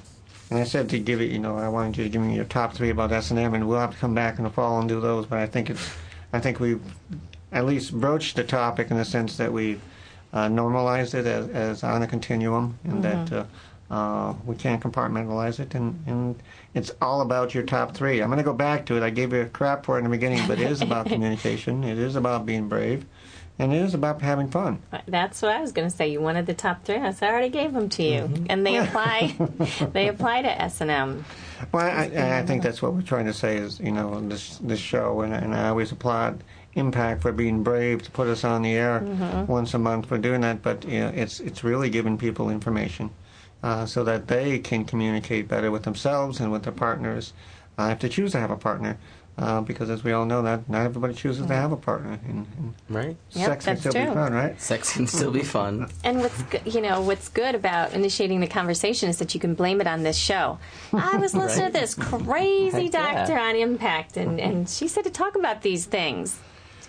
and 0.49 0.59
I 0.59 0.63
said 0.63 0.89
to 0.89 0.99
give 0.99 1.21
it, 1.21 1.29
you 1.29 1.37
know, 1.39 1.57
I 1.57 1.69
wanted 1.69 1.95
you 1.97 2.03
to 2.05 2.09
give 2.09 2.21
me 2.23 2.35
your 2.35 2.45
top 2.45 2.73
three 2.73 2.89
about 2.89 3.11
S 3.11 3.29
and 3.29 3.39
M, 3.39 3.53
and 3.53 3.67
we'll 3.67 3.79
have 3.79 3.91
to 3.91 3.97
come 3.97 4.15
back 4.15 4.39
in 4.39 4.43
the 4.45 4.49
fall 4.49 4.79
and 4.79 4.89
do 4.89 4.99
those. 4.99 5.27
But 5.27 5.37
I 5.39 5.45
think 5.45 5.69
it's, 5.69 5.89
I 6.33 6.39
think 6.39 6.59
we've 6.59 6.81
at 7.51 7.65
least 7.65 7.93
broached 7.93 8.35
the 8.35 8.43
topic 8.43 8.89
in 8.89 8.97
the 8.97 9.05
sense 9.05 9.37
that 9.37 9.53
we 9.53 9.79
uh, 10.33 10.47
normalized 10.47 11.13
it 11.13 11.27
as, 11.27 11.49
as 11.49 11.83
on 11.83 12.01
a 12.01 12.07
continuum, 12.07 12.79
and 12.83 13.03
that 13.03 13.31
uh, 13.91 14.19
uh, 14.29 14.35
we 14.45 14.55
can't 14.55 14.81
compartmentalize 14.81 15.59
it, 15.59 15.73
and, 15.75 16.03
and 16.05 16.35
it's 16.73 16.91
all 17.01 17.21
about 17.21 17.53
your 17.53 17.63
top 17.63 17.95
three. 17.95 18.21
I'm 18.21 18.29
going 18.29 18.37
to 18.37 18.43
go 18.43 18.53
back 18.53 18.85
to 18.87 18.97
it. 18.97 19.03
I 19.03 19.09
gave 19.09 19.33
you 19.33 19.49
crap 19.51 19.85
for 19.85 19.95
it 19.95 19.99
in 19.99 20.03
the 20.03 20.09
beginning, 20.09 20.47
but 20.47 20.59
it 20.59 20.69
is 20.69 20.81
about 20.81 21.05
communication. 21.07 21.83
It 21.83 21.97
is 21.97 22.15
about 22.15 22.45
being 22.45 22.67
brave, 22.67 23.05
and 23.57 23.73
it 23.73 23.81
is 23.81 23.93
about 23.93 24.21
having 24.21 24.49
fun. 24.49 24.81
That's 25.07 25.41
what 25.41 25.51
I 25.51 25.61
was 25.61 25.71
going 25.71 25.89
to 25.89 25.95
say. 25.95 26.09
You 26.09 26.21
wanted 26.21 26.45
the 26.45 26.53
top 26.53 26.83
three. 26.85 26.97
I 26.97 27.11
said, 27.11 27.29
I 27.29 27.31
already 27.31 27.49
gave 27.49 27.73
them 27.73 27.89
to 27.89 28.03
you, 28.03 28.45
and 28.49 28.65
they 28.65 28.77
apply. 28.77 29.35
they 29.93 30.07
apply 30.07 30.43
to 30.43 30.61
S 30.61 30.81
and 30.81 30.91
M. 30.91 31.25
Well, 31.71 31.85
I, 31.85 32.39
I, 32.39 32.45
think 32.45 32.63
that's 32.63 32.81
what 32.81 32.93
we're 32.93 33.01
trying 33.01 33.25
to 33.25 33.33
say 33.33 33.57
is, 33.57 33.79
you 33.79 33.91
know, 33.91 34.21
this 34.21 34.59
this 34.59 34.79
show, 34.79 35.21
and, 35.21 35.33
and 35.33 35.55
I 35.55 35.69
always 35.69 35.91
applaud 35.91 36.43
Impact 36.75 37.23
for 37.23 37.31
being 37.31 37.63
brave 37.63 38.03
to 38.03 38.11
put 38.11 38.27
us 38.27 38.43
on 38.43 38.61
the 38.61 38.73
air 38.73 39.45
once 39.47 39.73
a 39.73 39.79
month 39.79 40.05
for 40.05 40.19
doing 40.19 40.41
that. 40.41 40.61
But 40.61 40.85
you 40.85 40.99
know, 40.99 41.09
it's 41.09 41.39
it's 41.39 41.63
really 41.63 41.89
giving 41.89 42.15
people 42.15 42.51
information 42.51 43.09
uh, 43.63 43.85
so 43.85 44.03
that 44.03 44.27
they 44.27 44.59
can 44.59 44.85
communicate 44.85 45.47
better 45.47 45.71
with 45.71 45.83
themselves 45.83 46.39
and 46.39 46.51
with 46.51 46.63
their 46.63 46.73
partners 46.73 47.33
uh, 47.77 47.89
if 47.91 47.99
they 47.99 48.09
choose 48.09 48.31
to 48.33 48.39
have 48.39 48.51
a 48.51 48.57
partner. 48.57 48.97
Uh, 49.37 49.61
because 49.61 49.89
as 49.89 50.03
we 50.03 50.11
all 50.11 50.25
know, 50.25 50.41
that 50.41 50.67
not 50.69 50.83
everybody 50.83 51.13
chooses 51.13 51.47
to 51.47 51.53
have 51.53 51.71
a 51.71 51.77
partner, 51.77 52.19
and, 52.27 52.45
and 52.57 52.73
Right? 52.89 53.15
Yep, 53.31 53.45
sex 53.45 53.65
can 53.65 53.75
that's 53.75 53.81
still 53.89 53.93
be 53.93 54.13
fun, 54.13 54.33
right? 54.33 54.61
Sex 54.61 54.91
can 54.93 55.07
still 55.07 55.31
be 55.31 55.43
fun. 55.43 55.89
And 56.03 56.19
what's 56.19 56.41
go- 56.43 56.59
you 56.65 56.81
know 56.81 56.99
what's 56.99 57.29
good 57.29 57.55
about 57.55 57.93
initiating 57.93 58.41
the 58.41 58.47
conversation 58.47 59.07
is 59.07 59.17
that 59.19 59.33
you 59.33 59.39
can 59.39 59.53
blame 59.55 59.79
it 59.79 59.87
on 59.87 60.03
this 60.03 60.17
show. 60.17 60.59
I 60.91 61.15
was 61.15 61.33
listening 61.33 61.67
to 61.67 61.71
this 61.71 61.95
crazy 61.95 62.83
Heck 62.85 62.93
yeah. 62.93 63.13
doctor 63.15 63.39
on 63.39 63.55
Impact, 63.55 64.17
and, 64.17 64.41
and 64.41 64.69
she 64.69 64.89
said 64.89 65.05
to 65.05 65.09
talk 65.09 65.37
about 65.37 65.61
these 65.61 65.85
things. 65.85 66.37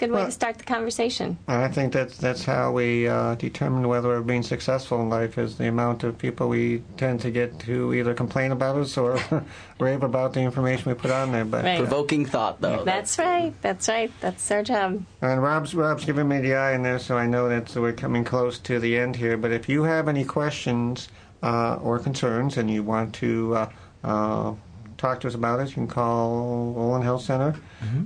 It's 0.00 0.06
a 0.06 0.08
good 0.08 0.14
way 0.14 0.20
Well- 0.20 0.26
to 0.28 0.32
start 0.32 0.56
the 0.56 0.64
conversation. 0.64 1.36
I 1.46 1.68
think 1.68 1.92
that's 1.92 2.16
that's 2.16 2.42
how 2.46 2.72
we 2.72 3.06
uh, 3.06 3.34
determine 3.34 3.86
whether 3.86 4.08
we're 4.08 4.22
being 4.22 4.42
successful 4.42 4.98
in 5.02 5.10
life 5.10 5.36
is 5.36 5.58
the 5.58 5.68
amount 5.68 6.04
of 6.04 6.16
people 6.16 6.48
we 6.48 6.82
tend 6.96 7.20
to 7.20 7.30
get 7.30 7.58
to 7.60 7.92
either 7.92 8.14
complain 8.14 8.50
about 8.50 8.76
us 8.76 8.96
or 8.96 9.18
rave 9.78 10.02
about 10.02 10.32
the 10.32 10.40
information 10.40 10.90
we 10.90 10.94
put 10.94 11.10
on 11.10 11.32
there. 11.32 11.44
But 11.44 11.64
Right. 11.64 11.76
Provoking 11.78 12.24
thought, 12.24 12.62
though. 12.62 12.82
That's 12.82 13.18
right. 13.18 13.52
That's 13.60 13.88
right. 13.90 14.10
That's 14.22 14.50
our 14.50 14.62
job. 14.62 15.04
and 15.20 15.42
Rob's 15.42 15.74
Rob's 15.74 16.06
giving 16.06 16.28
me 16.28 16.40
the 16.40 16.54
eye 16.54 16.72
in 16.72 16.82
there, 16.82 16.98
so 16.98 17.18
I 17.18 17.26
know 17.26 17.50
that 17.50 17.76
we're 17.76 17.92
coming 17.92 18.24
close 18.24 18.58
to 18.60 18.80
the 18.80 18.96
end 18.96 19.16
here. 19.16 19.36
But 19.36 19.52
if 19.52 19.68
you 19.68 19.82
have 19.82 20.08
any 20.08 20.24
questions 20.24 21.10
uh, 21.42 21.74
or 21.74 21.98
concerns, 21.98 22.56
and 22.56 22.70
you 22.70 22.82
want 22.82 23.14
to 23.16 23.54
uh, 23.54 23.68
uh, 24.02 24.54
talk 24.96 25.20
to 25.20 25.28
us 25.28 25.34
about 25.34 25.60
it, 25.60 25.68
you 25.68 25.74
can 25.74 25.86
call 25.88 26.74
Olin 26.76 27.02
Health 27.02 27.22
Center 27.22 27.54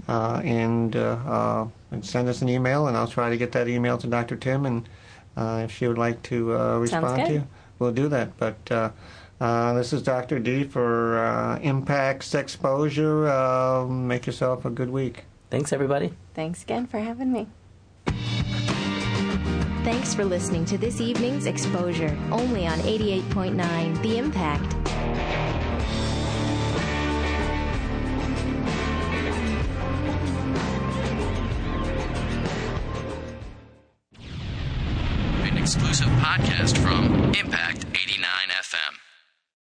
uh, 0.08 0.40
and, 0.44 0.94
uh, 0.94 1.18
uh, 1.26 1.66
and 1.94 2.04
send 2.04 2.28
us 2.28 2.42
an 2.42 2.48
email, 2.48 2.86
and 2.88 2.96
I'll 2.96 3.08
try 3.08 3.30
to 3.30 3.36
get 3.36 3.52
that 3.52 3.68
email 3.68 3.96
to 3.98 4.06
Dr. 4.06 4.36
Timm, 4.36 4.66
and 4.66 4.88
uh, 5.36 5.62
if 5.64 5.72
she 5.72 5.88
would 5.88 5.98
like 5.98 6.22
to 6.24 6.56
uh, 6.56 6.78
respond 6.78 7.26
to 7.26 7.32
you, 7.32 7.46
we'll 7.78 7.92
do 7.92 8.08
that. 8.08 8.36
But 8.36 8.70
uh, 8.70 8.90
uh, 9.40 9.72
this 9.74 9.92
is 9.92 10.02
Dr. 10.02 10.38
D 10.38 10.64
for 10.64 11.18
uh, 11.18 11.58
Impacts 11.60 12.34
Exposure. 12.34 13.28
Uh, 13.28 13.86
make 13.86 14.26
yourself 14.26 14.64
a 14.64 14.70
good 14.70 14.90
week. 14.90 15.24
Thanks, 15.50 15.72
everybody. 15.72 16.12
Thanks 16.34 16.62
again 16.62 16.86
for 16.86 16.98
having 16.98 17.32
me. 17.32 17.46
Thanks 19.84 20.14
for 20.14 20.24
listening 20.24 20.64
to 20.66 20.78
this 20.78 21.00
evening's 21.00 21.46
Exposure, 21.46 22.16
only 22.30 22.66
on 22.66 22.78
88.9 22.80 24.02
The 24.02 24.18
Impact. 24.18 25.63
Exclusive 35.74 36.06
podcast 36.20 36.78
from 36.78 37.34
Impact 37.34 37.93